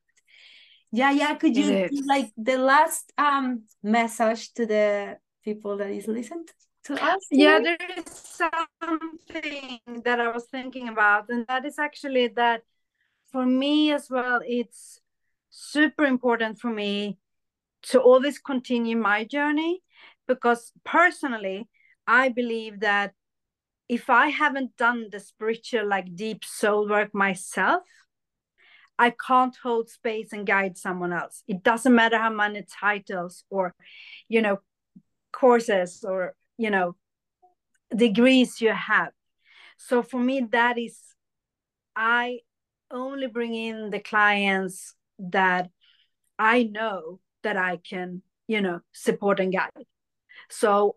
yeah 0.91 1.11
yeah 1.11 1.35
could 1.35 1.55
you 1.55 1.87
like 2.05 2.31
the 2.37 2.57
last 2.57 3.11
um 3.17 3.63
message 3.83 4.53
to 4.53 4.65
the 4.65 5.17
people 5.43 5.77
that 5.77 5.89
is 5.89 6.07
listened 6.07 6.49
to 6.85 6.93
us 7.03 7.25
yeah 7.31 7.59
there 7.59 7.77
is 7.97 8.05
something 8.13 9.79
that 10.03 10.19
i 10.19 10.31
was 10.31 10.45
thinking 10.45 10.87
about 10.87 11.25
and 11.29 11.45
that 11.47 11.65
is 11.65 11.79
actually 11.79 12.27
that 12.27 12.61
for 13.31 13.45
me 13.45 13.91
as 13.91 14.09
well 14.09 14.39
it's 14.45 15.01
super 15.49 16.05
important 16.05 16.59
for 16.59 16.69
me 16.69 17.17
to 17.81 17.99
always 17.99 18.39
continue 18.39 18.95
my 18.95 19.23
journey 19.23 19.81
because 20.27 20.71
personally 20.83 21.67
i 22.07 22.29
believe 22.29 22.79
that 22.79 23.13
if 23.87 24.09
I 24.09 24.27
haven't 24.29 24.77
done 24.77 25.07
the 25.11 25.19
spiritual, 25.19 25.87
like 25.87 26.15
deep 26.15 26.43
soul 26.43 26.89
work 26.89 27.13
myself, 27.13 27.83
I 28.97 29.11
can't 29.11 29.55
hold 29.61 29.89
space 29.89 30.31
and 30.31 30.47
guide 30.47 30.77
someone 30.77 31.13
else. 31.13 31.43
It 31.47 31.63
doesn't 31.63 31.93
matter 31.93 32.17
how 32.17 32.29
many 32.29 32.63
titles 32.63 33.43
or, 33.49 33.75
you 34.29 34.41
know, 34.41 34.59
courses 35.31 36.03
or, 36.07 36.35
you 36.57 36.69
know, 36.69 36.95
degrees 37.95 38.61
you 38.61 38.71
have. 38.71 39.11
So 39.77 40.01
for 40.03 40.19
me, 40.19 40.47
that 40.51 40.77
is, 40.77 40.99
I 41.95 42.39
only 42.91 43.27
bring 43.27 43.53
in 43.55 43.89
the 43.89 43.99
clients 43.99 44.95
that 45.19 45.69
I 46.37 46.63
know 46.63 47.19
that 47.43 47.57
I 47.57 47.77
can, 47.77 48.21
you 48.47 48.61
know, 48.61 48.81
support 48.93 49.39
and 49.39 49.53
guide. 49.53 49.71
So 50.49 50.95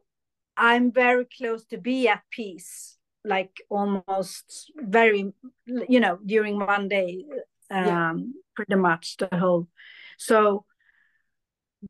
I'm 0.56 0.92
very 0.92 1.24
close 1.24 1.64
to 1.66 1.78
be 1.78 2.09
at 2.09 2.22
peace, 2.30 2.96
like 3.24 3.61
almost 3.68 4.72
very, 4.76 5.32
you 5.66 6.00
know, 6.00 6.18
during 6.24 6.59
one 6.59 6.88
day, 6.88 7.24
um, 7.70 7.86
yeah. 7.86 8.14
pretty 8.56 8.74
much 8.74 9.16
the 9.18 9.28
whole. 9.32 9.68
So 10.18 10.64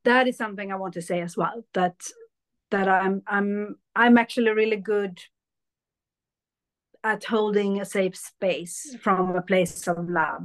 that 0.05 0.29
is 0.29 0.37
something 0.37 0.71
I 0.71 0.77
want 0.77 0.95
to 0.95 1.03
say 1.03 1.21
as 1.21 1.37
well. 1.37 1.65
That 1.73 1.95
that 2.71 2.89
I'm 2.89 3.23
I'm 3.27 3.77
I'm 3.95 4.19
actually 4.19 4.51
really 4.51 4.77
good 4.77 5.21
at 7.05 7.25
holding 7.25 7.81
a 7.81 7.85
safe 7.85 8.17
space 8.17 8.97
from 9.01 9.37
a 9.37 9.43
place 9.43 9.87
of 9.87 10.09
love. 10.09 10.43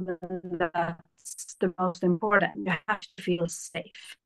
That's 0.58 1.56
the 1.60 1.74
most 1.78 2.02
important. 2.02 2.66
You 2.66 2.74
have 2.86 3.00
to 3.00 3.22
feel 3.22 3.48
safe. 3.48 4.16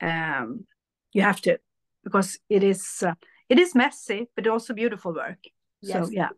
Um, 0.00 0.66
you 1.12 1.22
have 1.22 1.40
to 1.42 1.58
because 2.04 2.38
it 2.48 2.62
is 2.62 3.02
uh, 3.06 3.14
it 3.48 3.58
is 3.58 3.74
messy 3.74 4.28
but 4.34 4.46
also 4.46 4.74
beautiful 4.74 5.14
work 5.14 5.38
yes. 5.80 6.06
so 6.06 6.10
yeah 6.12 6.28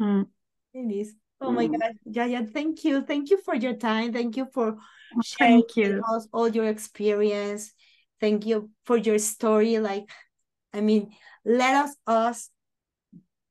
mm. 0.00 0.26
it 0.74 0.92
is 0.92 1.14
oh 1.40 1.50
mm. 1.50 1.54
my 1.54 1.66
god 1.66 1.92
yeah 2.04 2.42
thank 2.42 2.84
you 2.84 3.02
thank 3.02 3.30
you 3.30 3.38
for 3.42 3.54
your 3.54 3.74
time 3.74 4.12
thank 4.12 4.36
you 4.36 4.46
for 4.52 4.76
sharing 5.22 5.62
thank 5.62 5.76
you. 5.76 6.02
us 6.08 6.28
all 6.32 6.48
your 6.48 6.66
experience 6.66 7.72
thank 8.20 8.46
you 8.46 8.70
for 8.84 8.96
your 8.96 9.18
story 9.18 9.78
like 9.78 10.04
i 10.72 10.80
mean 10.80 11.10
let 11.44 11.74
us 11.74 11.96
us 12.06 12.50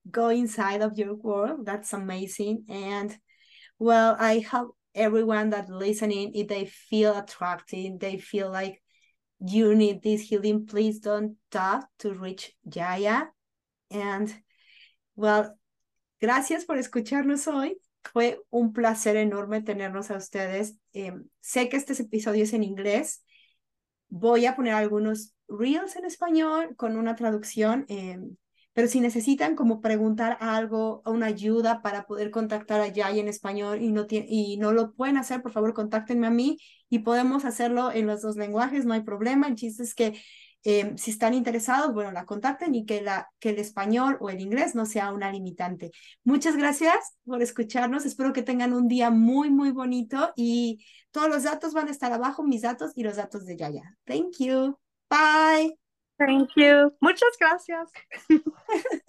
go 0.09 0.29
inside 0.29 0.81
of 0.81 0.97
your 0.97 1.13
world 1.15 1.65
that's 1.65 1.93
amazing 1.93 2.63
and 2.69 3.17
well 3.79 4.15
i 4.19 4.39
hope 4.39 4.75
everyone 4.95 5.49
that 5.49 5.69
listening 5.69 6.31
if 6.33 6.47
they 6.47 6.65
feel 6.65 7.17
attracted 7.17 7.99
they 7.99 8.17
feel 8.17 8.49
like 8.49 8.81
you 9.39 9.75
need 9.75 10.01
this 10.01 10.21
healing, 10.21 10.65
please 10.65 10.99
don't 10.99 11.37
stop 11.49 11.87
to 11.99 12.13
reach 12.13 12.55
jaya 12.67 13.29
And, 13.89 14.33
well, 15.15 15.57
gracias 16.19 16.65
por 16.65 16.77
escucharnos 16.77 17.47
hoy. 17.47 17.77
Fue 18.03 18.39
un 18.49 18.73
placer 18.73 19.15
enorme 19.15 19.61
tenernos 19.61 20.11
a 20.11 20.17
ustedes. 20.17 20.75
Eh, 20.93 21.13
sé 21.39 21.69
que 21.69 21.77
este 21.77 21.93
episodio 21.93 22.43
es 22.43 22.53
en 22.53 22.63
inglés. 22.63 23.23
Voy 24.09 24.45
a 24.45 24.55
poner 24.55 24.73
algunos 24.73 25.33
reels 25.47 25.95
en 25.95 26.05
español 26.05 26.75
con 26.75 26.97
una 26.97 27.15
traducción. 27.15 27.85
Eh, 27.89 28.17
pero 28.77 28.87
si 28.87 28.99
necesitan 28.99 29.55
como 29.55 29.81
preguntar 29.81 30.37
algo 30.39 31.01
o 31.03 31.11
una 31.11 31.25
ayuda 31.25 31.81
para 31.81 32.05
poder 32.05 32.29
contactar 32.29 32.79
a 32.79 32.87
Yaya 32.87 33.19
en 33.19 33.27
español 33.27 33.81
y 33.81 33.91
no, 33.91 34.05
y 34.07 34.57
no 34.57 34.71
lo 34.71 34.93
pueden 34.93 35.17
hacer, 35.17 35.41
por 35.41 35.51
favor, 35.51 35.73
contáctenme 35.73 36.27
a 36.27 36.29
mí 36.29 36.59
y 36.87 36.99
podemos 36.99 37.43
hacerlo 37.43 37.91
en 37.91 38.05
los 38.05 38.21
dos 38.21 38.35
lenguajes, 38.35 38.85
no 38.85 38.93
hay 38.93 39.01
problema. 39.01 39.47
El 39.47 39.55
chiste 39.55 39.81
es 39.81 39.95
que 39.95 40.21
Em, 40.69 40.97
si 40.97 41.11
están 41.11 41.33
interesados, 41.33 41.93
bueno, 41.93 42.11
la 42.11 42.25
contacten 42.25 42.75
y 42.75 42.85
que, 42.85 43.01
la, 43.01 43.29
que 43.39 43.51
el 43.51 43.59
español 43.59 44.17
o 44.19 44.29
el 44.29 44.41
inglés 44.41 44.75
no 44.75 44.85
sea 44.85 45.13
una 45.13 45.31
limitante. 45.31 45.91
Muchas 46.25 46.57
gracias 46.57 47.15
por 47.23 47.41
escucharnos. 47.41 48.05
Espero 48.05 48.33
que 48.33 48.43
tengan 48.43 48.73
un 48.73 48.89
día 48.89 49.09
muy, 49.09 49.49
muy 49.49 49.71
bonito 49.71 50.33
y 50.35 50.85
todos 51.11 51.29
los 51.29 51.43
datos 51.43 51.73
van 51.73 51.87
a 51.87 51.91
estar 51.91 52.11
abajo, 52.11 52.43
mis 52.43 52.63
datos 52.63 52.91
y 52.95 53.03
los 53.03 53.15
datos 53.15 53.45
de 53.45 53.55
Yaya. 53.55 53.97
Thank 54.03 54.39
you. 54.39 54.77
Bye. 55.09 55.73
Thank 56.17 56.49
you. 56.57 56.91
Muchas 56.99 57.37
gracias. 57.39 57.89